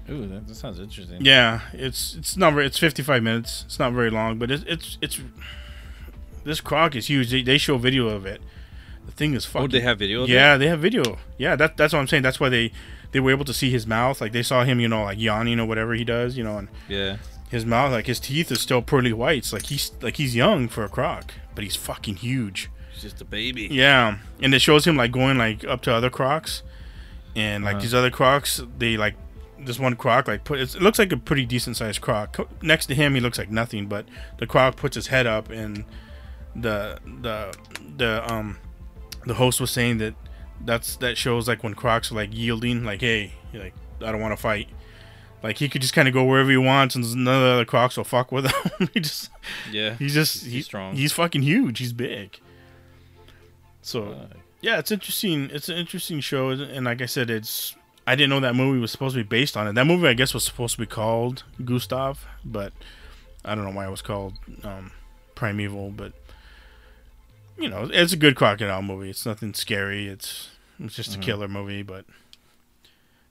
Ooh, 0.09 0.27
that, 0.27 0.47
that 0.47 0.55
sounds 0.55 0.79
interesting. 0.79 1.25
yeah, 1.25 1.61
it's 1.73 2.15
it's 2.15 2.37
not 2.37 2.53
very, 2.53 2.65
it's 2.67 2.77
55 2.77 3.23
minutes. 3.23 3.63
It's 3.65 3.79
not 3.79 3.93
very 3.93 4.09
long, 4.11 4.37
but 4.37 4.51
it's 4.51 4.63
it's 4.67 4.97
it's 5.01 5.19
this 6.43 6.61
croc 6.61 6.95
is 6.95 7.07
huge. 7.07 7.31
They, 7.31 7.41
they 7.41 7.57
show 7.57 7.77
video 7.77 8.07
of 8.09 8.25
it. 8.25 8.41
The 9.05 9.11
thing 9.11 9.33
is 9.33 9.45
fucking. 9.45 9.65
Oh, 9.65 9.67
they 9.67 9.81
have 9.81 9.99
video. 9.99 10.23
Of 10.23 10.29
Yeah, 10.29 10.57
they 10.57 10.67
have 10.67 10.79
video. 10.79 11.17
Yeah, 11.37 11.55
that 11.55 11.77
that's 11.77 11.93
what 11.93 11.99
I'm 11.99 12.07
saying. 12.07 12.23
That's 12.23 12.39
why 12.39 12.49
they 12.49 12.71
they 13.11 13.19
were 13.19 13.31
able 13.31 13.45
to 13.45 13.53
see 13.53 13.69
his 13.71 13.87
mouth. 13.87 14.21
Like 14.21 14.31
they 14.31 14.43
saw 14.43 14.63
him, 14.63 14.79
you 14.79 14.87
know, 14.87 15.03
like 15.03 15.19
yawning 15.19 15.59
or 15.59 15.65
whatever 15.65 15.93
he 15.93 16.03
does, 16.03 16.37
you 16.37 16.43
know, 16.43 16.57
and 16.59 16.67
Yeah. 16.87 17.17
his 17.49 17.65
mouth, 17.65 17.91
like 17.91 18.05
his 18.07 18.19
teeth 18.19 18.51
is 18.51 18.61
still 18.61 18.81
pearly 18.81 19.13
whites. 19.13 19.53
Like 19.53 19.67
he's 19.67 19.91
like 20.01 20.17
he's 20.17 20.35
young 20.35 20.67
for 20.67 20.83
a 20.83 20.89
croc, 20.89 21.33
but 21.55 21.63
he's 21.63 21.75
fucking 21.75 22.17
huge. 22.17 22.69
He's 22.93 23.01
just 23.03 23.21
a 23.21 23.25
baby. 23.25 23.67
Yeah, 23.71 24.17
and 24.41 24.53
it 24.53 24.59
shows 24.59 24.85
him 24.85 24.97
like 24.97 25.11
going 25.11 25.37
like 25.37 25.63
up 25.65 25.81
to 25.83 25.93
other 25.93 26.09
crocs, 26.11 26.61
and 27.35 27.63
like 27.63 27.75
Uh-huh. 27.75 27.81
these 27.81 27.93
other 27.93 28.11
crocs, 28.11 28.61
they 28.77 28.97
like 28.97 29.15
this 29.59 29.79
one 29.79 29.95
croc 29.95 30.27
like 30.27 30.43
put 30.43 30.59
it 30.59 30.75
looks 30.81 30.99
like 30.99 31.11
a 31.11 31.17
pretty 31.17 31.45
decent 31.45 31.77
sized 31.77 32.01
croc. 32.01 32.37
Next 32.61 32.85
to 32.87 32.95
him, 32.95 33.15
he 33.15 33.21
looks 33.21 33.37
like 33.37 33.49
nothing, 33.49 33.87
but 33.87 34.05
the 34.37 34.47
croc 34.47 34.75
puts 34.75 34.95
his 34.95 35.07
head 35.07 35.25
up, 35.27 35.49
and 35.49 35.85
the 36.55 36.99
the 37.21 37.53
the 37.97 38.31
um 38.31 38.57
the 39.25 39.33
host 39.35 39.59
was 39.59 39.71
saying 39.71 39.97
that 39.99 40.13
that's 40.61 40.95
that 40.97 41.17
shows 41.17 41.47
like 41.47 41.63
when 41.63 41.73
crocs 41.73 42.11
are 42.11 42.15
like 42.15 42.29
yielding, 42.33 42.83
like 42.83 43.01
hey, 43.01 43.33
like 43.53 43.73
I 44.01 44.11
don't 44.11 44.21
want 44.21 44.33
to 44.33 44.41
fight. 44.41 44.69
Like 45.43 45.57
he 45.59 45.69
could 45.69 45.81
just 45.81 45.93
kind 45.93 46.07
of 46.07 46.13
go 46.13 46.23
wherever 46.23 46.49
he 46.49 46.57
wants, 46.57 46.95
and 46.95 47.03
none 47.23 47.35
of 47.35 47.41
the 47.41 47.47
other 47.49 47.65
crocs 47.65 47.97
will 47.97 48.03
fuck 48.03 48.31
with 48.31 48.45
him. 48.79 48.89
he 48.93 48.99
just 48.99 49.29
Yeah. 49.71 49.95
He's 49.95 50.13
just 50.13 50.43
He's 50.43 50.51
he's 50.53 50.65
strong. 50.65 50.95
He's 50.95 51.11
fucking 51.11 51.43
huge. 51.43 51.79
He's 51.79 51.93
big. 51.93 52.39
So 53.81 54.05
Uh, 54.11 54.27
yeah, 54.61 54.79
it's 54.79 54.91
interesting. 54.91 55.49
It's 55.53 55.69
an 55.69 55.77
interesting 55.77 56.19
show, 56.19 56.49
and 56.49 56.85
like 56.85 57.01
I 57.01 57.05
said, 57.05 57.29
it's 57.29 57.75
I 58.07 58.15
didn't 58.15 58.29
know 58.29 58.39
that 58.41 58.55
movie 58.55 58.79
was 58.79 58.91
supposed 58.91 59.15
to 59.15 59.23
be 59.23 59.27
based 59.27 59.57
on 59.57 59.67
it. 59.67 59.73
That 59.73 59.85
movie, 59.85 60.07
I 60.07 60.13
guess, 60.13 60.33
was 60.33 60.43
supposed 60.43 60.75
to 60.75 60.81
be 60.81 60.85
called 60.85 61.43
Gustav, 61.63 62.25
but 62.43 62.71
I 63.43 63.55
don't 63.55 63.63
know 63.65 63.71
why 63.71 63.87
it 63.87 63.91
was 63.91 64.01
called 64.03 64.33
um, 64.63 64.91
Primeval. 65.33 65.89
But 65.91 66.13
you 67.57 67.67
know, 67.69 67.89
it's 67.91 68.13
a 68.13 68.17
good 68.17 68.35
crocodile 68.35 68.81
movie. 68.81 69.09
It's 69.09 69.25
nothing 69.25 69.53
scary. 69.53 70.07
It's 70.07 70.49
it's 70.79 70.95
just 70.95 71.11
Mhm. 71.11 71.17
a 71.17 71.19
killer 71.19 71.47
movie, 71.47 71.81
but 71.83 72.05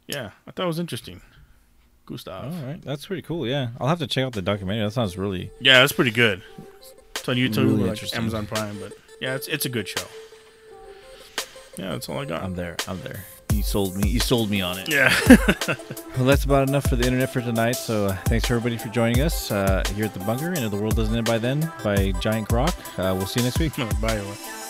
yeah, 0.09 0.31
I 0.47 0.51
thought 0.51 0.65
it 0.65 0.67
was 0.67 0.79
interesting. 0.79 1.21
Gustav. 2.07 2.53
all 2.53 2.67
right, 2.67 2.83
that's 2.83 3.07
pretty 3.07 3.23
cool. 3.23 3.47
Yeah, 3.47 3.69
I'll 3.81 3.89
have 3.89 3.99
to 4.01 4.07
check 4.07 4.25
out 4.25 4.33
the 4.35 4.43
documentary. 4.43 4.85
That 4.85 4.91
sounds 4.91 5.17
really. 5.17 5.51
Yeah, 5.61 5.81
that's 5.81 5.93
pretty 5.93 6.11
good. 6.11 6.43
It's 7.15 7.27
on 7.29 7.37
YouTube 7.37 7.65
Really 7.79 7.89
like. 7.91 8.15
Amazon 8.17 8.47
Prime, 8.47 8.79
but 8.81 8.93
yeah, 9.21 9.35
it's 9.37 9.47
it's 9.49 9.65
a 9.65 9.69
good 9.71 9.89
show. 9.89 10.05
Yeah, 11.79 11.91
that's 11.93 12.09
all 12.09 12.19
I 12.19 12.25
got. 12.27 12.43
I'm 12.43 12.57
there. 12.57 12.77
I'm 12.87 13.01
there. 13.03 13.25
You 13.55 13.63
sold 13.63 13.97
me. 13.97 14.09
You 14.09 14.21
sold 14.21 14.51
me 14.51 14.61
on 14.61 14.79
it. 14.79 14.89
yeah. 14.89 15.15
Well, 16.17 16.27
that's 16.27 16.45
about 16.45 16.69
enough 16.69 16.89
for 16.89 16.95
the 16.95 17.05
internet 17.05 17.33
for 17.33 17.41
tonight. 17.41 17.73
So 17.73 18.07
uh, 18.07 18.17
thanks 18.27 18.49
everybody 18.49 18.79
for 18.79 18.89
joining 18.89 19.21
us 19.21 19.51
uh, 19.51 19.83
here 19.97 20.05
at 20.05 20.15
the 20.15 20.21
bunker. 20.21 20.47
And 20.47 20.59
if 20.59 20.71
the 20.71 20.77
world 20.77 20.95
doesn't 20.95 21.15
end 21.15 21.27
by 21.27 21.39
then, 21.39 21.73
by 21.83 22.13
Giant 22.21 22.49
Croc. 22.49 22.73
Uh, 22.97 23.15
we'll 23.17 23.27
see 23.27 23.41
you 23.41 23.45
next 23.47 23.59
week. 23.59 23.77
Bye. 24.01 24.13
everyone. 24.15 24.64